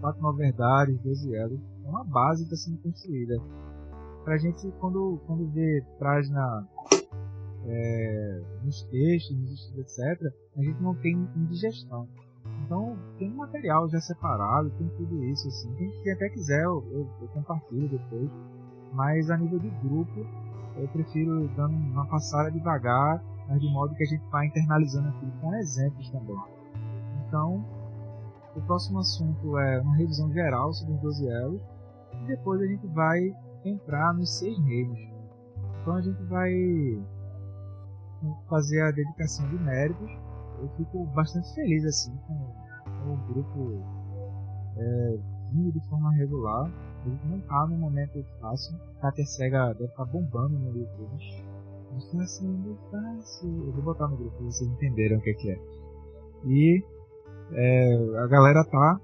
Quatro 0.00 0.22
nove 0.22 0.38
verdades, 0.38 0.98
12 1.00 1.34
elos. 1.34 1.60
É 1.86 1.88
uma 1.88 2.04
base 2.04 2.44
que 2.44 2.52
está 2.52 2.70
sendo 2.70 2.82
construída. 2.82 3.40
Pra 4.24 4.36
gente, 4.36 4.68
quando, 4.80 5.20
quando 5.26 5.46
vê 5.52 5.84
Prajna 5.98 6.68
é, 7.64 8.42
nos 8.64 8.82
textos, 8.84 9.36
nos 9.36 9.52
estudos, 9.52 9.98
etc., 9.98 10.32
a 10.56 10.62
gente 10.62 10.82
não 10.82 10.94
tem 10.96 11.14
indigestão. 11.36 12.08
Então, 12.64 12.98
tem 13.18 13.30
material 13.30 13.88
já 13.88 14.00
separado, 14.00 14.70
tem 14.70 14.88
tudo 14.96 15.22
isso, 15.24 15.46
assim. 15.46 15.72
Quem, 15.76 15.90
quem 16.02 16.12
até 16.12 16.28
quiser, 16.28 16.64
eu, 16.64 16.84
eu, 16.90 17.08
eu 17.20 17.28
compartilho 17.28 17.88
depois. 17.88 18.30
Mas 18.92 19.30
a 19.30 19.36
nível 19.36 19.58
de 19.58 19.70
grupo, 19.70 20.26
eu 20.76 20.88
prefiro 20.88 21.48
dando 21.56 21.74
uma 21.74 22.06
passada 22.06 22.50
devagar, 22.50 23.22
mas 23.48 23.60
de 23.60 23.72
modo 23.72 23.94
que 23.94 24.02
a 24.02 24.06
gente 24.06 24.24
vai 24.30 24.46
internalizando 24.46 25.08
aquilo 25.08 25.32
com 25.40 25.54
exemplos 25.54 26.10
também. 26.10 26.36
Então, 27.26 27.64
o 28.56 28.60
próximo 28.62 28.98
assunto 28.98 29.58
é 29.58 29.80
uma 29.80 29.96
revisão 29.96 30.32
geral 30.32 30.72
sobre 30.72 30.94
os 30.94 31.00
12 31.00 31.28
elos, 31.28 31.62
e 32.26 32.28
depois 32.28 32.60
a 32.60 32.66
gente 32.66 32.86
vai 32.88 33.18
entrar 33.64 34.12
nos 34.14 34.38
seis 34.38 34.58
reinos. 34.58 34.98
Então 35.80 35.94
a 35.94 36.00
gente 36.00 36.22
vai 36.24 36.52
fazer 38.48 38.82
a 38.82 38.90
dedicação 38.90 39.48
de 39.48 39.58
méritos. 39.62 40.10
Eu 40.58 40.68
fico 40.76 41.04
bastante 41.14 41.54
feliz 41.54 41.84
assim 41.84 42.16
com, 42.26 42.34
com 42.84 43.12
o 43.12 43.16
grupo 43.32 43.82
é, 44.76 45.18
vindo 45.52 45.72
de 45.72 45.88
forma 45.88 46.12
regular. 46.12 46.70
A 47.04 47.08
gente 47.08 47.26
não 47.26 47.40
tá 47.40 47.66
num 47.68 47.78
momento 47.78 48.24
fácil. 48.40 48.76
A 49.00 49.12
Cega 49.24 49.72
deve 49.74 49.84
estar 49.84 50.04
bombando 50.06 50.58
no 50.58 50.76
YouTube. 50.76 51.46
Mas 51.92 52.10
tá 52.10 52.26
sendo 52.26 52.76
fácil. 52.90 53.66
Eu 53.66 53.72
vou 53.72 53.82
botar 53.82 54.08
no 54.08 54.16
grupo 54.16 54.42
vocês 54.42 54.68
entenderem 54.68 55.18
o 55.18 55.20
que 55.20 55.30
é 55.30 55.34
que 55.34 55.50
é. 55.50 55.58
E 56.46 56.84
é, 57.52 58.18
a 58.18 58.26
galera 58.26 58.64
tá 58.64 59.00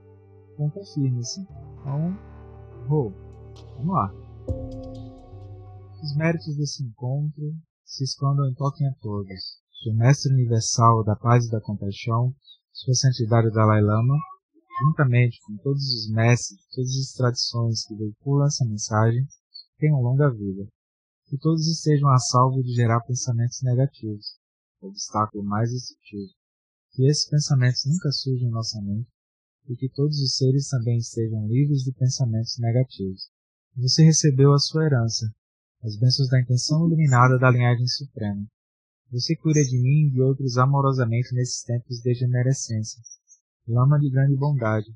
ponta 0.56 0.80
firme, 0.94 1.20
assim. 1.20 1.46
Então, 1.80 2.16
vou. 2.88 3.12
Vamos 3.76 3.94
lá. 3.94 4.12
Os 6.02 6.16
méritos 6.16 6.56
desse 6.56 6.82
encontro 6.82 7.54
se 7.84 8.04
escondam 8.04 8.48
e 8.50 8.54
toquem 8.54 8.86
a 8.88 8.94
todos. 9.00 9.62
O 9.86 9.94
Mestre 9.94 10.32
Universal 10.32 11.04
da 11.04 11.16
Paz 11.16 11.46
e 11.46 11.50
da 11.50 11.60
Compaixão, 11.60 12.34
Sua 12.72 12.94
Santidade 12.94 13.48
o 13.48 13.52
Dalai 13.52 13.80
Lama, 13.80 14.14
juntamente 14.82 15.40
com 15.44 15.56
todos 15.58 15.82
os 15.82 16.10
mestres, 16.10 16.58
todas 16.74 16.90
as 16.90 17.12
tradições 17.12 17.86
que 17.86 17.94
veiculam 17.94 18.46
essa 18.46 18.64
mensagem, 18.64 19.26
tenham 19.78 20.00
longa 20.00 20.30
vida. 20.30 20.66
Que 21.26 21.38
todos 21.38 21.66
estejam 21.66 22.08
a 22.08 22.18
salvo 22.18 22.62
de 22.62 22.74
gerar 22.74 23.00
pensamentos 23.00 23.60
negativos, 23.62 24.36
obstáculo 24.80 25.44
mais 25.44 25.70
destrutivo. 25.70 26.30
Que 26.92 27.06
esses 27.06 27.28
pensamentos 27.28 27.84
nunca 27.86 28.10
surjam 28.12 28.48
em 28.48 28.52
nossa 28.52 28.80
mente 28.82 29.08
e 29.68 29.76
que 29.76 29.88
todos 29.88 30.20
os 30.20 30.36
seres 30.36 30.68
também 30.68 30.98
estejam 30.98 31.46
livres 31.46 31.82
de 31.82 31.92
pensamentos 31.92 32.58
negativos. 32.58 33.30
Você 33.76 34.02
recebeu 34.02 34.52
a 34.52 34.58
sua 34.58 34.84
herança, 34.84 35.32
as 35.82 35.96
bênçãos 35.96 36.28
da 36.28 36.40
intenção 36.40 36.86
iluminada 36.86 37.38
da 37.38 37.50
linhagem 37.50 37.86
suprema. 37.86 38.46
Você 39.10 39.36
cuida 39.36 39.62
de 39.62 39.78
mim 39.78 40.08
e 40.08 40.10
de 40.10 40.20
outros 40.22 40.56
amorosamente 40.56 41.34
nesses 41.34 41.62
tempos 41.62 41.98
de 41.98 42.02
degenerescência. 42.02 43.00
Lama 43.66 43.98
de 43.98 44.10
grande 44.10 44.34
bondade, 44.36 44.90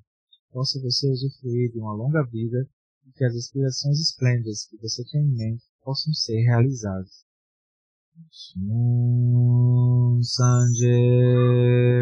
possa 0.51 0.81
você 0.81 1.11
usufruir 1.11 1.71
de 1.71 1.79
uma 1.79 1.93
longa 1.93 2.23
vida 2.25 2.69
e 3.07 3.13
que 3.13 3.25
as 3.25 3.35
aspirações 3.35 4.01
esplêndidas 4.01 4.67
que 4.67 4.77
você 4.79 5.05
tem 5.05 5.23
em 5.23 5.37
mente 5.37 5.65
possam 5.83 6.13
ser 6.15 6.43
realizadas. 6.43 7.25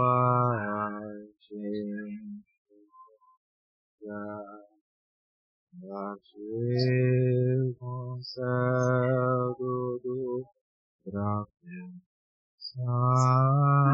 Nasceu 5.82 7.74
conselho 7.80 9.56
do 10.04 10.44
próprio 11.06 11.86
Sansoa 12.58 13.94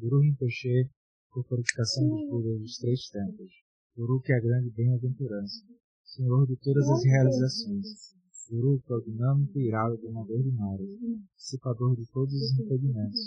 Guru 0.00 0.20
Rinpoche, 0.20 0.88
por 1.32 1.44
purificação 1.44 2.04
de 2.04 2.28
tudo 2.28 2.58
dos 2.60 2.76
três 2.78 3.08
tempos. 3.08 3.50
Guru 3.96 4.20
que 4.20 4.32
é 4.32 4.36
a 4.36 4.40
grande 4.40 4.70
bem-aventurança. 4.70 5.64
Senhor 6.04 6.46
de 6.46 6.56
todas 6.58 6.88
as 6.88 7.04
realizações. 7.04 8.14
Guru 8.48 8.80
prognâmico 8.86 9.58
e 9.58 9.66
irado 9.66 9.96
domador 9.96 10.40
de 10.40 10.52
mares. 10.52 10.88
Dissipador 11.36 11.96
de 11.96 12.06
todos 12.12 12.32
os 12.32 12.60
impedimentos. 12.60 13.18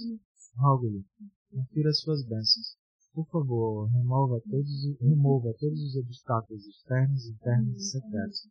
Rogo-lhe, 0.55 1.03
confira 1.51 1.91
suas 1.91 2.23
bênçãos. 2.23 2.77
Por 3.13 3.27
favor, 3.27 3.89
remova 3.89 4.41
todos, 4.49 4.97
remova 5.01 5.53
todos 5.59 5.83
os 5.83 5.97
obstáculos 5.97 6.65
externos, 6.65 7.27
internos 7.27 7.81
e 7.81 7.91
secretos. 7.91 8.47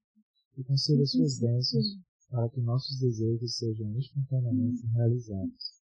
E 0.58 0.64
conceda 0.64 1.06
suas 1.06 1.38
bênçãos 1.38 1.86
para 2.28 2.50
que 2.50 2.60
nossos 2.60 3.00
desejos 3.00 3.56
sejam 3.56 3.98
espontaneamente 3.98 4.86
realizados. 4.88 5.79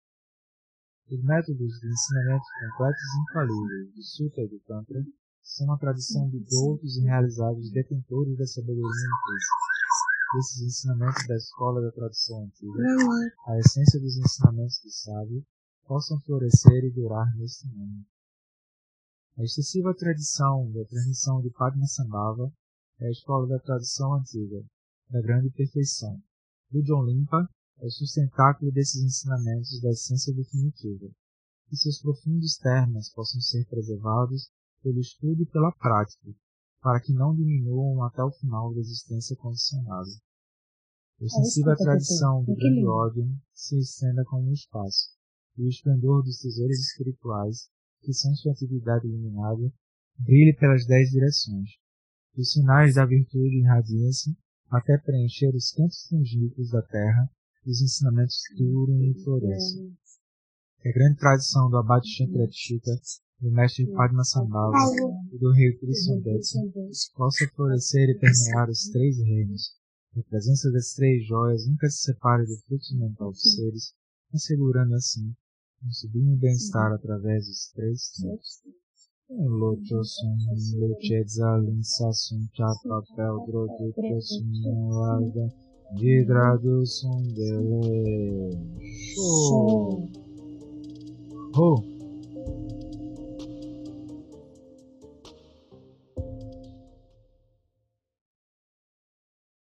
Os 1.11 1.25
métodos 1.25 1.81
de 1.81 1.89
ensinamento 1.89 2.45
completos 2.61 3.03
e 3.03 3.23
infalíveis 3.23 3.95
do 3.95 4.03
Sutta 4.03 4.43
e 4.43 4.49
do 4.49 4.61
Tantra 4.61 5.03
são 5.43 5.73
a 5.73 5.79
tradição 5.79 6.29
de 6.29 6.39
doutos 6.41 6.99
e 6.99 7.01
realizados 7.01 7.71
detentores 7.71 8.37
da 8.37 8.47
sabedoria. 8.47 9.09
Esses 10.39 10.61
ensinamentos 10.61 11.27
da 11.27 11.35
escola 11.35 11.81
da 11.81 11.91
tradição 11.93 12.45
antiga, 12.45 12.83
a 13.47 13.59
essência 13.59 13.99
dos 13.99 14.19
ensinamentos 14.19 14.79
do 14.85 14.91
sábio, 14.91 15.43
possam 15.87 16.21
florescer 16.21 16.85
e 16.85 16.91
durar 16.91 17.35
neste 17.37 17.67
mundo. 17.69 18.05
A 19.39 19.43
excessiva 19.45 19.95
tradição 19.95 20.71
da 20.73 20.85
transmissão 20.85 21.41
de 21.41 21.49
Padmasambhava 21.51 22.53
é 23.01 23.07
a 23.07 23.11
escola 23.11 23.49
da 23.49 23.59
tradição 23.59 24.13
antiga, 24.13 24.63
da 25.09 25.23
grande 25.23 25.49
perfeição. 25.53 26.21
Do 26.71 26.83
John 26.83 27.07
Limpa 27.07 27.49
é 27.81 27.87
o 27.87 27.91
sustentáculo 27.91 28.73
desses 28.73 29.03
ensinamentos 29.03 29.81
da 29.81 29.91
essência 29.91 30.35
definitiva. 30.35 31.09
Que 31.69 31.77
seus 31.77 32.01
profundos 32.01 32.57
termos 32.57 33.11
possam 33.11 33.41
ser 33.41 33.67
preservados 33.67 34.51
pelo 34.83 34.99
estudo 35.01 35.43
e 35.43 35.47
pela 35.47 35.73
prática, 35.73 36.33
para 36.81 37.01
que 37.01 37.13
não 37.13 37.35
diminuam 37.35 38.03
até 38.05 38.23
o 38.23 38.33
final 38.33 38.73
da 38.73 38.81
existência 38.81 39.37
condicionada. 39.37 40.11
A 41.21 41.25
extensiva 41.25 41.77
tradição 41.77 42.45
do 42.45 42.55
grande 42.55 42.87
ordem 42.87 43.41
se 43.53 43.79
estenda 43.79 44.25
como 44.25 44.49
um 44.49 44.53
espaço, 44.53 45.11
e 45.57 45.65
o 45.65 45.69
esplendor 45.69 46.23
dos 46.23 46.39
tesouros 46.39 46.79
espirituais, 46.79 47.69
que 48.03 48.13
são 48.13 48.35
sua 48.35 48.53
atividade 48.53 49.07
iluminada, 49.07 49.73
brilhe 50.19 50.57
pelas 50.59 50.87
dez 50.87 51.11
direções. 51.11 51.71
Os 52.37 52.53
sinais 52.53 52.95
da 52.95 53.05
virtude 53.05 53.59
irradiem-se 53.59 54.37
até 54.71 54.97
preencher 54.99 55.55
os 55.55 55.73
cantos 55.73 56.07
fungíveis 56.09 56.71
da 56.71 56.83
terra 56.83 57.29
e 57.67 57.71
os 57.71 57.81
ensinamentos 57.81 58.41
durem 58.57 59.11
e 59.11 59.25
floresçam. 59.25 59.93
Que 60.81 60.89
a 60.89 60.93
grande 60.93 61.19
tradição 61.19 61.69
do 61.71 61.77
Abate 61.77 62.09
Shankarachita, 62.09 62.93
do 63.41 63.51
mestre 63.51 63.87
Padma 63.93 64.25
Sambhava 64.25 64.77
e 65.33 65.39
do 65.39 65.53
rei 65.53 65.77
Trisundetsa 65.79 66.59
possa 67.15 67.49
florescer 67.55 68.09
e 68.11 68.19
permear 68.19 68.69
os 68.69 68.89
três 68.91 69.19
reinos. 69.19 69.77
A 70.17 70.23
presença 70.29 70.71
das 70.73 70.95
três 70.95 71.27
joias 71.27 71.67
nunca 71.67 71.89
se 71.89 72.03
separe 72.03 72.45
do 72.47 72.57
fluxo 72.67 72.97
mental 72.97 73.31
dos 73.31 73.55
seres, 73.55 73.93
assegurando 74.35 74.95
assim 74.95 75.35
um 75.85 75.93
sublime 75.93 76.37
bem-estar 76.37 76.93
através 76.93 77.47
dos 77.47 77.71
três 77.73 78.11
tempos. 78.11 78.63
Lochosum, 79.31 80.39
Lochedzalin, 80.79 81.83
Sasum, 81.85 82.49
Chapapel, 82.55 83.45
Vidradusum, 85.97 87.35
Dele. 87.35 88.53
Show! 89.15 90.09
Oh! 91.57 91.98